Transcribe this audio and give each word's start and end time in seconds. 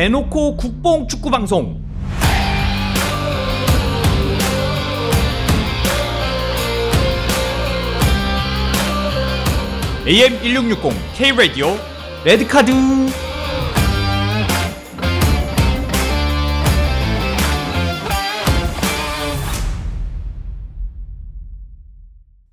대놓고 0.00 0.56
국뽕 0.56 1.06
축구 1.06 1.30
방송. 1.30 1.78
AM 10.06 10.38
1660 10.42 10.94
K 11.14 11.32
라디오 11.32 11.76
레드 12.24 12.46
카드. 12.48 12.72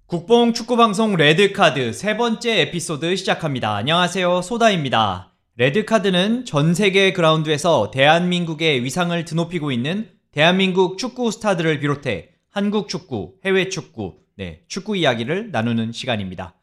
국뽕 0.08 0.52
축구 0.52 0.76
방송 0.76 1.16
레드 1.16 1.54
카드 1.54 1.94
세 1.94 2.18
번째 2.18 2.60
에피소드 2.64 3.16
시작합니다. 3.16 3.74
안녕하세요. 3.78 4.42
소다입니다. 4.42 5.37
레드카드는 5.60 6.46
전 6.46 6.76
세계 6.76 7.14
그라운드에서 7.14 7.90
대한민국의 7.90 8.84
위상을 8.84 9.26
드높이고 9.26 9.72
있는 9.72 10.08
대한민국 10.32 11.00
축구 11.00 11.32
스타들을 11.32 11.80
비롯해 11.80 12.30
한국 12.52 12.88
축구, 12.88 13.34
해외 13.44 13.68
축구, 13.68 14.18
네, 14.36 14.62
축구 14.68 14.96
이야기를 14.96 15.50
나누는 15.50 15.94
시간입니다. 15.94 16.54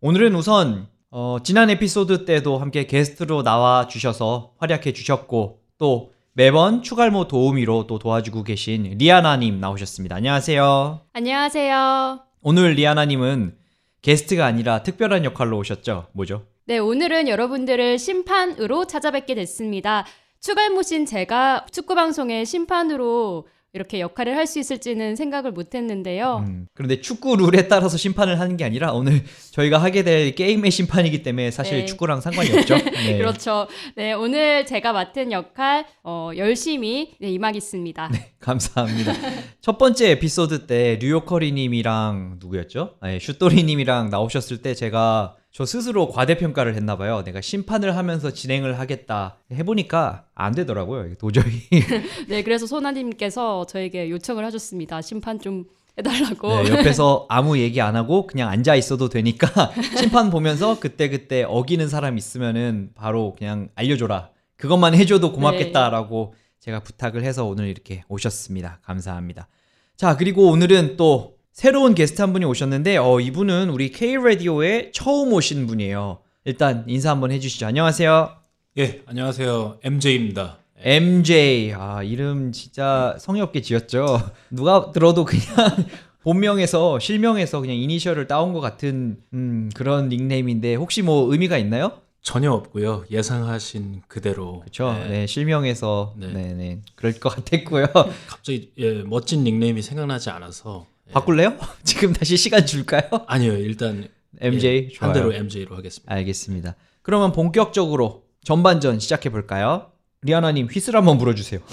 오늘은 0.00 0.36
우선 0.36 0.86
어, 1.10 1.38
지난 1.42 1.70
에피소드 1.70 2.24
때도 2.24 2.58
함께 2.58 2.86
게스트로 2.86 3.42
나와 3.42 3.88
주셔서 3.88 4.52
활약해 4.58 4.92
주셨고 4.92 5.62
또 5.78 6.12
매번 6.32 6.84
추갈모 6.84 7.26
도우미로 7.26 7.88
또 7.88 7.98
도와주고 7.98 8.44
계신 8.44 8.94
리아나님 8.96 9.58
나오셨습니다. 9.58 10.14
안녕하세요. 10.14 11.00
안녕하세요. 11.14 12.20
오늘 12.42 12.74
리아나님은 12.74 13.56
게스트가 14.02 14.46
아니라 14.46 14.84
특별한 14.84 15.24
역할로 15.24 15.58
오셨죠? 15.58 16.06
뭐죠? 16.12 16.46
네, 16.70 16.78
오늘은 16.78 17.26
여러분들을 17.26 17.98
심판으로 17.98 18.86
찾아뵙게 18.86 19.34
됐습니다. 19.34 20.06
추갈모신 20.38 21.04
제가 21.04 21.66
축구방송의 21.72 22.46
심판으로 22.46 23.48
이렇게 23.72 23.98
역할을 23.98 24.36
할 24.36 24.46
수 24.46 24.60
있을지는 24.60 25.16
생각을 25.16 25.50
못 25.50 25.74
했는데요. 25.74 26.44
음, 26.46 26.68
그런데 26.72 27.00
축구 27.00 27.34
룰에 27.34 27.66
따라서 27.66 27.96
심판을 27.96 28.38
하는 28.38 28.56
게 28.56 28.64
아니라 28.64 28.92
오늘 28.92 29.24
저희가 29.50 29.78
하게 29.78 30.04
될 30.04 30.36
게임의 30.36 30.70
심판이기 30.70 31.24
때문에 31.24 31.50
사실 31.50 31.78
네. 31.78 31.86
축구랑 31.86 32.20
상관이 32.20 32.56
없죠. 32.56 32.76
네. 32.78 33.18
그렇죠. 33.18 33.66
네, 33.96 34.12
오늘 34.12 34.64
제가 34.64 34.92
맡은 34.92 35.32
역할 35.32 35.86
어, 36.04 36.30
열심히 36.36 37.16
네, 37.18 37.30
임하겠습니다. 37.30 38.12
감사합니다. 38.38 39.12
첫 39.60 39.76
번째 39.76 40.10
에피소드 40.12 40.68
때 40.68 41.00
류요커리 41.02 41.50
님이랑 41.50 42.36
누구였죠? 42.38 42.94
네, 43.02 43.18
슈토리 43.18 43.64
님이랑 43.64 44.10
나오셨을 44.10 44.62
때 44.62 44.72
제가 44.74 45.34
저 45.52 45.66
스스로 45.66 46.08
과대평가를 46.08 46.76
했나 46.76 46.96
봐요. 46.96 47.24
내가 47.24 47.40
심판을 47.40 47.96
하면서 47.96 48.30
진행을 48.30 48.78
하겠다 48.78 49.38
해보니까 49.52 50.26
안 50.34 50.54
되더라고요. 50.54 51.16
도저히. 51.16 51.62
네, 52.28 52.42
그래서 52.42 52.66
소나님께서 52.66 53.66
저에게 53.66 54.10
요청을 54.10 54.44
하셨습니다. 54.44 55.02
심판 55.02 55.40
좀 55.40 55.64
해달라고. 55.98 56.62
네, 56.62 56.70
옆에서 56.78 57.26
아무 57.28 57.58
얘기 57.58 57.80
안 57.80 57.96
하고 57.96 58.28
그냥 58.28 58.48
앉아 58.48 58.76
있어도 58.76 59.08
되니까 59.08 59.72
심판 59.98 60.30
보면서 60.30 60.78
그때 60.78 61.08
그때 61.08 61.42
어기는 61.42 61.88
사람 61.88 62.16
있으면은 62.16 62.90
바로 62.94 63.34
그냥 63.36 63.70
알려줘라. 63.74 64.30
그것만 64.56 64.94
해줘도 64.94 65.32
고맙겠다라고 65.32 66.34
제가 66.60 66.80
부탁을 66.80 67.24
해서 67.24 67.44
오늘 67.44 67.66
이렇게 67.66 68.04
오셨습니다. 68.08 68.78
감사합니다. 68.82 69.48
자 69.96 70.16
그리고 70.16 70.48
오늘은 70.50 70.96
또 70.96 71.39
새로운 71.52 71.94
게스트 71.94 72.22
한 72.22 72.32
분이 72.32 72.44
오셨는데 72.44 72.96
어, 72.96 73.20
이분은 73.20 73.70
우리 73.70 73.90
K 73.90 74.16
라디오에 74.16 74.92
처음 74.92 75.32
오신 75.32 75.66
분이에요. 75.66 76.20
일단 76.44 76.84
인사 76.86 77.10
한번 77.10 77.32
해주시죠. 77.32 77.66
안녕하세요. 77.66 78.36
예, 78.78 79.02
안녕하세요. 79.06 79.78
MJ입니다. 79.82 80.58
MJ 80.78 81.74
아 81.74 82.02
이름 82.02 82.52
진짜 82.52 83.16
성의 83.18 83.42
없게 83.42 83.60
지었죠. 83.60 84.30
누가 84.50 84.92
들어도 84.92 85.24
그냥 85.24 85.44
본명에서 86.22 86.98
실명에서 86.98 87.60
그냥 87.60 87.76
이니셜을 87.76 88.26
따온 88.26 88.52
것 88.52 88.60
같은 88.60 89.18
음, 89.34 89.70
그런 89.74 90.08
닉네임인데 90.08 90.76
혹시 90.76 91.02
뭐 91.02 91.30
의미가 91.30 91.58
있나요? 91.58 92.00
전혀 92.22 92.52
없고요. 92.52 93.04
예상하신 93.10 94.02
그대로. 94.06 94.60
그렇죠. 94.60 94.94
예, 95.04 95.08
네, 95.08 95.26
실명에서 95.26 96.14
네. 96.16 96.28
네. 96.28 96.54
네 96.54 96.80
그럴 96.94 97.12
것 97.14 97.30
같았고요. 97.30 97.86
갑자기 98.28 98.72
예, 98.78 99.02
멋진 99.02 99.44
닉네임이 99.44 99.82
생각나지 99.82 100.30
않아서 100.30 100.86
예. 100.86 100.90
바꿀래요? 101.12 101.56
지금 101.84 102.12
다시 102.12 102.36
시간 102.36 102.66
줄까요? 102.66 103.02
아니요. 103.26 103.56
일단 103.56 104.08
MJ 104.40 104.76
예, 104.76 104.88
좋아요. 104.88 105.12
반대로 105.12 105.32
MJ로 105.34 105.76
하겠습니다. 105.76 106.12
알겠습니다. 106.14 106.76
그러면 107.02 107.32
본격적으로 107.32 108.24
전반전 108.44 109.00
시작해 109.00 109.30
볼까요? 109.30 109.90
리아나님 110.22 110.66
휘슬 110.66 110.96
한번 110.96 111.18
불어주세요. 111.18 111.60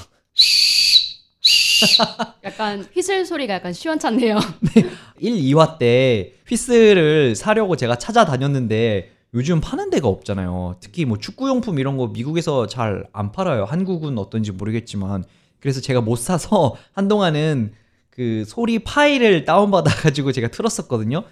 약간 2.44 2.86
휘슬 2.94 3.26
소리가 3.26 3.56
약간 3.56 3.74
시원찮네요. 3.74 4.40
1, 5.20 5.34
2화 5.36 5.78
때 5.78 6.34
휘슬을 6.48 7.36
사려고 7.36 7.76
제가 7.76 7.98
찾아다녔는데 7.98 9.12
요즘 9.34 9.62
파는 9.62 9.90
데가 9.92 10.08
없잖아요. 10.08 10.78
특히 10.80 11.06
뭐 11.06 11.18
축구용품 11.20 11.78
이런 11.80 11.98
거 11.98 12.08
미국에서 12.08 12.66
잘 12.68 13.06
안 13.14 13.32
팔아요. 13.32 13.66
한국은 13.66 14.18
어떤지 14.18 14.52
모르겠지만. 14.52 15.24
그래서 15.60 15.82
제가 15.82 16.02
못 16.02 16.16
사서 16.18 16.76
한동안은 16.94 17.74
그 18.18 18.44
소리 18.48 18.80
파일을 18.80 19.46
다운받아가지고 19.46 20.32
제가 20.32 20.48
틀었었거든요. 20.50 21.24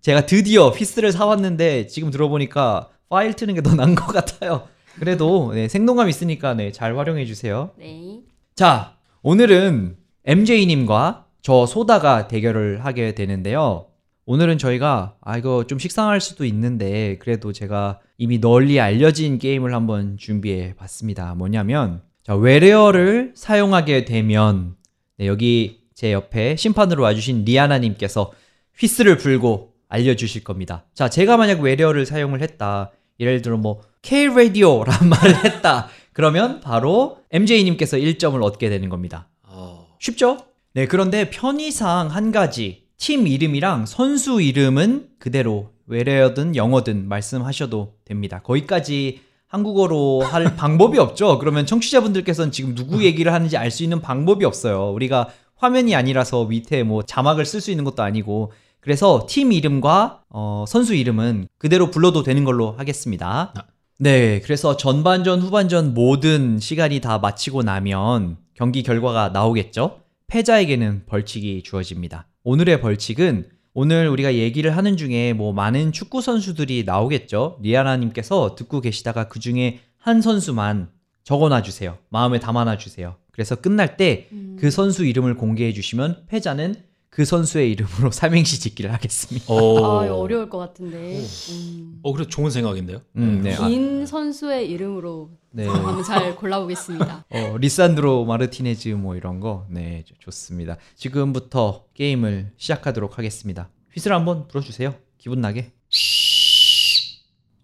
제가 0.00 0.24
드디어 0.26 0.68
휘슬을 0.68 1.10
사왔는데 1.10 1.88
지금 1.88 2.10
들어보니까 2.12 2.88
파일 3.08 3.34
트는 3.34 3.54
게 3.54 3.60
더 3.60 3.74
나은 3.74 3.96
것 3.96 4.06
같아요. 4.06 4.68
그래도 5.00 5.52
네, 5.52 5.66
생동감 5.66 6.08
있으니까 6.08 6.54
네, 6.54 6.70
잘 6.70 6.96
활용해 6.96 7.24
주세요. 7.26 7.72
네. 7.76 8.20
자, 8.54 8.96
오늘은 9.22 9.96
MJ님과 10.24 11.26
저 11.42 11.66
소다가 11.66 12.28
대결을 12.28 12.84
하게 12.84 13.14
되는데요. 13.16 13.86
오늘은 14.26 14.58
저희가, 14.58 15.16
아, 15.22 15.38
이거 15.38 15.64
좀 15.66 15.78
식상할 15.78 16.20
수도 16.20 16.44
있는데, 16.44 17.16
그래도 17.18 17.52
제가 17.52 18.00
이미 18.18 18.40
널리 18.40 18.78
알려진 18.78 19.38
게임을 19.38 19.72
한번 19.72 20.18
준비해 20.18 20.74
봤습니다. 20.76 21.34
뭐냐면, 21.34 22.02
자, 22.24 22.34
외래어를 22.36 23.32
사용하게 23.34 24.04
되면, 24.04 24.74
네, 25.16 25.26
여기 25.26 25.77
제 25.98 26.12
옆에 26.12 26.54
심판으로 26.54 27.02
와주신 27.02 27.44
리아나님께서 27.44 28.30
휘스를 28.78 29.16
불고 29.16 29.72
알려주실 29.88 30.44
겁니다. 30.44 30.84
자, 30.94 31.10
제가 31.10 31.36
만약 31.36 31.58
외래어를 31.58 32.06
사용을 32.06 32.40
했다. 32.40 32.92
예를 33.18 33.42
들어 33.42 33.56
뭐, 33.56 33.82
K-radio란 34.02 34.94
말을 35.10 35.44
했다. 35.44 35.88
그러면 36.12 36.60
바로 36.60 37.18
MJ님께서 37.32 37.96
1점을 37.96 38.40
얻게 38.44 38.68
되는 38.68 38.88
겁니다. 38.88 39.26
어, 39.42 39.88
쉽죠? 39.98 40.38
네, 40.72 40.86
그런데 40.86 41.30
편의상 41.30 42.14
한 42.14 42.30
가지 42.30 42.84
팀 42.96 43.26
이름이랑 43.26 43.86
선수 43.86 44.40
이름은 44.40 45.08
그대로 45.18 45.70
외래어든 45.86 46.54
영어든 46.54 47.08
말씀하셔도 47.08 47.94
됩니다. 48.04 48.40
거기까지 48.44 49.22
한국어로 49.48 50.20
할 50.20 50.54
방법이 50.54 50.96
없죠. 50.98 51.40
그러면 51.40 51.66
청취자분들께서는 51.66 52.52
지금 52.52 52.76
누구 52.76 53.02
얘기를 53.02 53.32
하는지 53.32 53.56
알 53.56 53.72
수 53.72 53.82
있는 53.82 54.00
방법이 54.00 54.44
없어요. 54.44 54.92
우리가 54.92 55.30
화면이 55.58 55.94
아니라서 55.94 56.46
밑에 56.46 56.82
뭐 56.82 57.02
자막을 57.02 57.44
쓸 57.44 57.60
수 57.60 57.70
있는 57.70 57.84
것도 57.84 58.02
아니고 58.02 58.52
그래서 58.80 59.26
팀 59.28 59.52
이름과 59.52 60.22
어, 60.30 60.64
선수 60.66 60.94
이름은 60.94 61.48
그대로 61.58 61.90
불러도 61.90 62.22
되는 62.22 62.44
걸로 62.44 62.72
하겠습니다. 62.72 63.52
아. 63.54 63.62
네, 64.00 64.40
그래서 64.40 64.76
전반전, 64.76 65.40
후반전 65.40 65.92
모든 65.92 66.60
시간이 66.60 67.00
다 67.00 67.18
마치고 67.18 67.64
나면 67.64 68.36
경기 68.54 68.84
결과가 68.84 69.30
나오겠죠? 69.30 70.00
패자에게는 70.28 71.06
벌칙이 71.06 71.62
주어집니다. 71.64 72.28
오늘의 72.44 72.80
벌칙은 72.80 73.48
오늘 73.74 74.08
우리가 74.08 74.34
얘기를 74.34 74.76
하는 74.76 74.96
중에 74.96 75.32
뭐 75.32 75.52
많은 75.52 75.92
축구 75.92 76.20
선수들이 76.20 76.84
나오겠죠? 76.84 77.58
리아나님께서 77.60 78.54
듣고 78.54 78.80
계시다가 78.80 79.28
그 79.28 79.40
중에 79.40 79.80
한 79.98 80.20
선수만 80.20 80.90
적어놔 81.28 81.60
주세요. 81.60 81.98
마음에 82.08 82.40
담아놔 82.40 82.78
주세요. 82.78 83.16
그래서 83.32 83.54
끝날 83.54 83.98
때그 83.98 84.70
선수 84.70 85.04
이름을 85.04 85.36
공개해 85.36 85.74
주시면 85.74 86.24
패자는 86.26 86.74
그 87.10 87.26
선수의 87.26 87.70
이름으로 87.72 88.10
삼행시 88.12 88.58
짓기를 88.60 88.90
하겠습니다. 88.94 89.44
어, 89.52 89.84
아, 89.84 90.14
어려울 90.16 90.48
것 90.48 90.56
같은데. 90.56 91.20
음. 91.50 92.00
어, 92.02 92.14
그래 92.14 92.24
좋은 92.26 92.48
생각인데요. 92.50 93.02
음, 93.16 93.42
네. 93.42 93.54
아, 93.56 93.68
긴 93.68 94.06
선수의 94.06 94.70
이름으로 94.70 95.28
네. 95.50 95.66
한번 95.66 96.02
잘 96.02 96.34
골라보겠습니다. 96.34 97.26
어, 97.28 97.56
리산드로 97.58 98.24
마르티네즈 98.24 98.88
뭐 98.90 99.14
이런 99.14 99.38
거. 99.38 99.66
네, 99.68 100.04
좋- 100.06 100.18
좋습니다. 100.20 100.78
지금부터 100.96 101.84
게임을 101.92 102.52
시작하도록 102.56 103.18
하겠습니다. 103.18 103.68
휘슬 103.92 104.14
한번 104.14 104.48
불어주세요. 104.48 104.94
기분 105.18 105.42
나게. 105.42 105.72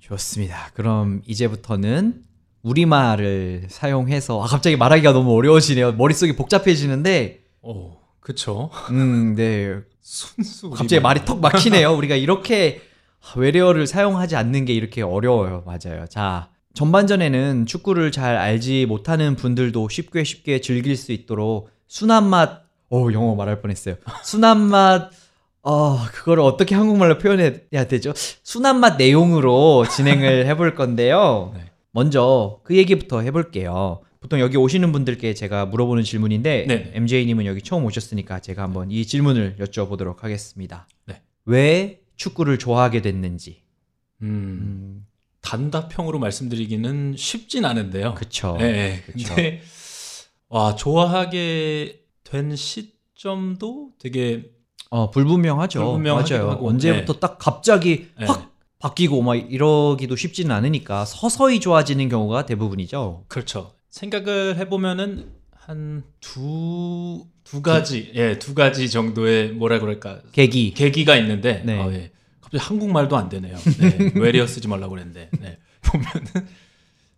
좋습니다. 0.00 0.70
그럼 0.74 1.22
이제부터는 1.26 2.24
우리말을 2.64 3.66
사용해서 3.68 4.42
아 4.42 4.46
갑자기 4.46 4.76
말하기가 4.76 5.12
너무 5.12 5.36
어려워지네요. 5.36 5.92
머릿속이 5.92 6.34
복잡해지는데 6.34 7.40
어, 7.62 7.98
그쵸. 8.20 8.70
음, 8.90 9.34
네. 9.36 9.76
순수. 10.00 10.70
갑자기 10.70 11.00
말이 11.00 11.24
턱 11.24 11.40
막히네요. 11.40 11.92
우리가 11.94 12.16
이렇게 12.16 12.80
외래어를 13.36 13.86
사용하지 13.86 14.36
않는 14.36 14.64
게 14.64 14.74
이렇게 14.74 15.02
어려워요. 15.02 15.62
맞아요. 15.64 16.06
자, 16.08 16.50
전반전에는 16.74 17.66
축구를 17.66 18.12
잘 18.12 18.36
알지 18.36 18.86
못하는 18.86 19.36
분들도 19.36 19.88
쉽게 19.88 20.24
쉽게 20.24 20.60
즐길 20.60 20.96
수 20.96 21.12
있도록 21.12 21.70
순한 21.86 22.28
맛, 22.28 22.64
오, 22.90 23.12
영어 23.12 23.34
말할 23.34 23.60
뻔했어요. 23.62 23.96
순한 24.22 24.60
맛, 24.60 25.10
어, 25.62 25.98
그거를 26.12 26.42
어떻게 26.42 26.74
한국말로 26.74 27.18
표현해야 27.18 27.86
되죠? 27.88 28.12
순한 28.42 28.80
맛 28.80 28.96
내용으로 28.96 29.86
진행을 29.88 30.46
해볼 30.46 30.74
건데요. 30.74 31.52
네. 31.54 31.70
먼저 31.94 32.60
그 32.64 32.76
얘기부터 32.76 33.20
해볼게요. 33.20 34.02
보통 34.20 34.40
여기 34.40 34.56
오시는 34.56 34.90
분들께 34.90 35.32
제가 35.34 35.66
물어보는 35.66 36.02
질문인데 36.02 36.64
네. 36.66 36.90
MJ님은 36.94 37.46
여기 37.46 37.62
처음 37.62 37.84
오셨으니까 37.84 38.40
제가 38.40 38.62
한번 38.62 38.90
이 38.90 39.06
질문을 39.06 39.56
여쭤보도록 39.60 40.20
하겠습니다. 40.20 40.88
네. 41.06 41.22
왜 41.44 42.00
축구를 42.16 42.58
좋아하게 42.58 43.00
됐는지. 43.00 43.62
음, 44.22 44.26
음, 44.26 45.06
단답형으로 45.40 46.18
말씀드리기는 46.18 47.14
쉽진 47.16 47.64
않은데요. 47.64 48.14
그쵸. 48.14 48.56
네, 48.58 48.72
네. 48.72 49.02
그쵸. 49.06 49.28
근데 49.28 49.62
와 50.48 50.74
좋아하게 50.74 52.00
된 52.24 52.56
시점도 52.56 53.90
되게 54.00 54.50
어, 54.90 55.10
불분명하죠. 55.10 55.98
맞아요. 55.98 56.50
하고, 56.50 56.68
언제부터 56.68 57.20
딱 57.20 57.38
갑자기 57.38 58.08
네. 58.18 58.26
확 58.26 58.53
바뀌고 58.84 59.22
막 59.22 59.34
이러기도 59.34 60.14
쉽지는 60.14 60.54
않으니까 60.54 61.06
서서히 61.06 61.58
좋아지는 61.58 62.10
경우가 62.10 62.44
대부분이죠. 62.44 63.24
그렇죠. 63.28 63.72
생각을 63.88 64.58
해보면은 64.58 65.32
한두두 65.52 67.24
가지 67.62 68.12
예두 68.14 68.54
가지 68.54 68.90
정도의 68.90 69.52
뭐라 69.52 69.78
그럴까 69.80 70.20
계기. 70.32 70.74
계기가 70.74 71.16
있는데 71.16 71.62
네. 71.64 71.80
아, 71.80 71.90
예. 71.92 72.10
갑자기 72.42 72.62
한국말도 72.62 73.16
안 73.16 73.30
되네요. 73.30 73.56
네. 73.56 74.12
외래어 74.20 74.46
쓰지 74.46 74.68
말라고 74.68 74.90
그랬는데 74.90 75.30
네. 75.40 75.58
보면은 75.80 76.46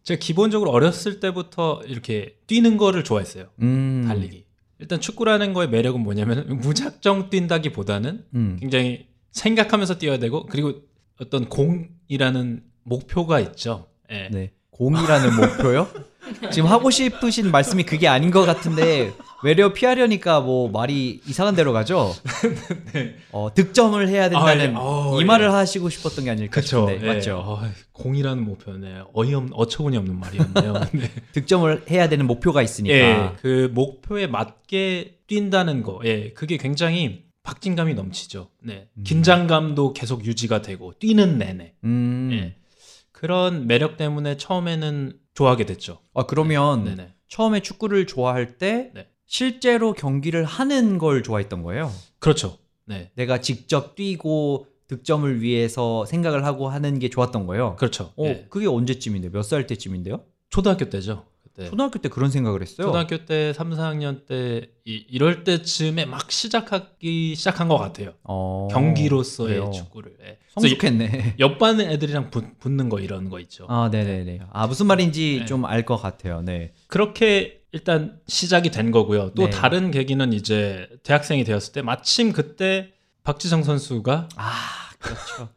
제가 0.05 0.21
기본적으로 0.21 0.71
어렸을 0.71 1.19
때부터 1.19 1.83
이렇게 1.87 2.37
뛰는 2.47 2.77
거를 2.77 3.03
좋아했어요. 3.03 3.47
음. 3.63 4.05
달리기. 4.07 4.45
일단 4.79 5.01
축구라는 5.01 5.53
거의 5.53 5.69
매력은 5.69 6.01
뭐냐면 6.01 6.61
무작정 6.61 7.31
뛴다기보다는 7.31 8.25
음. 8.35 8.57
굉장히 8.61 9.09
생각하면서 9.33 9.99
뛰어야 9.99 10.21
되고 10.21 10.47
그리고 10.47 10.87
어떤 11.21 11.49
공이라는 11.49 12.63
목표가 12.85 13.41
있죠. 13.41 13.87
예. 14.11 14.29
네. 14.31 14.51
공이라는 14.71 15.37
목표요? 15.37 15.89
지금 16.51 16.69
하고 16.69 16.91
싶으신 16.91 17.51
말씀이 17.51 17.85
그게 17.85 18.09
아닌 18.09 18.31
것 18.31 18.45
같은데 18.45 19.13
외려 19.45 19.73
피하려니까 19.73 20.41
뭐 20.41 20.69
말이 20.69 21.21
이상한 21.27 21.55
데로 21.55 21.73
가죠. 21.73 22.13
어, 23.33 23.49
득점을 23.55 24.09
해야 24.09 24.29
된다는 24.29 24.59
네. 24.59 24.65
아, 24.65 24.71
예. 24.71 24.75
어, 24.77 25.17
이 25.19 25.23
예. 25.23 25.25
말을 25.25 25.53
하시고 25.53 25.89
싶었던 25.89 26.25
게 26.25 26.31
아닐까 26.31 26.51
그렇죠. 26.51 26.89
싶은데 26.89 27.07
맞죠. 27.07 27.43
아, 27.47 27.71
공이라는 27.93 28.45
목표네. 28.45 29.03
어이없 29.15 29.49
어처구니 29.53 29.97
없는 29.97 30.19
말이었네요. 30.19 30.73
네. 30.93 31.11
득점을 31.33 31.85
해야 31.91 32.09
되는 32.09 32.27
목표가 32.27 32.61
있으니까. 32.61 32.95
예, 32.95 33.33
그 33.41 33.71
목표에 33.73 34.27
맞게 34.27 35.19
뛴다는 35.29 35.83
거, 35.83 36.01
예, 36.05 36.33
그게 36.33 36.57
굉장히 36.57 37.26
박진감이 37.51 37.95
넘치죠. 37.95 38.51
네, 38.65 38.89
긴장감도 39.05 39.93
계속 39.93 40.25
유지가 40.27 40.63
되고 40.63 40.93
뛰는 40.99 41.39
내내, 41.39 41.75
음. 41.85 42.31
예, 42.33 42.57
그런 43.13 43.69
매력 43.69 43.97
때문에 43.97 44.37
처음에는 44.37 45.17
좋아하게 45.33 45.65
됐죠. 45.65 46.01
아 46.13 46.27
그러면 46.27 46.83
네네. 46.85 47.15
처음에 47.29 47.61
축구를 47.61 48.09
좋아할 48.09 48.59
때 48.59 48.91
네. 48.95 49.07
실제로 49.27 49.93
경기를 49.93 50.45
하는 50.45 50.99
걸 50.99 51.23
좋아했던 51.23 51.63
거예요. 51.63 51.93
그렇죠. 52.19 52.59
네, 52.85 53.13
내가 53.15 53.41
직접 53.41 53.95
뛰고 53.95 54.67
득점을 54.89 55.41
위해서 55.41 56.05
생각을 56.05 56.45
하고 56.45 56.69
하는 56.69 56.99
게 56.99 57.09
좋았던 57.11 57.47
거예요. 57.47 57.77
그렇죠. 57.77 58.13
어, 58.17 58.25
예. 58.25 58.47
그게 58.51 58.67
언제쯤인데 58.67 59.29
몇 59.31 59.43
살 59.43 59.69
때쯤인데요? 59.69 60.25
초등학교 60.51 60.91
때죠. 60.91 61.25
그때. 61.57 61.71
초등학교 61.71 61.99
때 61.99 62.09
그런 62.11 62.31
생각을 62.31 62.61
했어요. 62.61 62.87
초등학교 62.87 63.25
때 63.25 63.53
3, 63.55 63.71
4학년 63.71 64.27
때 64.27 64.69
이, 64.85 65.05
이럴 65.09 65.43
때쯤에 65.43 66.05
막 66.05 66.31
시작하기 66.31 67.35
시작한 67.35 67.69
것 67.69 67.79
같아요. 67.79 68.13
어, 68.25 68.69
경기로서의 68.71 69.55
그래요. 69.57 69.71
축구를. 69.71 70.13
예. 70.21 70.39
그래서 70.55 70.61
성숙했네. 70.61 71.37
옆반 71.41 71.81
애들이랑 71.81 72.31
붙, 72.31 72.59
붙는 72.61 72.91
거 72.91 73.01
이런 73.01 73.31
거 73.31 73.41
있죠. 73.41 73.67
아, 73.69 73.89
네네 73.91 74.25
네. 74.25 74.41
아, 74.53 74.67
무슨 74.67 74.87
말인지 74.87 75.39
네. 75.41 75.47
좀알 75.47 75.87
것 75.87 75.97
같아요. 75.97 76.43
네. 76.43 76.73
그렇게 76.89 77.63
일단 77.73 78.21
시작이 78.27 78.71
된 78.71 78.91
거고요. 78.91 79.33
또 79.35 79.45
네. 79.45 79.51
다른 79.51 79.91
계기는 79.91 80.33
이제 80.35 80.89
대학생이 81.03 81.45
되었을 81.45 81.73
때 81.73 81.83
마침 81.83 82.33
그때 82.33 82.93
박지성 83.25 83.65
선수가 83.65 84.29
아, 84.37 84.53
그렇죠. 84.99 85.49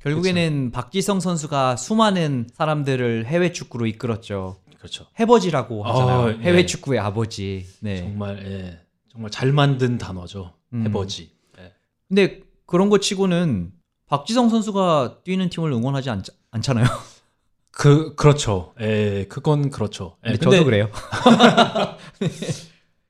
결국에는 0.00 0.70
박지성 0.70 1.20
선수가 1.20 1.76
수많은 1.76 2.48
사람들을 2.54 3.26
해외 3.26 3.52
축구로 3.52 3.86
이끌었죠. 3.86 4.56
그렇죠. 4.80 5.06
해버지라고 5.20 5.84
하잖아요. 5.84 6.18
어, 6.18 6.28
해외 6.40 6.62
네. 6.62 6.66
축구의 6.66 6.98
아버지. 6.98 7.66
네. 7.80 7.98
정말 7.98 8.42
예, 8.46 8.80
정말 9.12 9.30
잘 9.30 9.52
만든 9.52 9.98
단어죠. 9.98 10.54
음. 10.72 10.86
해버지. 10.86 11.32
예. 11.58 11.74
근데 12.08 12.40
그런 12.64 12.88
거 12.88 12.98
치고는 12.98 13.72
박지성 14.06 14.48
선수가 14.48 15.18
뛰는 15.22 15.50
팀을 15.50 15.70
응원하지 15.70 16.08
않, 16.08 16.22
않잖아요. 16.50 16.86
그 17.70 18.14
그렇죠. 18.14 18.72
예, 18.80 19.26
그건 19.28 19.68
그렇죠. 19.68 20.16
예, 20.24 20.30
근데 20.30 20.44
저도 20.44 20.64
그래요. 20.64 20.88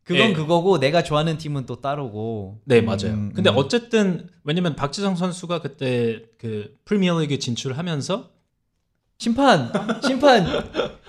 그건 0.02 0.30
예. 0.30 0.32
그거고 0.32 0.80
내가 0.80 1.04
좋아하는 1.04 1.38
팀은 1.38 1.66
또 1.66 1.80
따르고. 1.80 2.62
네 2.64 2.80
맞아요. 2.80 3.12
음, 3.12 3.32
근데 3.32 3.48
음. 3.48 3.56
어쨌든 3.56 4.28
왜냐면 4.42 4.74
박지성 4.74 5.14
선수가 5.14 5.60
그때 5.60 6.24
그 6.36 6.74
프리미어리그 6.84 7.38
진출하면서 7.38 8.39
심판, 9.30 9.70
심판. 10.02 10.46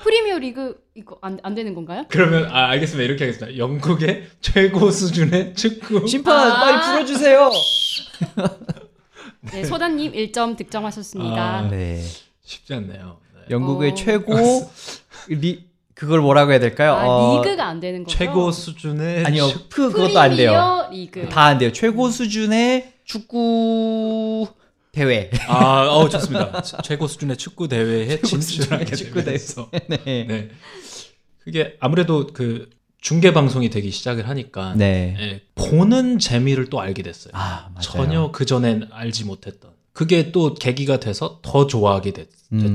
프리미어 0.03 0.37
리그 0.39 0.75
이거 0.95 1.17
안, 1.21 1.39
안 1.43 1.55
되는 1.55 1.73
건가요? 1.73 2.03
그러면 2.09 2.45
아 2.51 2.67
알겠습니다. 2.71 3.05
이렇게 3.05 3.23
하겠습니다. 3.23 3.57
영국의 3.57 4.27
최고 4.41 4.91
수준의 4.91 5.53
축구 5.55 6.05
심판 6.05 6.51
아. 6.51 6.59
빨리 6.59 6.81
풀어주세요. 6.81 7.49
네, 9.53 9.63
소다님 9.63 10.11
1점 10.11 10.57
득점하셨습니다. 10.57 11.41
아, 11.41 11.69
네. 11.69 12.03
쉽지 12.43 12.73
않네요. 12.73 13.17
네. 13.33 13.41
영국의 13.49 13.91
어. 13.91 13.95
최고 13.95 14.35
리 15.29 15.63
그걸 15.93 16.19
뭐라고 16.19 16.51
해야 16.51 16.59
될까요? 16.59 16.91
아, 16.95 17.05
어, 17.07 17.41
리그가 17.41 17.65
안 17.65 17.79
되는 17.79 18.03
거죠? 18.03 18.17
최고 18.17 18.51
수준의 18.51 19.23
아니요, 19.25 19.47
축- 19.47 19.69
프 19.69 19.89
그것도 19.89 20.19
안 20.19 20.35
돼요. 20.35 20.51
프리미어 20.51 20.89
리그. 20.91 21.29
다 21.29 21.45
안 21.45 21.57
돼요. 21.59 21.71
최고 21.71 22.09
수준의 22.09 22.91
축구 23.05 24.47
대회. 24.91 25.29
아, 25.47 25.87
어 25.87 26.09
좋습니다. 26.09 26.61
최- 26.61 26.77
최고 26.83 27.07
수준의 27.07 27.37
축구 27.37 27.67
대회에 27.67 28.19
진출하게 28.21 28.95
축구 28.95 29.23
되면서 29.23 29.69
네. 29.87 29.97
네. 30.27 30.49
그게 31.43 31.75
아무래도 31.79 32.27
그 32.27 32.69
중계 32.99 33.33
방송이 33.33 33.69
되기 33.69 33.89
시작을 33.89 34.27
하니까 34.29 34.75
네. 34.75 35.15
예, 35.19 35.41
보는 35.55 36.19
재미를 36.19 36.69
또 36.69 36.79
알게 36.81 37.01
됐어요. 37.03 37.31
아. 37.35 37.69
전혀 37.81 38.31
그 38.31 38.45
전엔 38.45 38.89
알지 38.91 39.25
못했던. 39.25 39.71
그게 39.93 40.31
또 40.31 40.53
계기가 40.53 40.99
돼서 40.99 41.39
더 41.41 41.67
좋아하게 41.67 42.11
됐, 42.11 42.29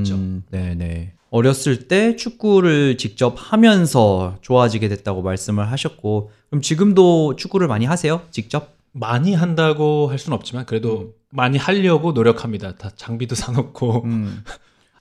죠 0.04 0.14
음, 0.14 0.42
네네. 0.50 1.12
어렸을 1.30 1.88
때 1.88 2.14
축구를 2.16 2.98
직접 2.98 3.34
하면서 3.38 4.36
좋아지게 4.42 4.88
됐다고 4.88 5.22
말씀을 5.22 5.70
하셨고, 5.70 6.30
그럼 6.50 6.60
지금도 6.62 7.36
축구를 7.36 7.68
많이 7.68 7.84
하세요? 7.86 8.22
직접? 8.30 8.75
많이 8.98 9.34
한다고 9.34 10.08
할 10.08 10.18
수는 10.18 10.36
없지만 10.36 10.66
그래도 10.66 11.14
많이 11.30 11.58
하려고 11.58 12.12
노력합니다. 12.12 12.76
다 12.76 12.90
장비도 12.96 13.34
사놓고 13.36 14.04
음. 14.04 14.42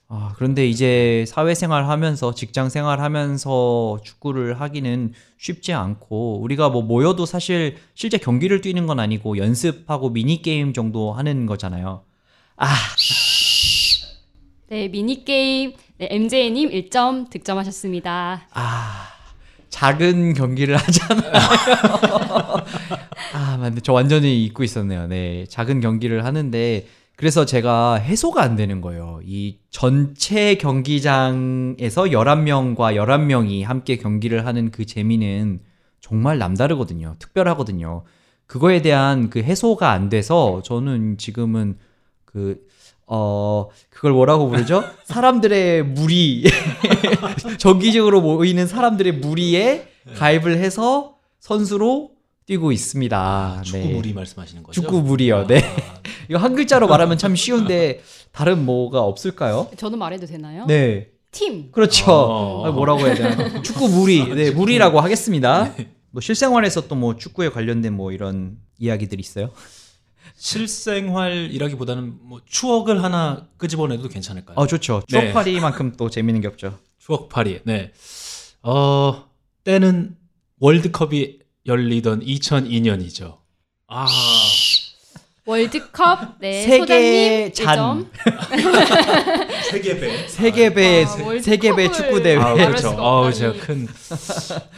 아, 0.08 0.32
그런데 0.36 0.68
이제 0.68 1.24
사회생활 1.26 1.88
하면서, 1.88 2.32
직장 2.32 2.68
생활 2.68 3.00
하면서 3.00 3.98
축구를 4.04 4.60
하기는 4.60 5.12
쉽지 5.36 5.72
않고, 5.72 6.40
우리가 6.42 6.68
뭐 6.68 6.82
모여도 6.82 7.26
사실 7.26 7.78
실제 7.94 8.16
경기를 8.16 8.60
뛰는 8.60 8.86
건 8.86 9.00
아니고 9.00 9.36
연습하고 9.36 10.10
미니 10.10 10.42
게임 10.42 10.72
정도 10.72 11.12
하는 11.12 11.46
거잖아요. 11.46 12.04
아, 12.56 12.68
네, 14.68 14.88
미니 14.88 15.24
게임 15.24 15.74
네, 15.98 16.08
MJ님 16.10 16.70
1점 16.70 17.28
득점하셨습니다. 17.30 18.46
아, 18.52 19.08
작은 19.70 20.34
경기를 20.34 20.76
하잖아요. 20.78 21.32
아, 23.66 23.70
맞네. 23.70 23.80
저 23.82 23.92
완전히 23.92 24.44
잊고 24.44 24.62
있었네요. 24.62 25.06
네. 25.08 25.44
작은 25.48 25.80
경기를 25.80 26.24
하는데, 26.24 26.86
그래서 27.16 27.46
제가 27.46 27.94
해소가 27.94 28.42
안 28.42 28.56
되는 28.56 28.80
거예요. 28.80 29.20
이 29.24 29.58
전체 29.70 30.54
경기장에서 30.56 32.04
11명과 32.04 32.94
11명이 32.94 33.64
함께 33.64 33.96
경기를 33.96 34.46
하는 34.46 34.70
그 34.70 34.84
재미는 34.84 35.60
정말 36.00 36.38
남다르거든요. 36.38 37.16
특별하거든요. 37.18 38.04
그거에 38.46 38.82
대한 38.82 39.30
그 39.30 39.42
해소가 39.42 39.90
안 39.90 40.08
돼서 40.08 40.62
저는 40.62 41.16
지금은 41.18 41.78
그, 42.24 42.60
어, 43.06 43.68
그걸 43.88 44.12
뭐라고 44.12 44.48
부르죠? 44.48 44.84
사람들의 45.04 45.84
무리, 45.84 46.44
정기적으로 47.58 48.20
모이는 48.20 48.66
사람들의 48.66 49.14
무리에 49.14 49.88
가입을 50.16 50.58
해서 50.58 51.16
선수로 51.40 52.15
뛰고 52.46 52.70
있습니다. 52.72 53.62
축구 53.64 53.78
네. 53.78 53.92
무리 53.92 54.12
말씀하시는 54.12 54.62
거죠? 54.62 54.80
축구 54.80 55.02
무리요. 55.02 55.46
네. 55.48 55.58
아, 55.58 56.00
이거 56.30 56.38
한 56.38 56.54
글자로 56.54 56.86
말하면 56.86 57.18
참 57.18 57.34
쉬운데 57.34 58.02
다른 58.30 58.64
뭐가 58.64 59.02
없을까요? 59.02 59.68
저도 59.76 59.96
말해도 59.96 60.26
되나요? 60.26 60.64
네. 60.66 61.08
팀. 61.32 61.70
그렇죠. 61.72 62.04
어. 62.08 62.66
아, 62.66 62.70
뭐라고 62.70 63.00
해야 63.00 63.14
되나? 63.14 63.62
축구 63.62 63.88
무리. 63.88 64.24
네, 64.34 64.50
무리라고 64.52 65.00
하겠습니다. 65.00 65.74
뭐 66.12 66.20
실생활에서 66.20 66.86
또 66.88 66.94
뭐 66.94 67.16
축구에 67.16 67.50
관련된 67.50 67.92
뭐 67.92 68.12
이런 68.12 68.56
이야기들이 68.78 69.20
있어요? 69.20 69.50
실생활이라기보다는 70.36 72.18
뭐 72.22 72.40
추억을 72.46 73.02
하나 73.02 73.48
끄집어내도 73.56 74.08
괜찮을까요? 74.08 74.56
아, 74.58 74.66
좋죠. 74.66 75.02
네. 75.10 75.20
추억팔이만큼 75.20 75.96
또 75.96 76.08
재밌는 76.10 76.40
게 76.42 76.48
없죠. 76.48 76.78
추억팔이. 76.98 77.60
네. 77.64 77.92
어, 78.62 79.24
때는 79.64 80.16
월드컵이 80.60 81.38
열리던 81.66 82.20
2002년이죠. 82.24 83.38
아, 83.88 84.06
월드컵 85.44 86.38
네 86.40 86.62
세계 86.62 87.52
잔. 87.52 87.76
1점. 87.78 88.06
세계배. 89.70 90.28
세계배 90.28 91.04
아, 91.04 91.08
월드컵을 91.08 91.42
세계배 91.42 91.92
축구 91.92 92.22
대회. 92.22 92.36
아, 92.36 92.54
그렇죠. 92.54 92.90
어. 92.98 93.30
제가 93.30 93.52
큰 93.60 93.86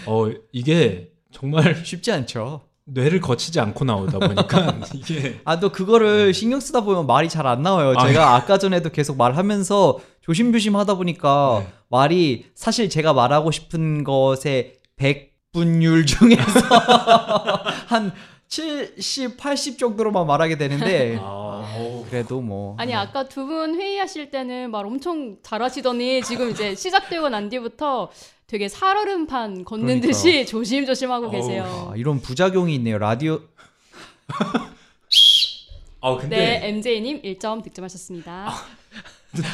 어, 0.07 0.26
이게 0.52 1.11
정말 1.33 1.75
쉽지 1.85 2.12
않죠. 2.12 2.62
뇌를 2.90 3.21
거치지 3.21 3.61
않고 3.61 3.85
나오다 3.85 4.18
보니까 4.18 4.78
이게 4.95 5.40
아, 5.45 5.61
또 5.61 5.71
그거를 5.71 6.33
신경 6.33 6.59
쓰다 6.61 6.80
보면 6.83 7.07
말이 7.07 7.28
잘 7.28 7.47
안 7.47 7.62
나와요. 7.62 7.92
아, 7.97 8.07
제가 8.07 8.35
아까 8.35 8.59
전에도 8.59 8.88
계속 8.90 9.16
말하면서 9.18 9.99
조심조심 10.23 10.76
하다 10.76 10.95
보니까 10.95 11.64
네. 11.66 11.73
말이 11.90 12.47
사실 12.54 12.88
제가 12.90 13.12
말하고 13.14 13.50
싶은 13.50 14.04
것의 14.04 14.75
100 14.97 15.27
분율 15.58 16.04
중에서 16.06 16.60
한 17.88 18.12
70, 18.48 19.36
80 19.36 19.78
정도로만 19.78 20.26
말하게 20.26 20.56
되는데 20.56 21.18
아. 21.20 22.04
그래도 22.08 22.40
뭐 22.40 22.76
아니 22.78 22.94
아까 22.94 23.28
두 23.28 23.46
분 23.46 23.74
회의하실 23.80 24.30
때는 24.30 24.70
말 24.70 24.86
엄청 24.86 25.36
잘하시더니 25.42 26.22
지금 26.22 26.50
이제 26.50 26.74
시작되고 26.76 27.28
난 27.28 27.48
뒤부터 27.48 28.10
되게 28.46 28.68
살얼음판 28.68 29.64
걷는 29.64 29.86
그러니까요. 29.86 30.10
듯이 30.12 30.46
조심조심하고 30.46 31.26
어우, 31.26 31.32
계세요. 31.32 31.90
아, 31.92 31.96
이런 31.96 32.20
부작용이 32.20 32.74
있네요. 32.76 32.98
라디오 32.98 33.40
아, 36.00 36.16
근데 36.16 36.36
네, 36.60 36.68
MJ님 36.68 37.22
1점 37.22 37.62
득점하셨습니다. 37.64 38.52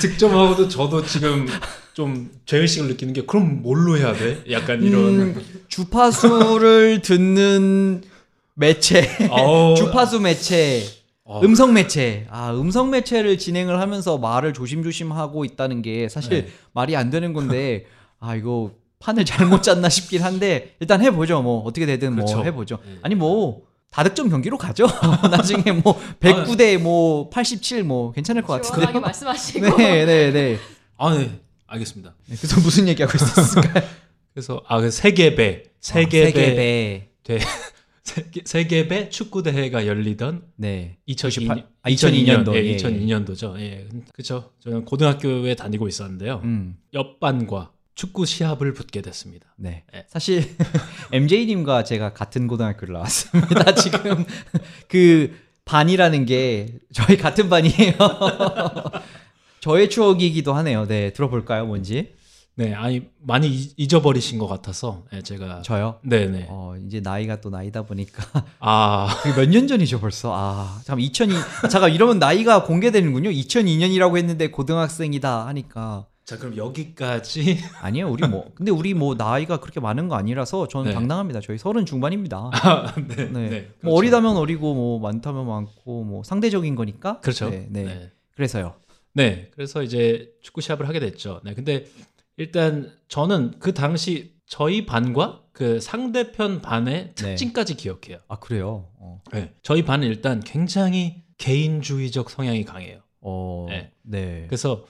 득점하고도 0.00 0.68
저도 0.68 1.04
지금 1.04 1.46
좀 1.92 2.30
죄의식을 2.46 2.88
느끼는 2.88 3.12
게 3.14 3.22
그럼 3.22 3.62
뭘로 3.62 3.96
해야 3.96 4.12
돼? 4.14 4.42
약간 4.50 4.82
이런 4.82 5.04
음, 5.20 5.42
주파수를 5.68 7.02
듣는 7.02 8.02
매체, 8.54 9.04
어우, 9.30 9.74
주파수 9.76 10.20
매체, 10.20 10.82
어. 11.24 11.40
음성 11.42 11.72
매체. 11.72 12.26
아, 12.30 12.52
음성 12.52 12.90
매체를 12.90 13.38
진행을 13.38 13.80
하면서 13.80 14.18
말을 14.18 14.52
조심조심 14.52 15.10
하고 15.12 15.44
있다는 15.44 15.82
게 15.82 16.08
사실 16.08 16.44
네. 16.44 16.48
말이 16.72 16.96
안 16.96 17.10
되는 17.10 17.32
건데 17.32 17.86
아, 18.20 18.36
이거 18.36 18.72
판을 19.00 19.24
잘못 19.24 19.62
짰나 19.62 19.88
싶긴 19.88 20.22
한데 20.22 20.76
일단 20.80 21.02
해 21.02 21.10
보죠. 21.10 21.42
뭐 21.42 21.62
어떻게 21.64 21.84
되든 21.86 22.14
그렇죠. 22.14 22.36
뭐 22.36 22.44
해 22.44 22.52
보죠. 22.52 22.78
네. 22.86 22.98
아니 23.02 23.14
뭐 23.14 23.62
다득점 23.94 24.28
경기로 24.28 24.58
가죠. 24.58 24.88
나중에 25.30 25.70
뭐 25.70 25.96
109대 26.18 26.78
뭐 26.78 27.30
87 27.30 27.84
뭐 27.84 28.10
괜찮을 28.10 28.42
것 28.42 28.60
시원하게 28.64 28.86
같은데. 28.86 29.00
말씀하시고 29.06 29.76
네, 29.78 30.04
네, 30.04 30.32
네. 30.32 30.58
아, 30.96 31.16
네. 31.16 31.38
알겠습니다. 31.68 32.12
네, 32.26 32.36
그래서 32.36 32.60
무슨 32.60 32.88
얘기하고 32.88 33.12
있었을까요? 33.14 33.84
그래서 34.34 34.60
아, 34.66 34.80
그 34.80 34.90
세계배, 34.90 35.62
어, 35.64 35.70
세계배, 35.80 36.32
세계배. 36.32 37.08
돼 37.22 37.38
세계, 38.02 38.42
세계배 38.44 39.10
축구 39.10 39.44
대회가 39.44 39.86
열리던 39.86 40.42
네. 40.56 40.98
2002년, 41.08 41.64
아, 41.82 41.88
2002년도, 41.88 42.52
예, 42.56 42.64
예. 42.64 42.76
2002년도죠. 42.76 43.60
예, 43.60 43.86
그렇죠. 44.12 44.50
저는 44.58 44.84
고등학교에 44.86 45.54
다니고 45.54 45.86
있었는데요. 45.86 46.40
음. 46.42 46.76
옆반과 46.92 47.70
축구 47.94 48.26
시합을 48.26 48.74
붙게 48.74 49.02
됐습니다. 49.02 49.46
네. 49.56 49.84
네. 49.92 50.04
사실 50.08 50.56
MJ님과 51.12 51.84
제가 51.84 52.12
같은 52.12 52.46
고등학교를 52.48 52.94
나왔습니다. 52.94 53.74
지금 53.76 54.24
그 54.88 55.36
반이라는 55.64 56.26
게 56.26 56.78
저희 56.92 57.16
같은 57.16 57.48
반이에요. 57.48 57.94
저의 59.60 59.88
추억이기도 59.88 60.52
하네요. 60.54 60.86
네, 60.86 61.12
들어볼까요, 61.12 61.66
뭔지? 61.66 62.12
네, 62.56 62.72
아니 62.74 63.02
많이 63.20 63.48
잊- 63.48 63.74
잊어버리신 63.76 64.38
것 64.38 64.46
같아서 64.46 65.04
예, 65.12 65.22
제가 65.22 65.62
저요. 65.62 65.98
네, 66.04 66.26
네. 66.26 66.46
어, 66.50 66.74
이제 66.86 67.00
나이가 67.00 67.40
또 67.40 67.50
나이다 67.50 67.82
보니까 67.82 68.22
아, 68.60 69.08
몇 69.36 69.48
년 69.48 69.66
전이죠, 69.66 69.98
벌써. 70.00 70.32
아, 70.34 70.80
잠깐 70.84 71.00
2002 71.00 71.34
잠깐 71.70 71.92
이러면 71.92 72.18
나이가 72.20 72.62
공개되는군요. 72.64 73.30
2002년이라고 73.30 74.16
했는데 74.18 74.50
고등학생이다 74.50 75.46
하니까 75.48 76.06
자 76.24 76.38
그럼 76.38 76.56
여기까지 76.56 77.58
아니에요. 77.82 78.08
우리 78.08 78.26
뭐 78.26 78.50
근데 78.54 78.70
우리 78.70 78.94
뭐 78.94 79.14
나이가 79.14 79.58
그렇게 79.58 79.78
많은 79.78 80.08
거 80.08 80.16
아니라서 80.16 80.68
저는 80.68 80.88
네. 80.88 80.94
당당합니다. 80.94 81.40
저희 81.40 81.58
서른 81.58 81.84
중반입니다. 81.84 82.50
네, 83.08 83.16
네. 83.16 83.48
네, 83.48 83.60
뭐 83.80 83.92
그렇죠. 83.92 83.96
어리다면 83.96 84.36
어리고 84.36 84.74
뭐 84.74 84.98
많다면 85.00 85.46
많고 85.46 86.04
뭐 86.04 86.22
상대적인 86.22 86.74
거니까. 86.76 87.20
그렇죠. 87.20 87.50
네. 87.50 87.66
네. 87.68 87.84
네. 87.84 88.12
그래서요. 88.34 88.74
네, 89.12 89.50
그래서 89.52 89.82
이제 89.82 90.32
축구 90.42 90.60
시합을 90.60 90.88
하게 90.88 90.98
됐죠. 90.98 91.40
네, 91.44 91.54
근데 91.54 91.86
일단 92.36 92.90
저는 93.08 93.58
그 93.60 93.74
당시 93.74 94.34
저희 94.46 94.86
반과 94.86 95.42
그 95.52 95.78
상대편 95.78 96.62
반의 96.62 97.12
특징까지 97.14 97.76
기억해요. 97.76 98.18
아 98.28 98.38
그래요. 98.38 98.88
어. 98.98 99.20
네, 99.32 99.52
저희 99.62 99.84
반은 99.84 100.08
일단 100.08 100.40
굉장히 100.40 101.22
개인주의적 101.36 102.30
성향이 102.30 102.64
강해요. 102.64 103.00
어. 103.20 103.66
네. 103.68 103.92
네. 104.02 104.44
그래서 104.48 104.84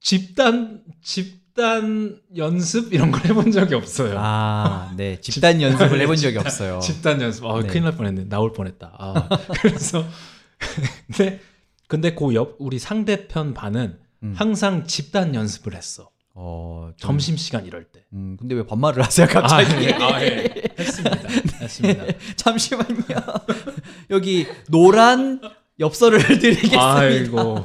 집단 0.00 0.82
집단 1.02 2.18
연습 2.36 2.92
이런 2.92 3.10
걸 3.10 3.24
해본 3.26 3.50
적이 3.52 3.74
없어요. 3.74 4.14
아, 4.16 4.92
네. 4.96 5.18
집단 5.22 5.60
연습을 5.60 6.00
해본 6.00 6.16
적이 6.16 6.38
없어요. 6.38 6.78
집단 6.80 7.20
연습. 7.20 7.44
아, 7.46 7.60
네. 7.60 7.66
큰일 7.66 7.84
날 7.84 7.96
뻔했네. 7.96 8.28
나올 8.28 8.52
뻔했다. 8.52 8.94
아, 8.98 9.28
그래서 9.60 10.04
근데 11.06 11.40
근데 11.88 12.14
그 12.14 12.32
옆 12.34 12.56
우리 12.58 12.78
상대편 12.78 13.54
반은 13.54 13.98
음. 14.22 14.34
항상 14.36 14.86
집단 14.86 15.34
연습을 15.34 15.74
했어. 15.74 16.10
어, 16.34 16.90
좀- 16.96 17.08
점심 17.10 17.36
시간 17.36 17.66
이럴 17.66 17.84
때. 17.84 18.04
음, 18.12 18.36
근데 18.38 18.54
왜 18.54 18.64
반말을 18.64 19.02
하세요, 19.02 19.26
갑자기? 19.26 19.72
아, 19.72 19.82
예. 19.82 19.92
아, 19.94 20.22
예. 20.22 20.62
했습니다. 20.78 21.28
했습니다. 21.60 22.04
잠시만요. 22.36 22.96
여기 24.10 24.46
노란 24.68 25.40
엽서를 25.80 26.20
드리겠습니다. 26.38 26.94
아이고. 26.96 27.64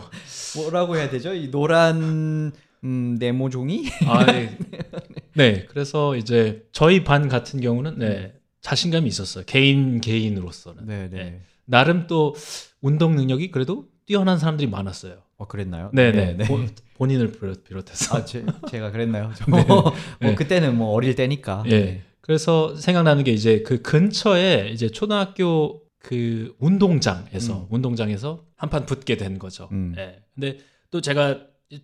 뭐라고 0.58 0.96
해야 0.98 1.10
되죠? 1.10 1.34
이 1.34 1.50
노란 1.52 2.52
음, 2.84 3.16
네모 3.20 3.50
종이? 3.50 3.86
아, 4.08 4.26
예. 4.34 4.58
네. 5.36 5.66
그래서 5.70 6.16
이제 6.16 6.66
저희 6.72 7.04
반 7.04 7.28
같은 7.30 7.62
경우는 7.62 7.98
네. 8.00 8.34
자신감이 8.62 9.08
있었어요. 9.08 9.44
개인 9.48 10.02
개인으로서는. 10.02 10.86
네, 10.86 11.10
네. 11.10 11.18
네. 11.24 11.42
나름 11.66 12.08
또 12.08 12.36
운동 12.82 13.16
능력이 13.16 13.52
그래도 13.52 13.86
뛰어난 14.06 14.38
사람들이 14.38 14.70
많았어요. 14.70 15.22
어, 15.38 15.48
그랬나요? 15.48 15.90
네, 15.94 16.12
네. 16.12 16.34
네. 16.38 16.46
본- 16.46 16.70
본인을 16.98 17.32
비롯- 17.32 17.64
비롯해서. 17.64 18.18
아, 18.18 18.26
제, 18.26 18.46
제가 18.70 18.92
그랬나요? 18.92 19.32
저 19.38 19.46
뭐, 19.50 19.64
뭐 19.64 19.94
네. 20.20 20.36
그때는 20.36 20.78
뭐 20.78 20.90
어릴 20.94 21.16
때니까. 21.16 21.64
예. 21.68 21.80
네. 21.80 22.02
그래서 22.22 22.76
생각나는 22.76 23.24
게 23.24 23.32
이제 23.32 23.64
그 23.64 23.82
근처에 23.82 24.70
이제 24.72 24.90
초등학교 24.90 25.82
그 26.04 26.54
운동장에서 26.60 27.60
음. 27.62 27.68
운동장에서 27.70 28.44
한 28.58 28.70
판 28.70 28.86
붙게 28.86 29.18
된 29.18 29.40
거죠. 29.40 29.70
음. 29.72 29.96
예. 29.98 30.22
근데 30.36 30.58
또 30.92 31.00
제가 31.02 31.40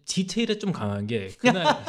디테일에 0.05 0.59
좀 0.59 0.71
강한 0.71 1.07
게 1.07 1.29
그날 1.39 1.65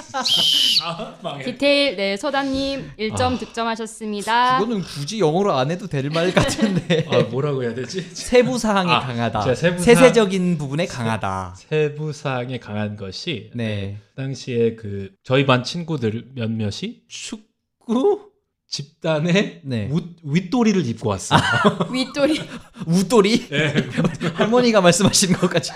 아, 0.82 1.18
망해. 1.22 1.44
디테일 1.44 1.96
네 1.96 2.16
소담님 2.16 2.92
1점 2.99 3.34
아. 3.34 3.38
득점하셨습니다. 3.38 4.58
그거는 4.58 4.82
굳이 4.82 5.18
영어로 5.20 5.52
안 5.52 5.70
해도 5.70 5.87
될 5.87 6.08
말 6.10 6.32
같은데. 6.32 7.04
아, 7.12 7.18
뭐라고 7.25 7.62
해야 7.62 7.75
되지? 7.75 8.00
세부 8.02 8.56
사항이 8.58 8.90
아, 8.90 9.00
강하다. 9.00 9.54
세부 9.54 9.82
세세적인 9.82 10.56
부분에 10.56 10.87
강하다. 10.87 11.56
세부 11.58 12.12
사항에 12.12 12.58
강한 12.58 12.96
것이 12.96 13.50
네. 13.54 13.99
당시에 14.16 14.76
그 14.76 15.10
저희 15.25 15.44
반 15.44 15.62
친구들 15.62 16.28
몇몇이 16.34 17.02
축구 17.08 18.29
집단의 18.70 19.62
네. 19.64 19.90
윗, 19.92 20.04
윗도리를 20.22 20.86
입고 20.86 21.08
왔어요. 21.08 21.40
윗돌이 21.92 22.40
웃돌이? 22.86 23.48
예. 23.50 23.74
할머니가 24.34 24.80
말씀하신 24.80 25.32
것까지 25.34 25.72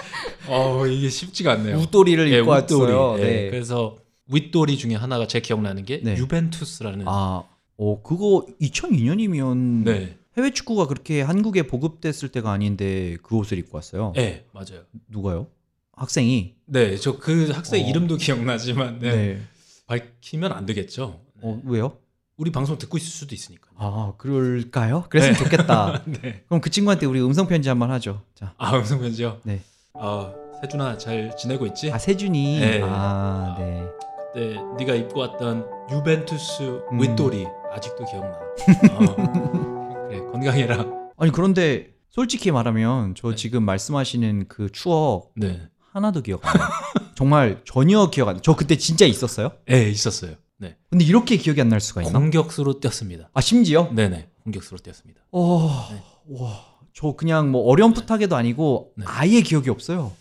어, 0.49 0.87
이게 0.87 1.09
쉽지가 1.11 1.53
않네요. 1.55 1.77
웃돌이를 1.79 2.33
예, 2.33 2.39
입고 2.39 2.55
윗도리. 2.55 2.93
왔어요. 2.93 3.17
예, 3.19 3.25
네. 3.31 3.51
그래서 3.51 3.99
윗도리 4.29 4.79
중에 4.79 4.95
하나가 4.95 5.27
제 5.27 5.41
기억나는 5.41 5.85
게 5.85 6.01
네. 6.03 6.17
유벤투스라는. 6.17 7.05
아, 7.09 7.43
어 7.77 8.03
그거 8.03 8.47
2002년이면 8.63 9.85
네. 9.85 10.17
해외 10.39 10.51
축구가 10.53 10.87
그렇게 10.87 11.21
한국에 11.21 11.65
보급됐을 11.65 12.29
때가 12.31 12.53
아닌데 12.53 13.17
그 13.25 13.37
옷을 13.37 13.59
입고 13.59 13.77
왔어요. 13.77 14.13
네, 14.15 14.45
맞아요. 14.53 14.83
누가요? 15.09 15.49
학생이. 15.97 16.55
네, 16.67 16.97
저 16.97 17.19
그 17.19 17.51
학생 17.51 17.85
어. 17.85 17.89
이름도 17.89 18.17
기억나지만 18.19 19.01
네. 19.01 19.11
네. 19.17 19.41
밝히면 19.87 20.53
안 20.53 20.65
되겠죠. 20.65 21.21
어 21.43 21.61
왜요? 21.65 21.99
우리 22.37 22.51
방송 22.51 22.77
듣고 22.79 22.97
있을 22.97 23.09
수도 23.09 23.35
있으니까. 23.35 23.69
아 23.77 24.15
그럴까요? 24.19 25.05
그랬으면 25.09 25.35
네. 25.35 25.45
좋겠다. 25.45 26.03
네. 26.23 26.43
그럼 26.49 26.61
그 26.61 26.71
친구한테 26.71 27.07
우리 27.07 27.21
음성 27.21 27.47
편지 27.47 27.69
한번 27.69 27.91
하죠. 27.93 28.23
자, 28.35 28.55
아, 28.59 28.77
음성 28.77 29.01
편지요. 29.01 29.39
네. 29.45 29.61
아, 29.95 30.33
세준아 30.61 30.99
잘 30.99 31.37
지내고 31.37 31.67
있지? 31.67 31.93
아 31.93 31.99
세준이. 31.99 32.61
네. 32.61 32.81
아 32.83 33.55
네. 33.59 33.87
때 34.35 34.57
네가 34.79 34.95
입고 34.95 35.21
왔던 35.21 35.65
유벤투스 35.93 36.63
음. 36.91 37.01
윗돌이 37.01 37.47
아직도 37.73 38.05
기억나. 38.05 38.33
어. 38.99 40.09
그래 40.09 40.19
건강해라. 40.33 40.85
아니 41.17 41.31
그런데 41.31 41.95
솔직히 42.11 42.51
말하면 42.51 43.15
저 43.17 43.31
네. 43.31 43.37
지금 43.37 43.63
말씀하시는 43.65 44.47
그 44.49 44.71
추억 44.73 45.31
네. 45.37 45.69
하나도 45.93 46.23
기억 46.23 46.45
안 46.45 46.59
나요. 46.59 46.69
정말 47.15 47.61
전혀 47.65 48.11
기억 48.11 48.29
안 48.29 48.35
나요. 48.35 48.43
저 48.43 48.57
그때 48.57 48.77
진짜 48.77 49.07
있었어요? 49.07 49.53
네 49.67 49.89
있었어요. 49.89 50.35
네. 50.65 50.77
근데 50.91 51.05
이렇게 51.05 51.37
기억이 51.37 51.61
안 51.61 51.69
날 51.69 51.81
수가 51.81 52.03
있나? 52.03 52.19
공격수로 52.19 52.81
뛰었습니다. 52.81 53.31
아 53.33 53.41
심지어? 53.41 53.91
네네 53.93 54.29
공격수로 54.45 54.79
뛰었습니다. 54.79 55.21
어, 55.33 55.89
네. 55.91 56.03
와, 56.29 56.65
저 56.93 57.13
그냥 57.13 57.51
뭐 57.51 57.63
어렴풋하게도 57.71 58.35
아니고 58.37 58.93
네. 58.97 59.05
아예 59.09 59.41
기억이 59.43 59.71
없어요. 59.71 60.13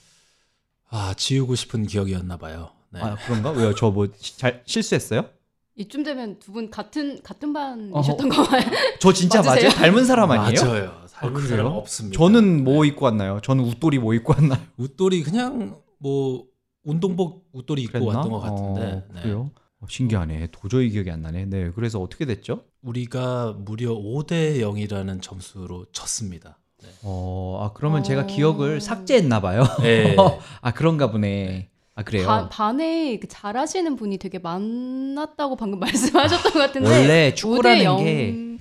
아 0.90 1.14
지우고 1.16 1.56
싶은 1.56 1.86
기억이었나 1.88 2.38
봐요. 2.38 2.70
네. 2.92 3.00
아 3.02 3.16
그런가? 3.26 3.52
왜요? 3.52 3.74
저 3.76 3.90
뭐 3.92 4.08
잘 4.38 4.62
실수했어요? 4.66 5.26
이쯤 5.76 6.04
되면 6.04 6.38
두 6.40 6.52
분 6.54 6.70
같은 6.70 7.22
같은 7.24 7.52
반이셨던 7.52 8.30
거 8.30 8.44
봐요. 8.44 8.62
저 9.00 9.12
진짜 9.12 9.42
맞으세요? 9.42 9.70
맞아요? 9.70 9.80
닮은 9.80 10.06
사람 10.06 10.30
아니에요? 10.32 10.64
맞아요. 10.64 11.02
닮은 11.12 11.34
그래요? 11.34 11.50
사람 11.50 11.66
없습니다. 11.74 12.18
저는 12.18 12.64
뭐 12.64 12.86
입고 12.86 13.06
왔나요? 13.06 13.40
저는 13.42 13.64
웃돌이 13.64 13.98
뭐 13.98 14.14
입고 14.14 14.34
왔나요? 14.34 14.60
웃돌이 14.78 15.24
그냥 15.24 15.80
뭐 15.98 16.46
운동복 16.84 17.48
웃돌이 17.54 17.82
입고 17.84 17.94
그랬나? 18.00 18.18
왔던 18.20 18.32
것 18.32 18.40
같은데. 18.42 18.82
어, 18.82 19.04
네. 19.16 19.22
그래요? 19.24 19.50
어, 19.56 19.63
신기하네. 19.90 20.50
도저히 20.52 20.90
기억이 20.90 21.10
안 21.12 21.22
나네. 21.22 21.46
네, 21.46 21.72
그래서 21.76 22.00
어떻게 22.00 22.26
됐죠? 22.26 22.64
우리가 22.82 23.56
무려 23.58 23.92
5대 23.94 24.60
0이라는 24.60 25.22
점수로 25.22 25.86
졌습니다. 25.92 26.60
네. 26.82 26.90
어, 27.04 27.62
아 27.64 27.74
그러면 27.74 28.02
어. 28.02 28.04
제가 28.04 28.26
기억을 28.26 28.82
삭제했나 28.82 29.42
봐요. 29.42 29.64
네. 29.82 30.16
아 30.62 30.72
그런가 30.72 31.12
보네. 31.12 31.70
아 31.96 32.04
그래요. 32.04 32.26
반, 32.26 32.50
반에 32.50 33.20
그 33.20 33.28
잘하시는 33.28 33.96
분이 33.96 34.18
되게 34.18 34.40
많았다고 34.40 35.56
방금 35.56 35.80
말씀하셨던 35.80 36.54
것 36.54 36.60
같은데 36.60 36.90
원래 36.90 37.32
5대 37.32 37.36
축구라는 37.36 37.84
0. 37.84 37.98
게 38.04 38.54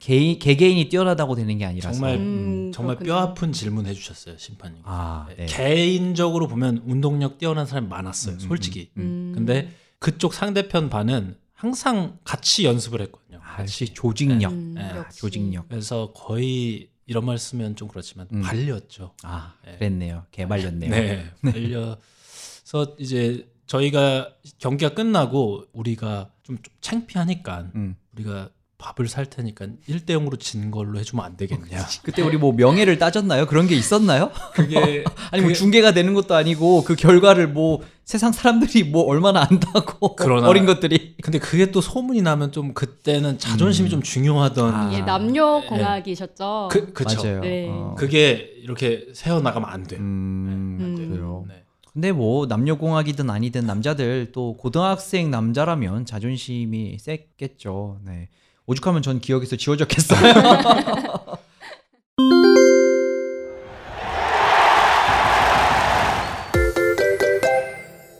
개인 0.00 0.38
개개인이 0.38 0.88
뛰어나다고 0.88 1.36
되는 1.36 1.56
게 1.58 1.66
아니라서. 1.66 1.92
정말 1.92 2.16
음, 2.16 2.72
정말 2.74 2.96
그렇군요. 2.96 3.14
뼈 3.14 3.20
아픈 3.20 3.52
질문 3.52 3.86
해주셨어요 3.86 4.36
심판님. 4.38 4.80
아, 4.84 5.26
네. 5.28 5.44
네. 5.44 5.46
개인적으로 5.46 6.48
보면 6.48 6.82
운동력 6.86 7.38
뛰어난 7.38 7.66
사람이 7.66 7.86
많았어요, 7.86 8.34
음, 8.34 8.40
솔직히. 8.40 8.90
음, 8.96 9.02
음. 9.02 9.32
근데 9.34 9.70
그쪽 10.00 10.32
상대편 10.34 10.88
반은 10.88 11.36
항상 11.52 12.18
같이 12.24 12.64
연습을 12.64 13.02
했거든요. 13.02 13.38
아, 13.44 13.60
역시 13.60 13.92
조직력. 13.92 14.50
음, 14.50 14.74
네, 14.74 14.96
역시. 14.96 15.20
조직력. 15.20 15.68
그래서 15.68 16.12
거의 16.14 16.88
이런 17.04 17.26
말 17.26 17.38
쓰면 17.38 17.76
좀 17.76 17.86
그렇지만 17.86 18.26
음. 18.32 18.40
발렸죠. 18.40 19.14
아, 19.22 19.54
네. 19.64 19.76
그랬네요. 19.76 20.24
개발렸네요. 20.30 20.88
네, 20.90 21.30
발려서 21.42 22.96
이제 22.98 23.46
저희가 23.66 24.34
경기가 24.58 24.94
끝나고 24.94 25.66
우리가 25.72 26.30
좀, 26.42 26.56
좀 26.62 26.74
창피하니까 26.80 27.70
음. 27.74 27.94
우리가 28.14 28.48
밥을 28.80 29.08
살 29.08 29.26
테니까 29.26 29.66
1대 29.88 30.06
0으로 30.06 30.40
진 30.40 30.70
걸로 30.70 30.98
해주면 30.98 31.24
안 31.24 31.36
되겠냐. 31.36 31.86
그때 32.02 32.22
우리 32.22 32.36
뭐 32.38 32.52
명예를 32.52 32.98
따졌나요? 32.98 33.46
그런 33.46 33.66
게 33.66 33.74
있었나요? 33.76 34.30
그게 34.54 35.04
아니 35.30 35.42
뭐 35.42 35.48
그게- 35.48 35.54
중계가 35.54 35.92
되는 35.92 36.14
것도 36.14 36.34
아니고 36.34 36.84
그 36.84 36.96
결과를 36.96 37.48
뭐 37.48 37.82
세상 38.04 38.32
사람들이 38.32 38.84
뭐 38.84 39.04
얼마나 39.04 39.46
안다고 39.48 40.16
그러나- 40.16 40.48
어린 40.48 40.64
것들이 40.66 41.16
근데 41.22 41.38
그게 41.38 41.70
또 41.70 41.80
소문이 41.80 42.22
나면 42.22 42.50
좀 42.52 42.72
그때는 42.74 43.38
자존심이 43.38 43.88
음. 43.88 43.90
좀 43.90 44.02
중요하던 44.02 44.74
아. 44.74 44.90
이게 44.92 45.02
남녀 45.02 45.60
공학이셨죠. 45.68 46.68
그 46.72 46.92
그쵸. 46.92 47.22
맞아요. 47.22 47.40
네. 47.40 47.68
어. 47.70 47.94
그게 47.98 48.54
이렇게 48.62 49.06
세워 49.12 49.40
나가면 49.40 49.68
안 49.68 49.82
돼요. 49.84 50.00
음, 50.00 50.78
음. 50.80 51.08
그래요. 51.12 51.44
네. 51.48 51.62
근데 51.92 52.12
뭐 52.12 52.46
남녀 52.46 52.76
공학이든 52.78 53.28
아니든 53.28 53.66
남자들 53.66 54.30
또 54.32 54.56
고등학생 54.56 55.30
남자라면 55.30 56.06
자존심이 56.06 56.96
셌겠죠. 56.98 57.98
네. 58.06 58.28
오죽하면 58.66 59.02
전 59.02 59.20
기억에서 59.20 59.56
지워졌겠어요. 59.56 60.20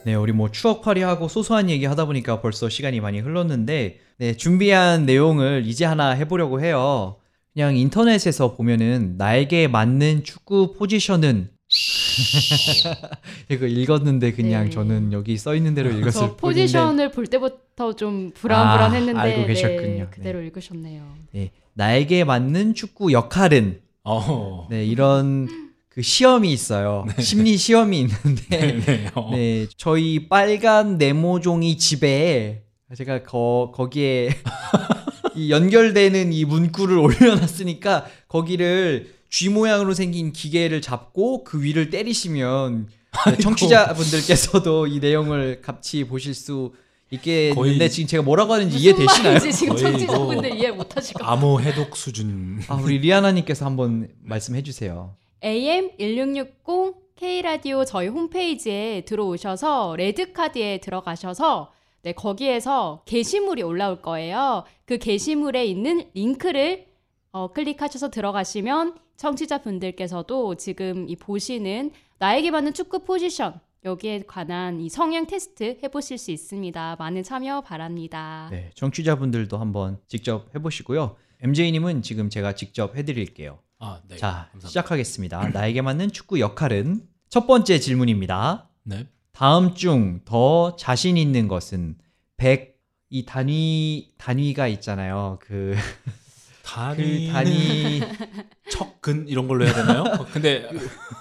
네, 0.04 0.14
우리 0.14 0.32
뭐 0.32 0.50
추억팔이하고 0.50 1.28
소소한 1.28 1.68
얘기 1.68 1.84
하다 1.84 2.06
보니까 2.06 2.40
벌써 2.40 2.68
시간이 2.68 3.00
많이 3.00 3.20
흘렀는데, 3.20 3.98
네, 4.18 4.36
준비한 4.36 5.06
내용을 5.06 5.64
이제 5.66 5.84
하나 5.84 6.10
해보려고 6.10 6.60
해요. 6.60 7.16
그냥 7.52 7.76
인터넷에서 7.76 8.54
보면은 8.54 9.16
나에게 9.18 9.68
맞는 9.68 10.24
축구 10.24 10.72
포지션은 10.72 11.50
이거 13.48 13.66
읽었는데 13.66 14.32
그냥 14.32 14.64
네. 14.64 14.70
저는 14.70 15.12
여기 15.12 15.36
써 15.36 15.54
있는 15.54 15.74
대로 15.74 15.90
읽었을 15.90 16.12
저 16.12 16.36
뿐인데 16.36 16.62
포지션을 16.62 17.12
볼 17.12 17.26
때부터 17.28 17.94
좀 17.94 18.32
불안불안했는데 18.34 19.18
아, 19.18 19.22
알고 19.22 19.40
네, 19.42 19.46
계셨군요. 19.46 20.08
그대로 20.10 20.42
읽으셨네요. 20.42 21.02
네, 21.32 21.52
나에게 21.74 22.24
맞는 22.24 22.74
축구 22.74 23.12
역할은 23.12 23.80
어. 24.02 24.66
네, 24.68 24.84
이런 24.84 25.48
그 25.88 26.02
시험이 26.02 26.52
있어요. 26.52 27.06
심리 27.20 27.56
시험이 27.56 28.00
있는데 28.00 28.46
네. 28.50 28.80
네. 28.80 29.10
어. 29.14 29.30
네, 29.32 29.66
저희 29.76 30.28
빨간 30.28 30.98
네모종이 30.98 31.76
집에 31.78 32.64
제가 32.96 33.22
거, 33.22 33.70
거기에 33.72 34.30
이 35.36 35.52
연결되는 35.52 36.32
이 36.32 36.44
문구를 36.44 36.98
올려놨으니까 36.98 38.06
거기를 38.26 39.19
G 39.30 39.48
모양으로 39.48 39.94
생긴 39.94 40.32
기계를 40.32 40.82
잡고 40.82 41.44
그 41.44 41.62
위를 41.62 41.90
때리시면 41.90 42.88
네, 43.26 43.36
청취자분들께서도 43.38 44.86
이 44.86 44.98
내용을 45.00 45.60
같이 45.62 46.04
보실 46.04 46.34
수 46.34 46.72
있겠는데 47.10 47.88
지금 47.88 48.06
제가 48.06 48.22
뭐라고 48.22 48.52
하는지 48.52 48.74
무슨 48.76 48.84
이해 48.84 48.94
되시나요? 48.94 49.34
말인지 49.34 49.52
지금 49.58 49.76
청취자분들 49.76 50.48
뭐- 50.50 50.58
이해 50.58 50.70
못 50.70 50.96
하실 50.96 51.14
것 51.14 51.24
암호 51.24 51.60
해독 51.60 51.96
수준. 51.96 52.60
아, 52.68 52.74
우리 52.76 52.98
리아나 52.98 53.32
님께서 53.32 53.64
한번 53.66 54.08
말씀해 54.22 54.62
주세요. 54.62 55.14
AM 55.42 55.90
1660 55.98 56.94
K라디오 57.16 57.84
저희 57.84 58.08
홈페이지에 58.08 59.04
들어오셔서 59.06 59.96
레드 59.96 60.32
카드에 60.32 60.78
들어가셔서 60.78 61.72
네, 62.02 62.12
거기에서 62.12 63.02
게시물이 63.06 63.62
올라올 63.62 64.00
거예요. 64.00 64.64
그 64.86 64.96
게시물에 64.98 65.66
있는 65.66 66.06
링크를 66.14 66.86
어, 67.32 67.52
클릭하셔서 67.52 68.10
들어가시면 68.10 68.94
청취자분들께서도 69.20 70.54
지금 70.56 71.08
이 71.08 71.16
보시는 71.16 71.90
나에게 72.18 72.50
맞는 72.50 72.74
축구 72.74 73.04
포지션 73.04 73.60
여기에 73.84 74.24
관한 74.26 74.80
이 74.80 74.88
성향 74.88 75.26
테스트 75.26 75.78
해보실 75.82 76.18
수 76.18 76.30
있습니다. 76.30 76.96
많은 76.98 77.22
참여 77.22 77.62
바랍니다. 77.62 78.48
네, 78.50 78.70
청취자분들도 78.74 79.56
한번 79.58 79.98
직접 80.06 80.54
해보시고요. 80.54 81.16
MJ님은 81.42 82.02
지금 82.02 82.28
제가 82.28 82.54
직접 82.54 82.96
해드릴게요. 82.96 83.58
아, 83.78 84.00
네. 84.08 84.16
자, 84.16 84.28
감사합니다. 84.52 84.68
시작하겠습니다. 84.68 85.48
나에게 85.48 85.80
맞는 85.80 86.10
축구 86.12 86.40
역할은 86.40 87.00
첫 87.30 87.46
번째 87.46 87.78
질문입니다. 87.78 88.68
네. 88.84 89.06
다음 89.32 89.74
중 89.74 90.20
더 90.26 90.76
자신 90.76 91.16
있는 91.16 91.48
것은 91.48 91.96
100, 92.36 92.78
이 93.08 93.24
단위, 93.24 94.10
단위가 94.18 94.68
있잖아요. 94.68 95.38
그, 95.40 95.74
단위 96.74 97.26
그 97.26 97.32
단위, 97.32 98.02
척근 98.70 99.26
이런 99.28 99.48
걸로 99.48 99.64
해야 99.66 99.74
되나요? 99.74 100.02
어, 100.02 100.26
근데 100.32 100.68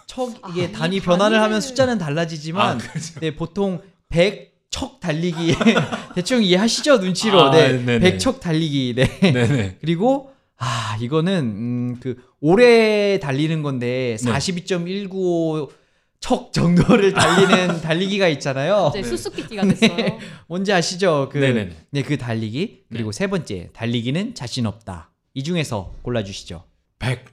척, 0.06 0.30
이게 0.52 0.66
아, 0.66 0.68
이 0.68 0.72
단위 0.72 1.00
변환을 1.00 1.38
단위를- 1.38 1.42
하면 1.42 1.62
숫자는 1.62 1.96
아, 1.96 1.98
달라지지만, 2.06 2.78
그렇죠. 2.78 3.20
네, 3.20 3.36
보통 3.36 3.82
100, 4.10 4.50
척 4.70 5.00
달리기. 5.00 5.56
대충 6.14 6.44
이해하시죠? 6.44 6.98
눈치로. 7.00 7.42
아, 7.42 7.52
네. 7.52 7.84
네네. 7.84 8.18
100척 8.18 8.40
달리기. 8.40 8.94
네. 8.96 9.08
네, 9.22 9.48
네. 9.48 9.78
그리고 9.82 10.32
아 10.58 10.96
이거는 11.02 11.34
음, 11.40 11.98
그 12.00 12.18
오래 12.40 13.18
달리는 13.20 13.64
건데 13.64 14.16
네. 14.24 14.32
42.195 14.32 15.70
척 16.20 16.54
정도를 16.54 17.14
달리는 17.14 17.82
달리기가 17.82 18.28
있잖아요. 18.28 18.92
이제 18.94 19.02
수수께끼가 19.02 19.64
됐어요. 19.66 20.20
뭔지 20.48 20.72
아시죠? 20.72 21.30
그 21.32 21.38
네네네. 21.40 21.76
네, 21.90 22.04
그 22.04 22.18
달리기. 22.18 22.84
그리고 22.92 23.12
세 23.12 23.26
번째, 23.28 23.70
달리기는 23.74 24.36
자신 24.36 24.66
없다. 24.68 25.09
이 25.34 25.44
중에서 25.44 25.94
골라 26.02 26.24
주시죠. 26.24 26.64
100. 27.00 27.26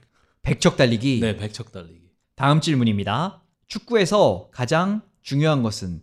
100척 0.43 0.77
달리기. 0.77 1.19
네, 1.19 1.35
100척 1.35 1.71
달리기. 1.71 2.01
다음 2.35 2.61
질문입니다. 2.61 3.41
축구에서 3.67 4.49
가장 4.51 5.01
중요한 5.21 5.61
것은 5.63 6.01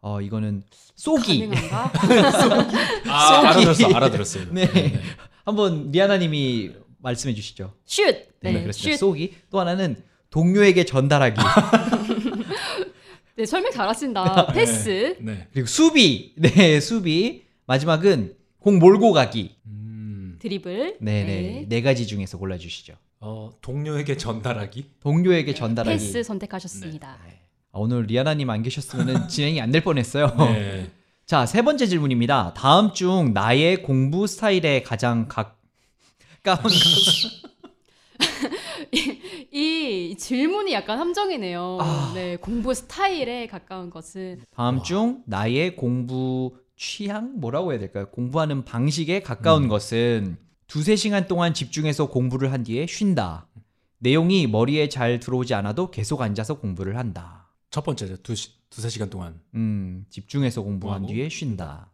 어 0.00 0.20
이거는 0.20 0.62
쏘기. 0.96 1.50
아, 1.70 3.52
쏘기. 3.52 3.84
알아들었어. 3.84 3.86
알아들었어요. 3.94 4.46
네. 4.52 5.00
한번 5.44 5.90
리아나 5.90 6.16
님이 6.16 6.70
말씀해 6.98 7.34
주시죠. 7.34 7.74
슛. 7.84 8.04
네, 8.40 8.52
네, 8.52 8.62
그렇습니다. 8.62 8.96
슛. 8.96 8.98
쏘기. 8.98 9.34
또 9.50 9.60
하나는 9.60 10.02
동료에게 10.30 10.84
전달하기. 10.84 11.40
네, 13.36 13.46
설명 13.46 13.72
잘하신다. 13.72 14.46
패스. 14.52 15.16
네. 15.20 15.48
그리고 15.52 15.66
수비. 15.66 16.34
네, 16.36 16.80
수비. 16.80 17.44
마지막은 17.66 18.34
공 18.58 18.78
몰고 18.78 19.12
가기. 19.12 19.56
음. 19.66 19.81
드리블. 20.42 20.96
네, 21.00 21.24
네. 21.24 21.66
네 21.68 21.82
가지 21.82 22.04
중에서 22.06 22.36
골라 22.36 22.58
주시죠. 22.58 22.94
어, 23.20 23.50
동료에게 23.60 24.16
전달하기? 24.16 24.90
동료에게 25.00 25.54
전달하기. 25.54 25.96
패스 25.96 26.22
선택하셨습니다. 26.24 27.16
아, 27.70 27.78
오늘 27.78 28.02
리아나 28.02 28.34
님 28.34 28.50
안 28.50 28.62
계셨으면 28.62 29.28
진행이 29.30 29.60
안 29.60 29.70
될 29.70 29.82
뻔했어요. 29.84 30.34
네. 30.36 30.90
자, 31.26 31.46
세 31.46 31.62
번째 31.62 31.86
질문입니다. 31.86 32.54
다음 32.54 32.92
중 32.92 33.32
나의 33.32 33.84
공부 33.84 34.26
스타일에 34.26 34.82
가장 34.82 35.28
가까운 35.28 35.54
것은 36.64 37.30
이 39.52 40.16
질문이 40.18 40.72
약간 40.72 40.98
함정이네요. 40.98 41.78
아. 41.80 42.12
네, 42.14 42.36
공부 42.36 42.74
스타일에 42.74 43.46
가까운 43.46 43.90
것은 43.90 44.40
다음 44.54 44.82
중 44.82 45.22
나의 45.26 45.76
공부 45.76 46.52
취향 46.82 47.38
뭐라고 47.38 47.70
해야 47.70 47.78
될까요? 47.78 48.06
공부하는 48.10 48.64
방식에 48.64 49.22
가까운 49.22 49.64
음. 49.64 49.68
것은 49.68 50.36
두세 50.66 50.96
시간 50.96 51.28
동안 51.28 51.54
집중해서 51.54 52.08
공부를 52.08 52.50
한 52.50 52.64
뒤에 52.64 52.88
쉰다. 52.88 53.46
내용이 53.98 54.48
머리에 54.48 54.88
잘 54.88 55.20
들어오지 55.20 55.54
않아도 55.54 55.92
계속 55.92 56.22
앉아서 56.22 56.58
공부를 56.58 56.98
한다. 56.98 57.52
첫 57.70 57.84
번째죠. 57.84 58.16
두 58.24 58.34
시, 58.34 58.50
두세 58.68 58.88
시간 58.88 59.10
동안. 59.10 59.40
음, 59.54 60.06
집중해서 60.10 60.62
공부한 60.62 61.06
뒤에 61.06 61.28
쉰다. 61.28 61.92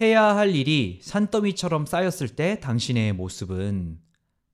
해야 0.00 0.34
할 0.34 0.56
일이 0.56 1.00
산더미처럼 1.02 1.84
쌓였을 1.84 2.28
때 2.30 2.60
당신의 2.60 3.12
모습은 3.12 3.98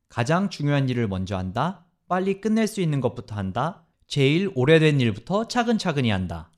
가장 0.08 0.50
중요한 0.50 0.88
일을 0.88 1.06
먼저 1.06 1.36
한다. 1.36 1.86
빨리 2.08 2.40
끝낼 2.40 2.66
수 2.66 2.80
있는 2.80 3.00
것부터 3.00 3.36
한다. 3.36 3.84
제일 4.08 4.50
오래된 4.56 5.00
일부터 5.00 5.46
차근차근히 5.46 6.10
한다. 6.10 6.50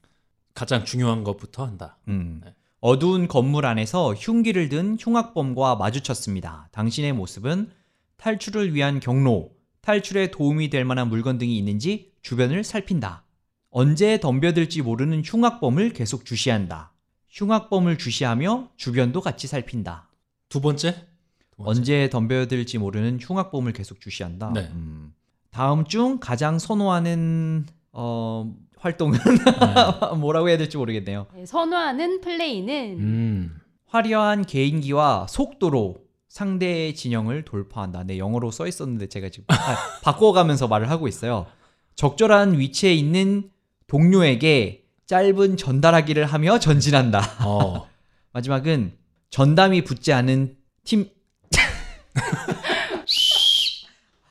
가장 0.55 0.87
중요한 0.87 1.25
것부터 1.25 1.67
한다. 1.67 1.99
음. 2.09 2.41
네. 2.43 2.55
어두운 2.81 3.27
건물 3.27 3.67
안에서 3.67 4.15
흉기를 4.15 4.69
든 4.69 4.97
흉악범과 4.99 5.77
마주쳤습니다. 5.77 6.69
당신의 6.73 7.13
모습은 7.13 7.71
탈출을 8.17 8.75
위한 8.75 9.01
경로, 9.01 9.51
탈출에 9.81 10.31
도움이 10.31 10.71
될 10.71 10.85
만한 10.85 11.09
물건 11.09 11.39
등이 11.39 11.57
있는지 11.59 12.13
주변을 12.23 12.63
살핀다. 12.63 13.25
언제 13.71 14.21
덤벼들지 14.21 14.83
모르는 14.83 15.23
흉악범을 15.25 15.93
계속 15.93 16.25
주시한다. 16.25 16.93
흉악범을 17.29 17.99
주시하며 17.99 18.71
주변도 18.77 19.21
같이 19.21 19.47
살핀다. 19.47 20.09
두 20.49 20.61
번째? 20.61 21.07
두 21.51 21.65
번째. 21.65 21.79
언제 21.79 22.11
덤벼들지 22.11 22.79
모르는 22.79 23.19
흉악범을 23.21 23.73
계속 23.73 24.01
주시한다. 24.01 24.53
네. 24.53 24.69
음. 24.73 25.13
다음 25.51 25.85
중 25.85 26.19
가장 26.21 26.59
선호하는 26.59 27.67
어, 27.93 28.55
활동은 28.81 29.19
뭐라고 30.21 30.49
해야 30.49 30.57
될지 30.59 30.77
모르겠네요. 30.77 31.27
네, 31.35 31.47
선호하는 31.47 32.21
플레이는 32.21 32.75
음. 32.99 33.61
화려한 33.87 34.45
개인기와 34.47 35.27
속도로 35.29 35.97
상대의 36.29 36.95
진영을 36.95 37.45
돌파한다. 37.45 38.05
네, 38.05 38.19
영어로 38.19 38.51
써 38.51 38.67
있었는데 38.67 39.09
제가 39.09 39.29
지금 39.31 39.45
바- 39.47 39.57
바꿔가면서 40.03 40.69
말을 40.69 40.91
하고 40.91 41.09
있어요. 41.09 41.47
적절한 41.95 42.59
위치에 42.59 42.93
있는 42.95 43.51
동료에게 43.87 44.85
짧은 45.07 45.57
전달하기를 45.57 46.27
하며 46.27 46.59
전진한다. 46.59 47.23
어. 47.45 47.89
마지막은 48.33 48.93
전담이 49.31 49.83
붙지 49.85 50.13
않은 50.13 50.57
팀. 50.85 51.09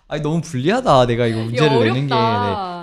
아 0.07 0.21
너무 0.21 0.39
불리하다. 0.41 1.07
내가 1.07 1.25
이거 1.25 1.43
문제를 1.43 1.79
내는 1.79 2.07
게 2.07 2.13
네. 2.13 2.19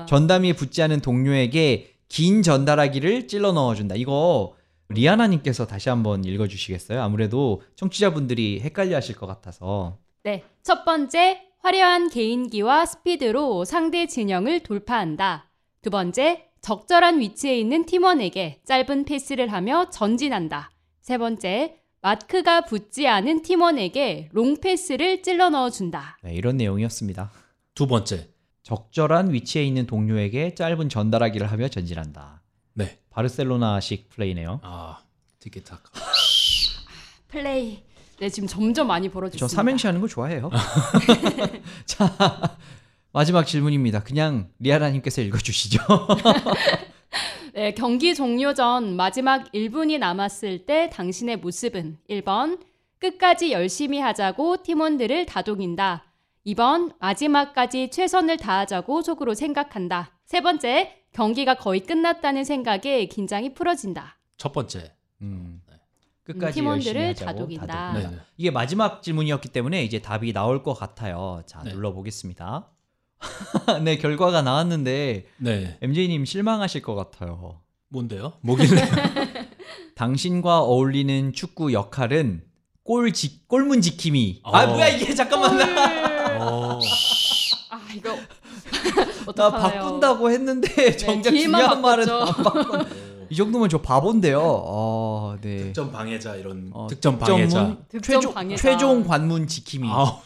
어렵다. 0.05 0.07
전담이 0.07 0.53
붙지 0.55 0.83
않은 0.83 1.01
동료에게 1.01 1.95
긴 2.09 2.43
전달하기를 2.43 3.27
찔러 3.27 3.53
넣어준다. 3.53 3.97
이거 3.97 4.55
리아나님께서 4.89 5.67
다시 5.67 5.89
한번 5.89 6.25
읽어주시겠어요? 6.25 7.03
아무래도 7.03 7.63
청취자분들이 7.77 8.61
헷갈려 8.61 8.97
하실 8.97 9.17
것 9.17 9.27
같아서. 9.27 9.99
네, 10.23 10.45
첫 10.63 10.85
번째 10.85 11.41
화려한 11.61 12.11
개인기와 12.11 12.87
스피드로 12.87 13.65
상대 13.65 14.07
진영을 14.07 14.61
돌파한다. 14.61 15.51
두 15.83 15.91
번째 15.91 16.49
적절한 16.61 17.21
위치에 17.21 17.59
있는 17.59 17.85
팀원에게 17.85 18.61
짧은 18.65 19.05
패스를 19.05 19.53
하며 19.53 19.91
전진한다. 19.91 20.71
세 21.01 21.19
번째 21.19 21.77
마크가 22.01 22.63
붙지 22.63 23.07
않은 23.07 23.43
팀원에게 23.43 24.29
롱 24.33 24.61
패스를 24.61 25.23
찔러 25.23 25.49
넣어준다. 25.51 26.19
네, 26.23 26.35
이런 26.35 26.59
내용이었습니다. 26.59 27.33
두 27.75 27.87
번째. 27.87 28.34
적절한 28.65 29.33
위치에 29.33 29.63
있는 29.63 29.87
동료에게 29.87 30.55
짧은 30.55 30.89
전달하기를 30.89 31.47
하며 31.51 31.69
전진한다. 31.69 32.41
네. 32.73 32.99
바르셀로나식 33.11 34.09
플레이네요. 34.09 34.61
아, 34.63 35.01
티키타카. 35.39 35.83
플레이. 37.29 37.83
네, 38.19 38.29
지금 38.31 38.49
점점 38.49 38.87
많이 38.87 39.11
벌어졌습니다. 39.11 39.47
저 39.47 39.55
삼행시 39.55 39.87
하는 39.87 40.01
거 40.01 40.09
좋아해요. 40.09 40.51
자, 41.85 42.57
마지막 43.13 43.47
질문입니다. 43.47 44.03
그냥 44.03 44.49
리아라님께서 44.61 45.21
읽어주시죠. 45.21 45.81
네, 47.53 47.75
경기 47.75 48.15
종료 48.15 48.55
전 48.55 48.97
마지막 48.97 49.53
1분이 49.53 49.99
남았을 49.99 50.65
때 50.65 50.89
당신의 50.91 51.37
모습은 51.37 51.99
1번 52.09 52.61
끝까지 52.99 53.53
열심히 53.53 54.01
하자고 54.01 54.63
팀원들을 54.63 55.27
다독인다. 55.27 56.14
2번 56.47 56.95
마지막까지 56.99 57.91
최선을 57.91 58.37
다하자고 58.37 59.03
속으로 59.03 59.35
생각한다. 59.35 60.13
세 60.25 60.41
번째 60.41 61.05
경기가 61.13 61.55
거의 61.55 61.81
끝났다는 61.81 62.45
생각에 62.45 63.07
긴장이 63.07 63.55
풀어진다. 63.55 64.19
첫 64.37 64.53
번째. 64.53 64.93
음, 65.23 65.63
끝까지 66.25 66.55
팀원들을 66.55 67.01
열심히 67.01 67.27
하자고 67.27 67.39
다독인다. 67.39 67.67
다독인다. 67.67 68.11
네. 68.11 68.17
이게 68.37 68.51
마지막 68.51 69.03
질문이었기 69.03 69.49
때문에 69.51 69.85
이제 69.85 70.01
답이 70.01 70.33
나올 70.33 70.63
것 70.63 70.75
같아요. 70.75 71.43
자, 71.47 71.63
네. 71.63 71.73
눌러보겠습니다. 71.73 72.69
네, 73.85 73.97
결과가 73.97 74.43
나왔는데 74.43 75.27
네. 75.39 75.79
MJ님 75.81 76.25
실망하실 76.25 76.83
것 76.83 76.95
같아요. 76.95 77.61
뭔데요? 77.89 78.35
뭐길래? 78.43 78.83
당신과 79.95 80.61
어울리는 80.61 81.33
축구 81.33 81.73
역할은 81.73 82.43
골 82.83 83.13
지, 83.13 83.47
골문 83.47 83.81
지킴이. 83.81 84.41
아 84.45 84.65
어. 84.65 84.67
뭐야 84.67 84.89
이게 84.89 85.15
잠깐만 85.15 85.57
나, 85.57 86.14
어. 86.41 86.79
아 87.71 87.81
이거 87.95 88.15
나? 89.35 89.51
바꾼다고 89.51 90.31
했는데 90.31 90.97
정작 90.97 91.31
뒤에만 91.31 91.61
중요한 91.61 91.83
말은 91.83 92.07
바꿨죠. 92.07 92.33
안 92.39 92.45
바꾼. 92.45 93.05
이 93.31 93.37
정도면 93.37 93.69
저 93.69 93.81
바본데요. 93.81 94.39
어, 94.43 95.37
네. 95.41 95.57
득점 95.57 95.91
방해자 95.91 96.37
이런 96.37 96.71
어, 96.75 96.87
득점 96.89 97.19
방해자. 97.19 97.79
득점 97.89 98.01
최종 98.03 98.35
방해자. 98.35 98.63
최종 98.63 99.05
관문 99.05 99.47
지킴이. 99.47 99.89
아우. 99.91 100.19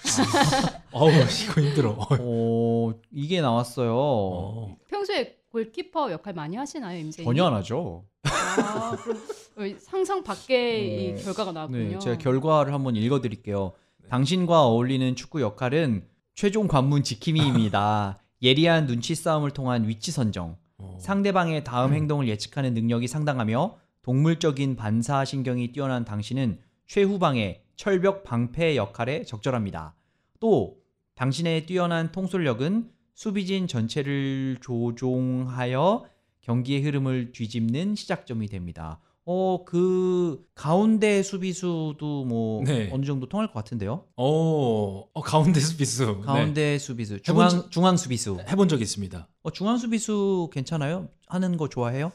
어우, 0.92 1.11
이거 1.11 1.61
힘들어. 1.61 1.97
어, 1.99 2.92
이게 3.12 3.40
나왔어요. 3.40 3.94
어. 3.97 4.77
평소에 4.88 5.37
골키퍼 5.53 6.11
역할 6.12 6.35
많이 6.35 6.57
하시나요, 6.57 6.99
임재? 6.99 7.25
전혀 7.25 7.47
안 7.47 7.55
하죠. 7.55 8.05
아, 8.25 8.97
그럼 9.05 9.16
어, 9.57 9.77
상상 9.81 10.23
밖의 10.23 10.47
네. 10.59 10.87
이 11.21 11.25
결과가 11.25 11.53
나왔군요. 11.53 11.88
네, 11.92 11.99
제가 11.99 12.18
결과를 12.18 12.73
한번 12.75 12.97
읽어드릴게요. 12.97 13.73
당신과 14.09 14.64
어울리는 14.64 15.14
축구 15.16 15.42
역할은 15.42 16.03
최종 16.35 16.66
관문 16.66 17.03
지킴이입니다. 17.03 18.18
예리한 18.42 18.87
눈치 18.87 19.14
싸움을 19.14 19.51
통한 19.51 19.87
위치 19.87 20.11
선정, 20.11 20.57
어. 20.79 20.97
상대방의 21.01 21.64
다음 21.64 21.92
행동을 21.92 22.27
예측하는 22.29 22.73
능력이 22.73 23.07
상당하며 23.07 23.77
동물적인 24.03 24.77
반사 24.77 25.27
신경이 25.27 25.73
뛰어난 25.73 26.07
당신은 26.07 26.61
최후방의 26.87 27.62
철벽 27.77 28.25
방패 28.25 28.77
역할에 28.77 29.25
적절합니다. 29.25 29.94
또 30.40 30.79
당신의 31.16 31.66
뛰어난 31.66 32.11
통솔력은 32.11 32.90
수비진 33.12 33.66
전체를 33.66 34.59
조종하여 34.62 36.07
경기의 36.40 36.83
흐름을 36.83 37.33
뒤집는 37.33 37.94
시작점이 37.94 38.47
됩니다. 38.47 39.01
어, 39.30 39.62
그 39.66 40.42
가운데 40.54 41.22
수비수도 41.22 42.24
뭐 42.24 42.62
네. 42.64 42.88
어느 42.90 43.04
정도 43.04 43.28
통할 43.28 43.46
것 43.48 43.52
같은데요. 43.52 44.06
어, 44.16 45.04
어, 45.12 45.20
가운데 45.22 45.60
수비수. 45.60 46.22
가운데 46.22 46.78
수비수, 46.78 47.14
해본 47.16 47.22
중앙 47.24 47.48
적- 47.50 47.70
중앙 47.70 47.96
수비수. 47.98 48.36
네. 48.38 48.44
해본 48.48 48.68
적 48.68 48.80
있습니다. 48.80 49.28
어, 49.42 49.50
중앙 49.50 49.76
수비수 49.76 50.48
괜찮아요? 50.50 51.08
하는 51.26 51.58
거 51.58 51.68
좋아해요? 51.68 52.10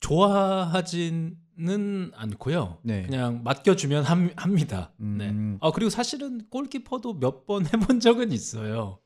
좋아하지는 0.00 1.32
않고요. 2.14 2.78
네. 2.82 3.04
그냥 3.04 3.42
맡겨주면 3.44 4.04
함, 4.04 4.30
합니다. 4.36 4.92
음. 5.00 5.16
네. 5.18 5.66
아 5.66 5.70
그리고 5.72 5.88
사실은 5.88 6.42
골키퍼도 6.50 7.14
몇 7.14 7.46
번 7.46 7.64
해본 7.72 8.00
적은 8.00 8.30
있어요. 8.30 8.98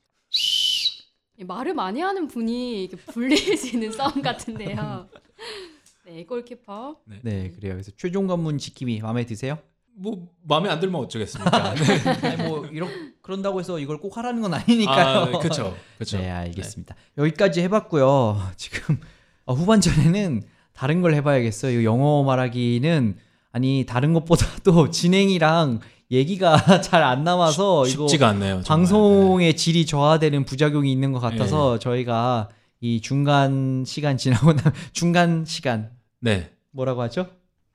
이 1.39 1.45
말을 1.45 1.75
많이 1.75 2.01
하는 2.01 2.27
분이 2.27 2.83
이렇게 2.85 2.97
불리해지는 3.05 3.93
싸움 3.93 4.21
같은데요. 4.21 5.09
네, 6.07 6.25
골키퍼. 6.25 6.97
네, 7.23 7.51
그래요. 7.55 7.75
그래서 7.75 7.93
최종 7.97 8.27
관문 8.27 8.59
지킴이 8.59 9.01
마음에 9.01 9.25
드세요? 9.25 9.59
뭐 9.95 10.27
마음에 10.43 10.69
안 10.69 10.81
들면 10.81 11.01
어쩌겠습니까? 11.03 11.75
네. 11.75 12.29
아니 12.29 12.43
뭐 12.49 12.67
이런 12.67 12.89
그런다고 13.21 13.61
해서 13.61 13.79
이걸 13.79 13.99
꼭 13.99 14.17
하라는 14.17 14.41
건 14.43 14.55
아니니까요. 14.55 15.19
아, 15.19 15.39
그렇죠, 15.39 15.77
그렇죠. 15.97 16.19
네, 16.19 16.31
알겠습니다. 16.31 16.97
여기까지 17.19 17.61
해봤고요. 17.63 18.41
지금 18.57 18.99
어, 19.45 19.55
후반전에는 19.55 20.43
다른 20.73 21.03
걸 21.03 21.15
해봐야겠어요. 21.15 21.81
이 21.81 21.85
영어 21.85 22.23
말하기는 22.25 23.17
아니 23.53 23.85
다른 23.87 24.13
것보다도 24.15 24.89
진행이랑 24.91 25.81
얘기가 26.11 26.81
잘 26.81 27.03
안 27.03 27.23
남아서 27.25 27.87
이거 27.87 28.09
쉽지가 28.09 28.29
않네요. 28.29 28.63
정말. 28.63 28.65
방송의 28.65 29.57
질이 29.57 29.87
저하되는 29.87 30.45
부작용이 30.45 30.91
있는 30.91 31.13
것 31.13 31.21
같아서 31.21 31.79
저희가 31.79 32.49
이 32.83 33.01
중간 33.01 33.85
시간 33.87 34.17
지나고 34.19 34.55
나 34.55 34.73
중간 34.93 35.45
시간 35.47 35.91
네. 36.21 36.51
뭐라고 36.73 37.01
하죠? 37.03 37.29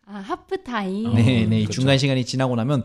아, 0.06 0.18
하프 0.18 0.64
타임. 0.64 1.08
어, 1.08 1.14
네, 1.14 1.46
네. 1.46 1.60
그렇죠. 1.62 1.72
중간 1.72 1.98
시간이 1.98 2.26
지나고 2.26 2.56
나면 2.58 2.84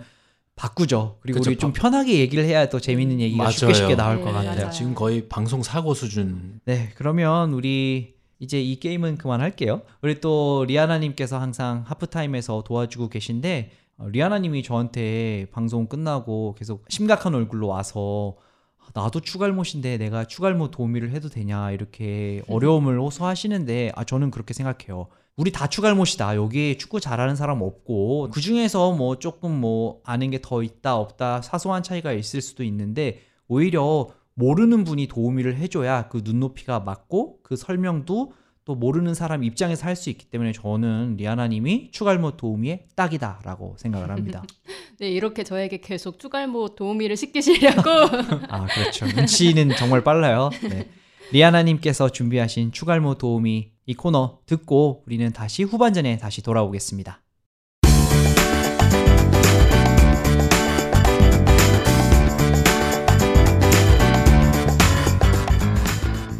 바꾸죠. 0.54 1.18
그리고 1.20 1.38
그쵸, 1.40 1.50
우리 1.50 1.58
좀 1.58 1.72
바- 1.72 1.82
편하게 1.82 2.18
얘기를 2.20 2.44
해야 2.44 2.68
또 2.68 2.78
재밌는 2.78 3.18
얘기가 3.20 3.50
쉽게 3.50 3.66
맞아요. 3.66 3.74
쉽게 3.74 3.96
나올 3.96 4.16
네, 4.18 4.22
것 4.22 4.32
같아요. 4.32 4.54
맞아요. 4.56 4.70
지금 4.70 4.94
거의 4.94 5.28
방송 5.28 5.62
사고 5.64 5.94
수준. 5.94 6.60
네, 6.64 6.90
그러면 6.96 7.52
우리 7.54 8.14
이제 8.38 8.60
이 8.60 8.78
게임은 8.78 9.18
그만할게요. 9.18 9.82
우리 10.02 10.20
또 10.20 10.64
리아나님께서 10.68 11.40
항상 11.40 11.82
하프타임에서 11.86 12.62
도와주고 12.64 13.08
계신데 13.08 13.70
어, 13.98 14.08
리아나님이 14.08 14.62
저한테 14.62 15.46
방송 15.52 15.86
끝나고 15.86 16.54
계속 16.56 16.84
심각한 16.88 17.34
얼굴로 17.34 17.66
와서 17.68 18.36
아, 18.38 18.51
나도 18.94 19.20
추갈못인데 19.20 19.98
내가 19.98 20.24
추갈못 20.24 20.70
도우미를 20.72 21.10
해도 21.12 21.28
되냐 21.28 21.70
이렇게 21.70 22.42
어려움을 22.48 23.00
호소하시는데 23.00 23.92
아 23.94 24.04
저는 24.04 24.30
그렇게 24.30 24.52
생각해요. 24.54 25.08
우리 25.36 25.50
다 25.50 25.66
추갈못이다. 25.66 26.36
여기 26.36 26.76
축구 26.76 27.00
잘하는 27.00 27.36
사람 27.36 27.62
없고 27.62 28.28
그 28.32 28.40
중에서 28.40 28.92
뭐 28.92 29.18
조금 29.18 29.50
뭐 29.60 30.00
아는 30.04 30.30
게 30.30 30.38
더 30.42 30.62
있다 30.62 30.96
없다 30.96 31.40
사소한 31.42 31.82
차이가 31.82 32.12
있을 32.12 32.42
수도 32.42 32.64
있는데 32.64 33.20
오히려 33.48 34.08
모르는 34.34 34.84
분이 34.84 35.08
도우미를 35.08 35.56
해줘야 35.56 36.08
그 36.08 36.20
눈높이가 36.24 36.80
맞고 36.80 37.38
그 37.42 37.56
설명도 37.56 38.32
또 38.64 38.74
모르는 38.74 39.14
사람 39.14 39.42
입장에서 39.44 39.86
할 39.86 39.96
수 39.96 40.10
있기 40.10 40.26
때문에 40.26 40.52
저는 40.52 41.16
리아나님이 41.18 41.90
추갈못 41.92 42.36
도우미의 42.38 42.86
딱이다라고 42.96 43.76
생각을 43.78 44.10
합니다. 44.10 44.42
네, 44.98 45.10
이렇게 45.10 45.44
저에게 45.44 45.78
계속 45.80 46.18
추갈못 46.18 46.76
도우미를 46.76 47.16
시키시려고. 47.16 47.90
아 48.48 48.66
그렇죠. 48.66 49.06
눈치는 49.06 49.70
정말 49.76 50.02
빨라요. 50.02 50.50
네. 50.68 50.88
리아나님께서 51.32 52.08
준비하신 52.10 52.72
추갈못 52.72 53.18
도우미 53.18 53.70
이 53.86 53.94
코너 53.94 54.38
듣고 54.46 55.02
우리는 55.06 55.32
다시 55.32 55.62
후반전에 55.62 56.18
다시 56.18 56.42
돌아오겠습니다. 56.42 57.20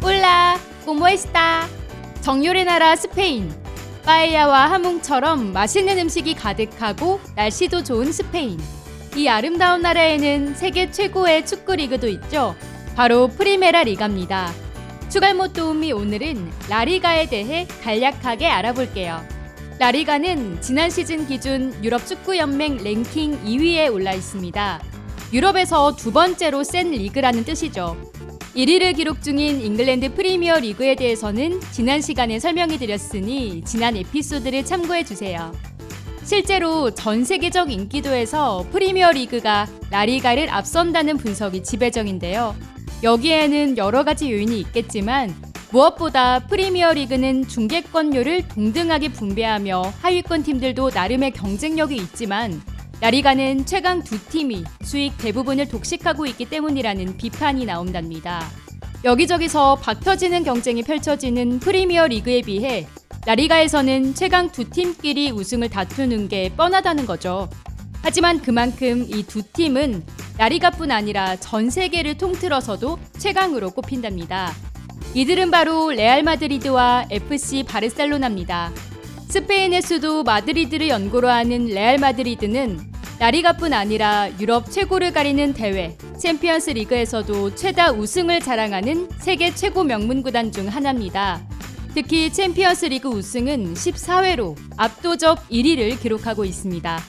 올라, 0.03 0.57
고모에스타. 0.85 1.82
정열의 2.23 2.63
나라 2.63 2.95
스페인. 2.95 3.53
빠에야와 4.05 4.71
하몽처럼 4.71 5.51
맛있는 5.51 5.99
음식이 5.99 6.35
가득하고 6.35 7.19
날씨도 7.35 7.83
좋은 7.83 8.13
스페인. 8.13 8.57
이 9.17 9.27
아름다운 9.27 9.81
나라에는 9.81 10.55
세계 10.55 10.89
최고의 10.89 11.45
축구 11.45 11.75
리그도 11.75 12.07
있죠. 12.07 12.55
바로 12.95 13.27
프리메라 13.27 13.83
리가입니다. 13.83 14.53
축알못 15.09 15.51
도우미 15.51 15.91
오늘은 15.91 16.49
라리가에 16.69 17.27
대해 17.27 17.67
간략하게 17.83 18.47
알아볼게요. 18.47 19.21
라리가는 19.79 20.61
지난 20.61 20.89
시즌 20.89 21.27
기준 21.27 21.77
유럽 21.83 22.07
축구 22.07 22.37
연맹 22.37 22.77
랭킹 22.77 23.43
2위에 23.43 23.91
올라 23.91 24.13
있습니다. 24.13 24.81
유럽에서 25.33 25.97
두 25.97 26.13
번째로 26.13 26.63
센 26.63 26.91
리그라는 26.91 27.43
뜻이죠. 27.43 28.12
1위를 28.55 28.95
기록 28.95 29.23
중인 29.23 29.61
잉글랜드 29.61 30.13
프리미어 30.13 30.59
리그에 30.59 30.93
대해서는 30.93 31.59
지난 31.71 32.01
시간에 32.01 32.37
설명해 32.37 32.77
드렸으니 32.77 33.63
지난 33.65 33.97
에피소드를 33.97 34.63
참고해 34.63 35.03
주세요. 35.05 35.51
실제로 36.23 36.91
전 36.91 37.23
세계적 37.23 37.71
인기도에서 37.71 38.63
프리미어 38.71 39.11
리그가 39.11 39.67
라리가를 39.89 40.49
앞선다는 40.51 41.17
분석이 41.17 41.63
지배적인데요. 41.63 42.55
여기에는 43.01 43.77
여러 43.77 44.03
가지 44.03 44.31
요인이 44.31 44.59
있겠지만 44.59 45.33
무엇보다 45.71 46.45
프리미어 46.45 46.93
리그는 46.93 47.47
중계권료를 47.47 48.47
동등하게 48.49 49.09
분배하며 49.09 49.81
하위권 50.01 50.43
팀들도 50.43 50.91
나름의 50.91 51.31
경쟁력이 51.31 51.95
있지만 51.95 52.61
라리가는 53.03 53.65
최강 53.65 54.01
두 54.01 54.17
팀이 54.29 54.63
수익 54.81 55.17
대부분을 55.17 55.67
독식하고 55.67 56.25
있기 56.25 56.45
때문이라는 56.45 57.17
비판이 57.17 57.65
나온답니다. 57.65 58.47
여기저기서 59.03 59.75
박혀지는 59.75 60.45
경쟁이 60.45 60.83
펼쳐지는 60.83 61.59
프리미어 61.59 62.07
리그에 62.07 62.39
비해 62.39 62.87
라리가에서는 63.25 64.15
최강 64.15 64.49
두 64.49 64.69
팀끼리 64.69 65.31
우승을 65.31 65.67
다투는 65.69 66.29
게 66.29 66.53
뻔하다는 66.55 67.05
거죠. 67.05 67.49
하지만 68.01 68.41
그만큼 68.41 69.05
이 69.09 69.23
두 69.23 69.43
팀은 69.51 70.01
라리가뿐 70.37 70.89
아니라 70.89 71.35
전 71.35 71.69
세계를 71.69 72.17
통틀어서도 72.17 72.99
최강으로 73.17 73.71
꼽힌답니다. 73.71 74.53
이들은 75.13 75.51
바로 75.51 75.91
레알 75.91 76.23
마드리드와 76.23 77.07
FC 77.11 77.63
바르셀로나입니다. 77.63 78.71
스페인의 79.27 79.81
수도 79.81 80.23
마드리드를 80.23 80.87
연고로 80.87 81.27
하는 81.27 81.65
레알 81.65 81.97
마드리드는 81.97 82.92
라리가뿐 83.19 83.73
아니라 83.73 84.29
유럽 84.39 84.69
최고를 84.71 85.13
가리는 85.13 85.53
대회 85.53 85.97
챔피언스 86.19 86.71
리그에서도 86.71 87.55
최다 87.55 87.91
우승을 87.91 88.41
자랑하는 88.41 89.09
세계 89.19 89.53
최고 89.53 89.83
명문 89.83 90.21
구단 90.23 90.51
중 90.51 90.67
하나입니다. 90.67 91.41
특히 91.93 92.31
챔피언스 92.31 92.85
리그 92.87 93.07
우승은 93.07 93.75
14회로 93.75 94.55
압도적 94.77 95.47
1위를 95.49 96.01
기록하고 96.01 96.43
있습니다. 96.43 96.99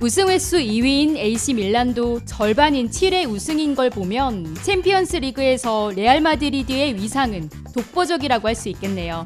우승 0.00 0.28
횟수 0.28 0.56
2위인 0.58 1.16
AC 1.16 1.54
밀란도 1.54 2.24
절반인 2.24 2.90
7회 2.90 3.28
우승인 3.28 3.74
걸 3.74 3.88
보면 3.90 4.54
챔피언스 4.62 5.16
리그에서 5.16 5.92
레알 5.94 6.20
마드리드의 6.20 6.96
위상은 6.96 7.48
독보적이라고 7.74 8.48
할 8.48 8.54
수 8.54 8.68
있겠네요. 8.70 9.24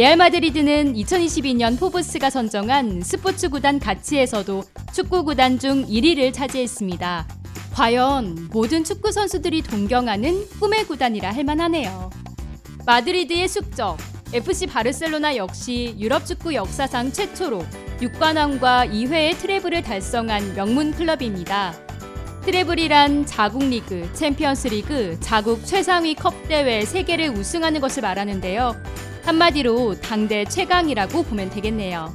레알 0.00 0.16
마드리드는 0.16 0.94
2022년 0.94 1.78
포브스가 1.78 2.30
선정한 2.30 3.02
스포츠 3.02 3.50
구단 3.50 3.78
가치에서도 3.78 4.64
축구 4.94 5.24
구단 5.24 5.58
중 5.58 5.86
1위를 5.86 6.32
차지했습니다. 6.32 7.28
과연 7.74 8.48
모든 8.50 8.82
축구 8.82 9.12
선수들이 9.12 9.60
동경하는 9.60 10.48
꿈의 10.58 10.86
구단이라 10.86 11.34
할 11.34 11.44
만하네요. 11.44 12.08
마드리드의 12.86 13.46
숙적 13.46 13.98
FC 14.32 14.68
바르셀로나 14.68 15.36
역시 15.36 15.94
유럽 15.98 16.24
축구 16.24 16.54
역사상 16.54 17.12
최초로 17.12 17.62
6관왕과 18.00 18.90
2회의 18.90 19.36
트레블을 19.36 19.82
달성한 19.82 20.54
명문 20.54 20.92
클럽입니다. 20.92 21.74
트레블이란 22.44 23.26
자국 23.26 23.64
리그, 23.64 24.08
챔피언스 24.14 24.68
리그, 24.68 25.18
자국 25.20 25.64
최상위 25.64 26.14
컵 26.14 26.48
대회 26.48 26.80
3개를 26.82 27.36
우승하는 27.36 27.80
것을 27.80 28.02
말하는데요. 28.02 28.76
한마디로 29.24 30.00
당대 30.00 30.44
최강이라고 30.46 31.22
보면 31.24 31.50
되겠네요. 31.50 32.14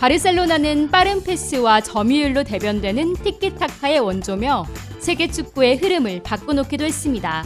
바르셀로나는 0.00 0.90
빠른 0.90 1.22
패스와 1.22 1.80
점유율로 1.80 2.42
대변되는 2.42 3.14
티키타카의 3.22 4.00
원조며 4.00 4.66
세계 4.98 5.28
축구의 5.28 5.76
흐름을 5.76 6.22
바꿔놓기도 6.24 6.84
했습니다. 6.84 7.44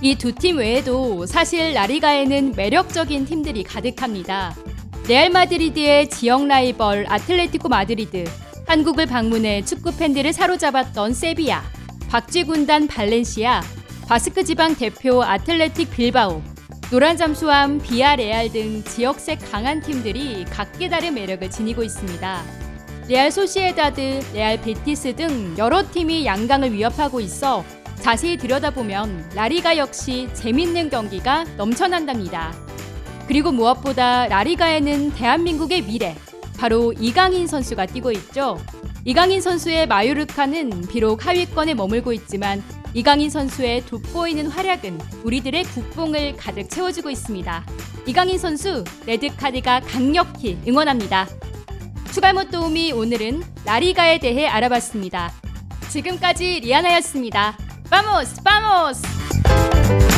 이 0.00 0.14
두 0.16 0.32
팀 0.32 0.58
외에도 0.58 1.26
사실 1.26 1.72
라리가에는 1.74 2.52
매력적인 2.56 3.24
팀들이 3.24 3.64
가득합니다. 3.64 4.54
레알 5.08 5.30
마드리드의 5.30 6.10
지역 6.10 6.46
라이벌 6.46 7.06
아틀레티코 7.08 7.68
마드리드, 7.68 8.24
한국을 8.66 9.06
방문해 9.06 9.64
축구 9.64 9.94
팬들을 9.96 10.32
사로잡았던 10.32 11.12
세비야, 11.12 11.62
박쥐 12.08 12.44
군단 12.44 12.86
발렌시아, 12.86 13.62
바스크 14.08 14.42
지방 14.44 14.74
대표 14.74 15.22
아틀레틱 15.22 15.90
빌바오, 15.90 16.42
노란 16.90 17.16
잠수함 17.16 17.78
비아레알 17.78 18.52
등 18.52 18.82
지역색 18.84 19.50
강한 19.50 19.80
팀들이 19.80 20.44
각기 20.46 20.88
다른 20.88 21.14
매력을 21.14 21.48
지니고 21.50 21.82
있습니다. 21.82 22.42
레알 23.08 23.30
소시에다드, 23.30 24.20
레알 24.32 24.60
베티스 24.60 25.14
등 25.14 25.54
여러 25.58 25.90
팀이 25.90 26.24
양강을 26.24 26.72
위협하고 26.72 27.20
있어 27.20 27.64
자세히 28.00 28.36
들여다보면 28.36 29.32
라리가 29.34 29.76
역시 29.76 30.28
재밌는 30.32 30.88
경기가 30.88 31.44
넘쳐난답니다. 31.56 32.54
그리고 33.26 33.52
무엇보다 33.52 34.26
라리가에는 34.28 35.12
대한민국의 35.12 35.82
미래, 35.82 36.14
바로 36.58 36.92
이강인 36.92 37.46
선수가 37.46 37.86
뛰고 37.86 38.12
있죠. 38.12 38.58
이강인 39.04 39.40
선수의 39.40 39.86
마요르카는 39.86 40.88
비록 40.88 41.26
하위권에 41.26 41.74
머물고 41.74 42.12
있지만 42.12 42.62
이강인 42.94 43.28
선수의 43.28 43.84
돋보이는 43.86 44.46
활약은 44.46 44.98
우리들의 45.24 45.64
국뽕을 45.64 46.36
가득 46.36 46.70
채워주고 46.70 47.10
있습니다. 47.10 47.66
이강인 48.06 48.38
선수 48.38 48.84
레드카드가 49.06 49.80
강력히 49.80 50.58
응원합니다. 50.66 51.26
추가못 52.12 52.50
도우미 52.50 52.92
오늘은 52.92 53.42
라리가에 53.64 54.20
대해 54.20 54.46
알아봤습니다. 54.46 55.32
지금까지 55.88 56.60
리아나였습니다. 56.60 57.58
Vamos 57.90 58.42
Vamos! 58.42 60.13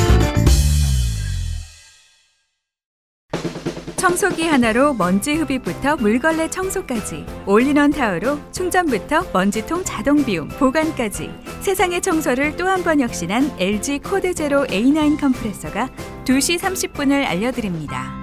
청소기 4.07 4.45
하나로 4.45 4.95
먼지 4.95 5.35
흡입부터 5.35 5.97
물걸레 5.97 6.49
청소까지 6.51 7.27
올인원 7.45 7.91
타워로 7.91 8.39
충전부터 8.53 9.25
먼지통 9.33 9.83
자동 9.83 10.25
비움 10.25 10.47
보관까지 10.47 11.29
세상의 11.61 12.01
청소를 12.03 12.55
또 12.57 12.69
한 12.69 12.85
번 12.85 13.01
혁신한 13.01 13.57
LG 13.59 13.99
코드 13.99 14.33
제로 14.33 14.65
A9 14.67 15.21
컴프레서가 15.21 15.89
2시 16.25 16.57
30분을 16.61 17.25
알려드립니다. 17.27 18.15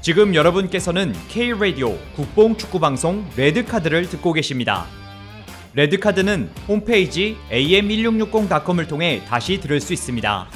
지금 0.00 0.34
여러분께서는 0.34 1.12
K 1.28 1.52
라디오 1.52 1.96
국뽕 2.16 2.56
축구 2.56 2.80
방송 2.80 3.24
레드 3.36 3.64
카드를 3.64 4.08
듣고 4.08 4.32
계십니다. 4.32 4.86
레드카드는 5.74 6.50
홈페이지 6.68 7.36
am1660.com을 7.50 8.86
통해 8.88 9.22
다시 9.26 9.58
들을 9.58 9.80
수 9.80 9.94
있습니다. 9.94 10.48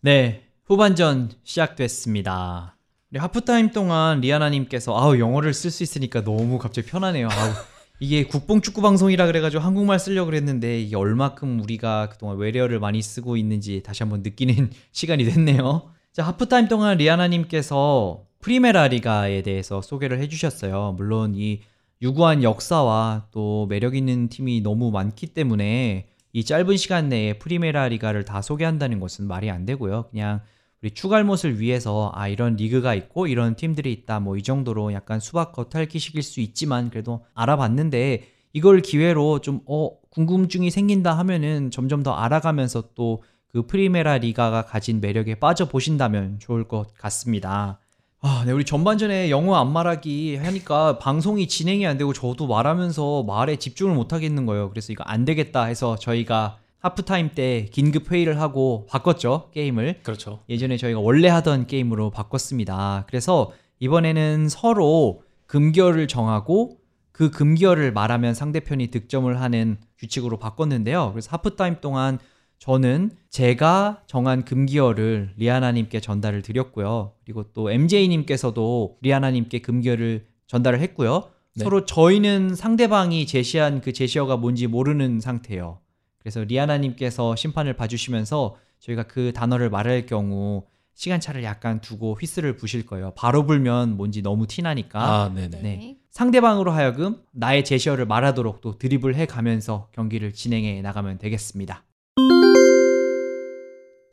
네, 0.00 0.42
후반전 0.64 1.30
시작됐습니다. 1.44 2.76
우리 3.10 3.20
하프타임 3.20 3.70
동안 3.70 4.20
리아나님께서 4.20 4.98
아우 4.98 5.18
영어를 5.18 5.54
쓸 5.54 5.70
수 5.70 5.84
있으니까 5.84 6.24
너무 6.24 6.58
갑자기 6.58 6.88
편하네요. 6.88 7.28
아우 7.30 7.52
이게 8.00 8.24
국뽕 8.24 8.60
축구 8.60 8.82
방송이라 8.82 9.26
그래가지고 9.26 9.62
한국말 9.62 10.00
쓰려고 10.00 10.26
그랬는데 10.26 10.80
이게 10.80 10.96
얼마큼 10.96 11.60
우리가 11.60 12.08
그동안 12.10 12.36
외래어를 12.36 12.80
많이 12.80 13.00
쓰고 13.00 13.36
있는지 13.36 13.82
다시 13.84 14.02
한번 14.02 14.22
느끼는 14.22 14.70
시간이 14.90 15.24
됐네요. 15.24 15.90
자 16.12 16.24
하프타임 16.24 16.66
동안 16.66 16.98
리아나님께서 16.98 18.27
프리메라 18.40 18.88
리가에 18.88 19.42
대해서 19.42 19.82
소개를 19.82 20.20
해주셨어요. 20.20 20.94
물론 20.96 21.34
이 21.34 21.60
유구한 22.00 22.42
역사와 22.42 23.26
또 23.32 23.66
매력 23.68 23.96
있는 23.96 24.28
팀이 24.28 24.60
너무 24.60 24.90
많기 24.90 25.26
때문에 25.26 26.08
이 26.32 26.44
짧은 26.44 26.76
시간 26.76 27.08
내에 27.08 27.38
프리메라 27.38 27.88
리가를 27.88 28.24
다 28.24 28.40
소개한다는 28.42 29.00
것은 29.00 29.26
말이 29.26 29.50
안 29.50 29.66
되고요. 29.66 30.06
그냥 30.10 30.40
우리 30.82 30.92
축알못을 30.92 31.58
위해서 31.58 32.12
아 32.14 32.28
이런 32.28 32.54
리그가 32.54 32.94
있고 32.94 33.26
이런 33.26 33.56
팀들이 33.56 33.92
있다 33.92 34.20
뭐 34.20 34.36
이 34.36 34.42
정도로 34.42 34.92
약간 34.92 35.18
수박 35.18 35.52
겉핥기식일 35.52 36.22
수 36.22 36.40
있지만 36.40 36.90
그래도 36.90 37.24
알아봤는데 37.34 38.28
이걸 38.52 38.80
기회로 38.80 39.40
좀 39.40 39.62
어 39.66 39.90
궁금증이 40.10 40.70
생긴다 40.70 41.18
하면은 41.18 41.70
점점 41.72 42.02
더 42.02 42.12
알아가면서 42.14 42.90
또 42.94 43.22
그 43.50 43.66
프리메라 43.66 44.18
리가가 44.18 44.66
가진 44.66 45.00
매력에 45.00 45.36
빠져 45.36 45.68
보신다면 45.68 46.38
좋을 46.38 46.68
것 46.68 46.92
같습니다. 46.94 47.80
아, 48.20 48.42
네, 48.44 48.50
우리 48.50 48.64
전반전에 48.64 49.30
영어 49.30 49.54
안 49.54 49.72
말하기 49.72 50.36
하니까 50.36 50.98
방송이 50.98 51.46
진행이 51.46 51.86
안 51.86 51.98
되고 51.98 52.12
저도 52.12 52.48
말하면서 52.48 53.22
말에 53.22 53.56
집중을 53.56 53.94
못 53.94 54.12
하겠는 54.12 54.44
거예요. 54.44 54.70
그래서 54.70 54.92
이거 54.92 55.04
안 55.04 55.24
되겠다 55.24 55.64
해서 55.64 55.94
저희가 55.96 56.58
하프타임 56.80 57.30
때 57.36 57.66
긴급 57.70 58.10
회의를 58.10 58.40
하고 58.40 58.86
바꿨죠, 58.90 59.50
게임을. 59.54 60.00
그렇죠. 60.02 60.40
예전에 60.48 60.76
저희가 60.76 60.98
원래 60.98 61.28
하던 61.28 61.68
게임으로 61.68 62.10
바꿨습니다. 62.10 63.04
그래서 63.06 63.52
이번에는 63.78 64.48
서로 64.48 65.22
금결을 65.46 66.08
정하고 66.08 66.78
그 67.12 67.30
금결을 67.30 67.92
말하면 67.92 68.34
상대편이 68.34 68.88
득점을 68.88 69.40
하는 69.40 69.78
규칙으로 69.96 70.38
바꿨는데요. 70.38 71.12
그래서 71.12 71.28
하프타임 71.30 71.76
동안 71.80 72.18
저는 72.58 73.12
제가 73.30 74.02
정한 74.06 74.44
금기어를 74.44 75.34
리아나님께 75.36 76.00
전달을 76.00 76.42
드렸고요. 76.42 77.12
그리고 77.24 77.44
또 77.52 77.70
MJ님께서도 77.70 78.98
리아나님께 79.00 79.60
금기어를 79.60 80.26
전달을 80.46 80.80
했고요. 80.80 81.30
네. 81.54 81.64
서로 81.64 81.84
저희는 81.84 82.54
상대방이 82.54 83.26
제시한 83.26 83.80
그 83.80 83.92
제시어가 83.92 84.36
뭔지 84.36 84.66
모르는 84.66 85.20
상태예요. 85.20 85.78
그래서 86.18 86.42
리아나님께서 86.44 87.36
심판을 87.36 87.74
봐주시면서 87.74 88.56
저희가 88.80 89.04
그 89.04 89.32
단어를 89.32 89.70
말할 89.70 90.06
경우 90.06 90.64
시간차를 90.94 91.44
약간 91.44 91.80
두고 91.80 92.18
휘슬을 92.20 92.56
부실 92.56 92.84
거예요. 92.84 93.12
바로 93.14 93.46
불면 93.46 93.96
뭔지 93.96 94.20
너무 94.20 94.48
티나니까. 94.48 95.00
아, 95.00 95.32
네네. 95.32 95.62
네. 95.62 95.96
상대방으로 96.10 96.72
하여금 96.72 97.22
나의 97.30 97.64
제시어를 97.64 98.04
말하도록 98.06 98.60
또 98.60 98.78
드리블 98.78 99.14
해 99.14 99.26
가면서 99.26 99.88
경기를 99.92 100.32
진행해 100.32 100.82
나가면 100.82 101.18
되겠습니다. 101.18 101.84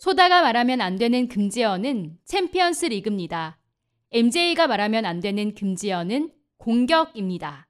소다가 0.06 0.44
말하면 0.44 0.82
안 0.82 1.00
되는 1.00 1.28
금지어는 1.28 2.18
챔피언스 2.26 2.86
리그입니다. 2.86 3.58
MJ가 4.12 4.68
말하면 4.68 5.04
안 5.04 5.20
되는 5.20 5.56
금지어는 5.56 6.30
공격입니다. 6.58 7.68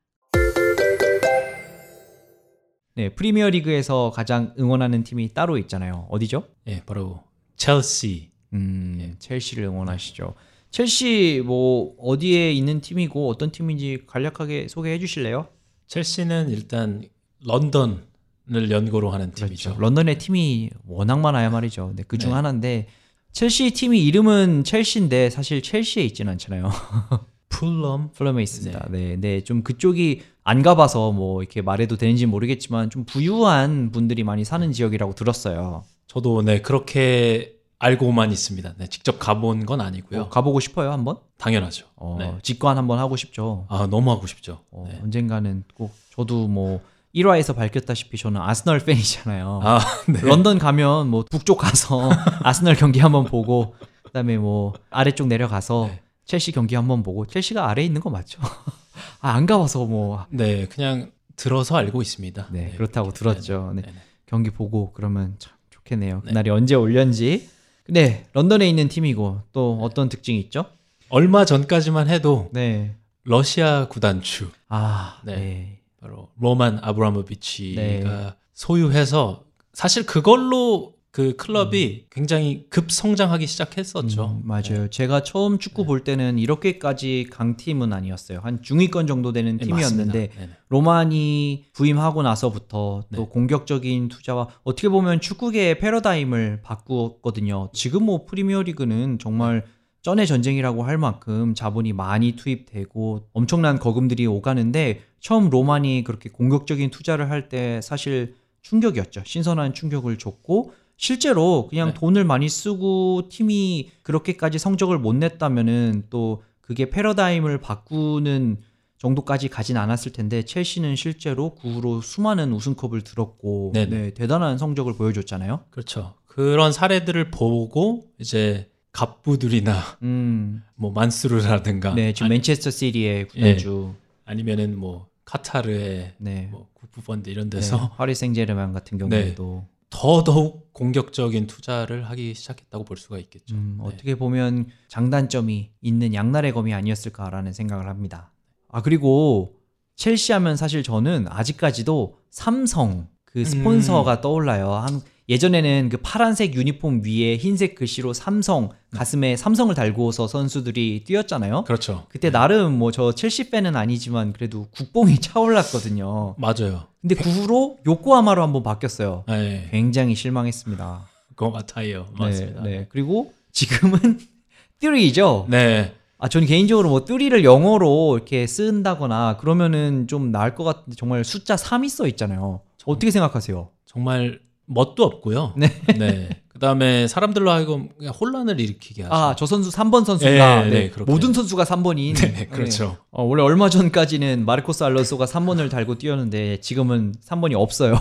네, 2.96 3.08
프리미어 3.08 3.52
리그에서 3.52 4.12
가장 4.14 4.54
응원하는 4.60 5.06
팀이 5.06 5.34
따로 5.34 5.58
있잖아요. 5.60 6.08
어디죠? 6.10 6.46
예, 6.68 6.82
바로 6.86 7.24
첼시. 7.56 8.32
음, 8.52 8.98
예. 9.00 9.16
첼시를 9.18 9.64
응원하시죠. 9.64 10.34
첼시 10.72 11.42
뭐 11.46 11.96
어디에 11.98 12.52
있는 12.52 12.82
팀이고 12.82 13.30
어떤 13.30 13.54
팀인지 13.54 14.04
간략하게 14.08 14.68
소개해 14.68 15.00
주실래요? 15.00 15.48
첼시는 15.88 16.50
일단 16.50 17.02
런던 17.46 18.06
을 18.54 18.70
연고로 18.70 19.10
하는 19.10 19.32
팀이죠. 19.32 19.72
그렇죠. 19.72 19.82
런던의 19.82 20.20
팀이 20.20 20.70
워낙 20.88 21.20
많아야 21.20 21.50
말이죠. 21.50 21.94
네, 21.96 22.04
그중 22.04 22.30
네. 22.30 22.36
하나인데 22.36 22.88
첼시 23.32 23.72
팀이 23.72 24.04
이름은 24.06 24.64
첼시인데 24.64 25.32
사실 25.32 25.64
첼시에 25.64 26.04
있지는 26.04 26.34
않잖아요. 26.34 26.70
풀럼. 27.50 28.12
플럼에 28.14 28.44
있습니다. 28.44 28.88
네, 28.92 29.16
네, 29.18 29.44
좀 29.44 29.64
그쪽이 29.64 30.22
안 30.44 30.62
가봐서 30.62 31.12
뭐 31.12 31.42
이렇게 31.42 31.62
말해도 31.62 31.98
되는지 31.98 32.26
모르겠지만 32.28 32.90
좀 32.90 33.06
부유한 33.06 33.92
분들이 33.92 34.24
많이 34.24 34.44
사는 34.44 34.72
지역이라고 34.72 35.16
들었어요. 35.16 35.84
저도 36.08 36.44
네 36.44 36.62
그렇게 36.62 37.56
알고만 37.80 38.32
있습니다. 38.32 38.76
네, 38.78 38.88
직접 38.88 39.18
가본 39.20 39.66
건 39.66 39.82
아니고요. 39.82 40.22
어, 40.24 40.30
가보고 40.30 40.60
싶어요 40.60 40.92
한번? 40.92 41.18
당연하죠. 41.38 41.88
어, 41.96 42.16
네. 42.20 42.34
직관 42.42 42.78
한번 42.78 43.00
하고 43.00 43.16
싶죠. 43.16 43.66
아 43.70 43.88
너무 43.90 44.12
하고 44.12 44.28
싶죠. 44.28 44.62
어, 44.72 44.88
네. 44.90 45.00
언젠가는 45.04 45.64
꼭 45.74 45.94
저도 46.16 46.48
뭐 46.48 46.82
1화에서 47.16 47.56
밝혔다시피 47.56 48.18
저는 48.18 48.42
아스널 48.42 48.80
팬이잖아요. 48.80 49.62
아 49.64 49.80
네. 50.08 50.20
런던 50.22 50.60
가면 50.60 51.08
뭐 51.08 51.24
북쪽 51.30 51.58
가서 51.58 52.10
아스널 52.44 52.76
경기 52.76 53.00
한번 53.00 53.26
보고 53.26 53.76
그다음에 54.04 54.38
뭐 54.38 54.74
아래쪽 54.90 55.28
내려가서 55.28 55.88
네. 55.90 56.02
첼시 56.26 56.52
경기 56.52 56.76
한번 56.76 57.04
보고 57.04 57.26
첼시가 57.26 57.70
아래에 57.70 57.86
있는 57.86 58.02
거 58.02 58.10
맞죠? 58.10 58.42
아, 59.22 59.32
안 59.32 59.46
가봐서 59.46 59.86
뭐 59.86 60.26
네, 60.30 60.68
그냥 60.68 61.12
들어서 61.36 61.78
알고 61.78 62.02
있습니다. 62.02 62.48
네, 62.52 62.74
그렇다고 62.76 63.12
들었죠. 63.12 63.72
네. 63.76 63.82
네, 63.82 63.92
네. 63.92 63.98
경기 64.26 64.50
보고 64.50 64.92
그러면 64.94 65.36
참 65.40 65.54
좋겠네요. 65.70 66.22
네. 66.24 66.30
그날이 66.30 66.50
언제 66.50 66.76
올련지. 66.76 67.50
네, 67.88 68.26
런던에 68.34 68.68
있는 68.68 68.88
팀이고 68.88 69.42
또 69.52 69.78
어떤 69.82 70.10
특징이 70.10 70.40
있죠? 70.40 70.66
얼마 71.10 71.46
전까지만 71.46 72.10
해도 72.10 72.50
네. 72.52 72.96
러시아 73.24 73.88
구단주 73.88 74.50
아, 74.70 75.20
네. 75.24 75.82
네. 76.06 76.16
바로 76.16 76.30
로만 76.40 76.80
아브라모비치가 76.82 77.82
네. 77.82 78.34
소유해서 78.54 79.44
사실 79.74 80.06
그걸로 80.06 80.94
그 81.12 81.38
클럽이 81.38 82.08
굉장히 82.10 82.66
급성장하기 82.70 83.48
시작했었죠. 83.48 84.42
음, 84.42 84.42
맞아요. 84.44 84.84
네. 84.84 84.90
제가 84.90 85.24
처음 85.24 85.60
축구 85.60 85.86
볼 85.86 86.04
때는 86.04 86.38
이렇게까지 86.38 87.28
강팀은 87.32 87.94
아니었어요. 87.94 88.40
한 88.44 88.62
중위권 88.62 89.08
정도 89.08 89.32
되는 89.32 89.56
네, 89.56 89.66
팀이었는데 89.66 90.20
맞습니다. 90.20 90.36
네네. 90.42 90.54
로만이 90.68 91.68
부임하고 91.72 92.22
나서부터 92.22 93.04
또 93.16 93.22
네. 93.22 93.28
공격적인 93.32 94.10
투자와 94.10 94.50
어떻게 94.66 94.90
보면 94.90 95.22
축구계의 95.22 95.80
패러다임을 95.80 96.60
바꾸었거든요. 96.64 97.70
지금 97.74 98.04
뭐 98.04 98.26
프리미어리그는 98.26 99.18
정말 99.20 99.64
쩐의 100.06 100.28
전쟁이라고 100.28 100.84
할 100.84 101.00
만큼 101.00 101.56
자본이 101.56 101.92
많이 101.92 102.34
투입되고 102.34 103.30
엄청난 103.34 103.80
거금들이 103.80 104.28
오가는데 104.28 105.02
처음 105.20 105.50
로만이 105.50 106.04
그렇게 106.04 106.30
공격적인 106.30 106.92
투자를 106.92 107.32
할 107.32 107.50
때 107.50 107.82
사실 107.82 108.36
충격이었죠. 108.62 109.24
신선한 109.26 109.74
충격을 109.74 110.20
줬고 110.20 110.74
실제로 110.96 111.66
그냥 111.68 111.88
네. 111.88 111.94
돈을 111.96 112.24
많이 112.24 112.48
쓰고 112.50 113.30
팀이 113.30 113.90
그렇게까지 114.04 114.60
성적을 114.60 115.00
못 115.00 115.16
냈다면은 115.16 116.04
또 116.12 116.44
그게 116.62 116.92
패러다임을 116.92 117.60
바꾸는 117.60 118.58
정도까지 119.00 119.50
가진 119.50 119.76
않았을 119.76 120.12
텐데 120.12 120.44
첼시는 120.44 120.96
실제로 120.96 121.56
그 121.56 121.68
후로 121.68 122.02
수많은 122.02 122.54
우승컵을 122.54 123.02
들었고. 123.02 123.72
네, 123.74 124.12
대단한 124.14 124.60
성적을 124.60 124.96
보여줬잖아요. 124.98 125.62
그렇죠. 125.72 126.14
그런 126.26 126.72
사례들을 126.72 127.32
보고 127.32 128.04
이제 128.20 128.70
갑부들이나 128.96 129.98
음, 130.04 130.64
뭐 130.76 130.90
만수르라든가 130.92 131.94
네 131.94 132.14
지금 132.14 132.28
아니, 132.28 132.36
맨체스터 132.36 132.72
시티의 132.72 133.28
구단주, 133.28 133.94
아니면은 134.24 134.80
뭐 134.80 135.08
카타르의 135.26 136.14
네, 136.18 136.48
뭐 136.50 136.70
국부펀드 136.74 137.30
이런 137.30 137.50
네, 137.50 137.58
데서 137.58 137.90
파리 137.98 138.16
생제르맹 138.16 138.72
같은 138.72 138.98
경우에도 138.98 139.66
더더욱 139.90 140.72
공격적인 140.72 141.48
투자를 141.48 142.10
하기 142.10 142.34
시작했다고 142.36 142.86
볼 142.86 142.96
수가 142.96 143.18
있겠죠. 143.20 143.56
음, 143.56 143.80
네. 143.82 143.86
어떻게 143.86 144.16
보면 144.16 144.68
장단점이 144.88 145.72
있는 145.82 146.14
양날의 146.14 146.54
검이 146.54 146.74
아니었을까라는 146.74 147.52
생각을 147.52 147.90
합니다. 147.90 148.32
아 148.70 148.82
그리고 148.82 149.60
첼시 149.98 150.32
하면 150.32 150.56
사실 150.56 150.84
저는 150.84 151.28
아직까지도 151.28 152.18
삼성 152.30 153.10
그 153.26 153.40
음. 153.40 153.46
스폰서가 153.46 154.22
떠올라요. 154.22 154.72
한, 154.72 155.02
예전에는 155.28 155.90
그 155.90 155.98
파란색 155.98 156.54
유니폼 156.56 157.02
위에 157.04 157.38
흰색 157.38 157.76
글씨로 157.76 158.14
삼성 158.14 158.70
가슴에 158.92 159.36
삼성을 159.36 159.74
달고서 159.74 160.28
선수들이 160.28 161.04
뛰었잖아요. 161.06 161.64
그렇죠. 161.64 162.06
그때 162.10 162.30
나름 162.30 162.78
뭐 162.78 162.92
저 162.92 163.12
첼시 163.14 163.50
팬은 163.50 163.76
아니지만 163.76 164.34
그래도 164.34 164.68
국뽕이 164.72 165.20
차올랐거든요. 165.22 166.36
맞아요. 166.38 166.84
근데 167.02 167.16
그 167.16 167.30
후로 167.30 167.78
요코하마로 167.86 168.42
한번 168.44 168.64
바뀌었어요. 168.64 169.24
네. 169.28 169.68
굉장히 169.72 170.16
실망했습니다. 170.16 171.08
것 171.36 171.52
같아요. 171.52 172.06
맞습니다. 172.18 172.62
네, 172.64 172.70
네. 172.70 172.86
그리고 172.90 173.34
지금은 173.52 174.20
3죠. 174.82 175.48
네. 175.50 175.94
아, 176.18 176.30
저는 176.30 176.48
개인적으로 176.48 176.90
뭐 176.90 177.04
3를 177.04 177.44
영어로 177.44 178.16
이렇게 178.16 178.48
쓴다거나 178.48 179.38
그러면은 179.38 180.08
좀 180.08 180.32
나을 180.32 180.56
것 180.56 180.64
같은데 180.64 180.96
정말 180.96 181.24
숫자 181.26 181.56
3이 181.56 181.90
써 181.90 182.08
있잖아요. 182.08 182.62
어떻게 182.86 183.12
생각하세요? 183.12 183.70
정말 183.86 184.40
멋도 184.66 185.04
없고요. 185.04 185.54
네. 185.58 185.68
네. 185.98 186.30
그다음에 186.56 187.08
사람들로 187.08 187.52
하여금 187.52 187.90
그냥 187.98 188.14
혼란을 188.14 188.60
일으키게 188.62 189.04
하죠. 189.04 189.14
아, 189.14 189.36
저 189.36 189.46
선수 189.46 189.70
3번 189.72 190.06
선수가 190.06 190.30
네, 190.64 190.70
네, 190.70 190.92
네. 190.92 191.04
모든 191.06 191.34
선수가 191.34 191.66
3번인. 191.66 192.16
네, 192.16 192.46
그렇죠. 192.48 192.98
어, 193.12 193.24
원래 193.24 193.44
얼마 193.44 193.70
전까지는 193.70 194.46
마르코스 194.46 194.86
알론소가 194.86 195.26
3번을 195.26 195.70
달고 195.70 195.98
뛰었는데 195.98 196.62
지금은 196.62 197.16
3번이 197.26 197.60
없어요. 197.60 198.00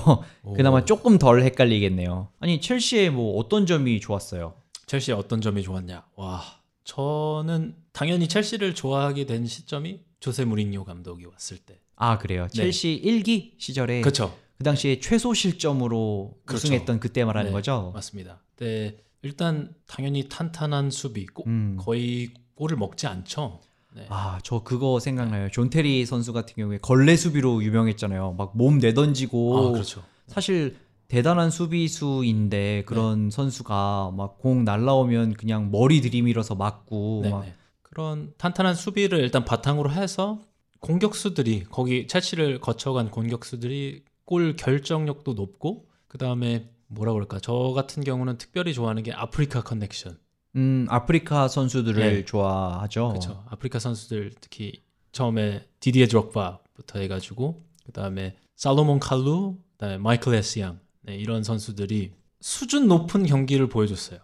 그나마 0.57 0.85
조금 0.85 1.19
덜 1.19 1.43
헷갈리겠네요. 1.43 2.29
아니, 2.39 2.61
첼시의 2.61 3.11
뭐 3.11 3.39
어떤 3.39 3.67
점이 3.67 3.99
좋았어요? 4.01 4.55
첼시 4.87 5.11
어떤 5.11 5.41
점이 5.41 5.63
좋았냐? 5.65 6.05
와, 6.15 6.43
저는 6.85 7.75
당연히 7.93 8.29
첼시를 8.29 8.77
좋아하게 8.77 9.27
된 9.27 9.47
시점이 9.47 9.99
조세 10.21 10.45
무리뉴 10.45 10.85
감독이 10.85 11.25
왔을 11.27 11.57
때. 11.59 11.81
아, 11.97 12.19
그래요. 12.19 12.47
네. 12.55 12.63
첼시 12.63 13.03
1기 13.05 13.53
시절에 13.59 14.01
그 14.01 14.11
그렇죠. 14.11 14.35
당시에 14.63 15.01
최소 15.01 15.35
실점으로 15.35 16.37
그렇죠. 16.45 16.67
우승했던 16.67 17.01
그때 17.01 17.25
말하는 17.25 17.51
네, 17.51 17.53
거죠. 17.53 17.91
맞습니다. 17.95 18.41
네, 18.59 18.97
일단 19.23 19.75
당연히 19.87 20.29
탄탄한 20.29 20.91
수비, 20.91 21.27
꼭 21.27 21.47
음. 21.47 21.77
거의 21.81 22.31
골을 22.55 22.77
먹지 22.77 23.07
않죠. 23.07 23.61
네. 23.97 24.07
아, 24.09 24.39
저 24.43 24.63
그거 24.63 25.01
생각나요. 25.01 25.51
존 25.51 25.71
테리 25.71 26.05
선수 26.07 26.33
같은 26.33 26.55
경우에 26.57 26.79
걸레 26.79 27.17
수비로 27.17 27.63
유명했잖아요. 27.63 28.35
막 28.39 28.53
몸 28.55 28.79
내던지고 28.79 29.57
아, 29.69 29.71
그렇죠. 29.73 30.03
사실 30.29 30.77
대단한 31.09 31.51
수비수인데 31.51 32.85
그런 32.87 33.31
선수가 33.31 34.13
막 34.17 34.39
공 34.39 34.65
날라오면 34.65 35.35
그냥 35.35 35.71
머리 35.71 36.01
들이밀어서 36.01 36.55
맞고 36.55 37.21
네, 37.25 37.31
막 37.31 37.45
네. 37.45 37.55
그런 37.83 38.33
탄탄한 38.39 38.75
수비를 38.75 39.21
일단 39.21 39.45
바탕으로 39.45 39.91
해서 39.93 40.41
공격수들이 40.81 41.65
거기 41.71 42.07
첼시를 42.07 42.61
거쳐간 42.61 43.11
공격수들이 43.11 44.03
골 44.25 44.57
결정력도 44.57 45.35
높고 45.35 45.89
그 46.09 46.19
다음에 46.19 46.71
뭐라 46.87 47.13
그럴까 47.13 47.41
저 47.41 47.73
같은 47.75 48.05
경우는 48.05 48.39
특별히 48.39 48.73
좋아하는 48.73 49.03
게 49.03 49.13
아프리카 49.13 49.63
커넥션 49.63 50.19
음, 50.57 50.87
아프리카 50.89 51.49
선수들을 51.49 52.01
네. 52.01 52.25
좋아하죠. 52.25 53.09
그렇죠 53.09 53.45
아프리카 53.49 53.79
선수들 53.79 54.33
특히 54.41 54.83
처음에 55.13 55.67
디디에 55.81 56.07
드록바부터 56.07 57.01
해가지고 57.01 57.63
그 57.85 57.93
다음에 57.93 58.37
살로몬 58.57 59.01
칼루 59.01 59.57
그다음에 59.73 59.99
마이클 59.99 60.35
에스양 60.35 60.81
네, 61.03 61.17
이런 61.17 61.43
선수들이 61.43 62.13
수준 62.41 62.89
높은 62.89 63.27
경기를 63.27 63.69
보여줬어요. 63.69 64.21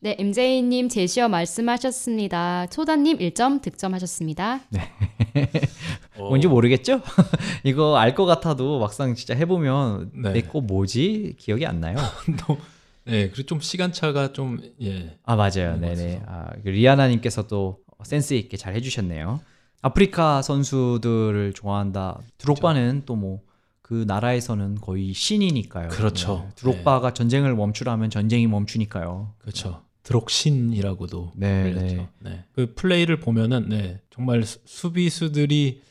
네, 0.00 0.16
MJ님 0.18 0.88
제시어 0.88 1.28
말씀하셨습니다. 1.28 2.66
초단님 2.66 3.18
1점 3.18 3.62
득점하셨습니다. 3.62 4.62
어, 6.16 6.28
뭔지 6.28 6.46
모르겠죠? 6.48 7.00
이거 7.64 7.96
알 7.96 8.14
것 8.14 8.24
같아도 8.26 8.78
막상 8.78 9.14
진짜 9.14 9.34
해보면 9.34 10.10
네. 10.14 10.32
내거 10.32 10.60
뭐지? 10.60 11.34
기억이 11.38 11.64
안 11.66 11.80
나요. 11.80 11.96
네, 13.04 13.28
그리고 13.30 13.42
좀 13.46 13.60
시간차가 13.60 14.32
좀 14.32 14.60
예. 14.82 15.16
아 15.24 15.34
맞아요. 15.36 15.76
네네. 15.80 16.22
아, 16.26 16.50
그 16.62 16.68
리아나님께서 16.68 17.46
또 17.48 17.78
센스 18.04 18.34
있게 18.34 18.56
잘 18.56 18.74
해주셨네요. 18.74 19.40
아프리카 19.82 20.42
선수들을 20.42 21.52
좋아한다. 21.54 22.18
드록바는 22.38 23.02
또 23.06 23.16
뭐 23.16 23.40
그 23.82 24.04
나라에서는 24.06 24.76
거의 24.76 25.12
신이니까요. 25.12 25.88
그렇죠. 25.88 26.44
네. 26.48 26.54
드록바가 26.54 27.12
전쟁을 27.12 27.54
멈추라면 27.54 28.08
전쟁이 28.08 28.46
멈추니까요. 28.46 29.34
그렇죠. 29.38 29.82
드록신이라고도 30.04 31.32
네, 31.36 31.62
불렸죠. 31.74 31.94
네. 31.96 32.08
네. 32.20 32.44
그 32.54 32.72
플레이를 32.74 33.20
보면은 33.20 33.68
네, 33.68 34.00
정말 34.10 34.44
수- 34.44 34.60
수비수들이 34.64 35.82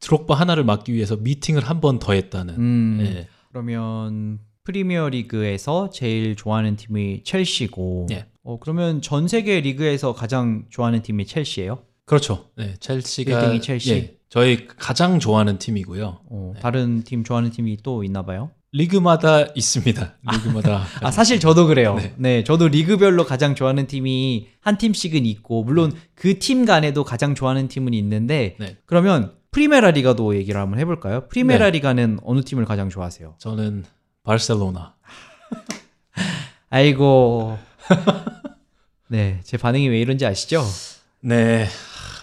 드록바 0.00 0.34
하나를 0.34 0.64
막기 0.64 0.92
위해서 0.92 1.16
미팅을 1.16 1.62
한 1.64 1.80
번 1.80 1.98
더 1.98 2.12
했다는. 2.12 2.54
음, 2.54 2.98
네. 3.02 3.28
그러면 3.50 4.38
프리미어 4.64 5.08
리그에서 5.10 5.90
제일 5.90 6.36
좋아하는 6.36 6.76
팀이 6.76 7.22
첼시고. 7.24 8.06
예. 8.12 8.26
어, 8.42 8.58
그러면 8.58 9.00
전 9.02 9.28
세계 9.28 9.60
리그에서 9.60 10.12
가장 10.14 10.64
좋아하는 10.70 11.02
팀이 11.02 11.26
첼시예요? 11.26 11.78
그렇죠. 12.06 12.50
네, 12.56 12.74
첼시가 12.80 13.40
1등이 13.42 13.62
첼시? 13.62 13.92
예, 13.92 14.16
저희 14.28 14.66
가장 14.66 15.18
좋아하는 15.18 15.58
팀이고요. 15.58 16.20
어, 16.28 16.52
네. 16.54 16.60
다른 16.60 17.02
팀 17.02 17.24
좋아하는 17.24 17.50
팀이 17.50 17.78
또 17.82 18.04
있나 18.04 18.22
봐요? 18.22 18.50
리그마다 18.72 19.46
있습니다. 19.54 20.18
리그마다. 20.32 20.84
아 21.00 21.10
사실 21.10 21.38
저도 21.40 21.66
그래요. 21.68 21.94
네. 21.94 22.14
네. 22.18 22.44
저도 22.44 22.68
리그별로 22.68 23.24
가장 23.24 23.54
좋아하는 23.54 23.86
팀이 23.86 24.48
한 24.60 24.76
팀씩은 24.76 25.24
있고 25.26 25.62
물론 25.64 25.92
그팀 26.16 26.64
간에도 26.66 27.04
가장 27.04 27.34
좋아하는 27.34 27.68
팀은 27.68 27.94
있는데 27.94 28.56
네. 28.58 28.76
그러면 28.84 29.32
프리메라 29.54 29.92
리가도 29.92 30.34
얘기를 30.34 30.60
한번 30.60 30.80
해볼까요? 30.80 31.28
프리메라 31.28 31.66
네. 31.66 31.70
리가는 31.72 32.18
어느 32.24 32.40
팀을 32.42 32.64
가장 32.64 32.90
좋아하세요? 32.90 33.36
저는 33.38 33.84
바르셀로나. 34.24 34.94
아이고 36.70 37.56
네 39.08 39.40
제 39.44 39.56
반응이 39.56 39.88
왜 39.88 40.00
이런지 40.00 40.26
아시죠? 40.26 40.60
네. 41.20 41.68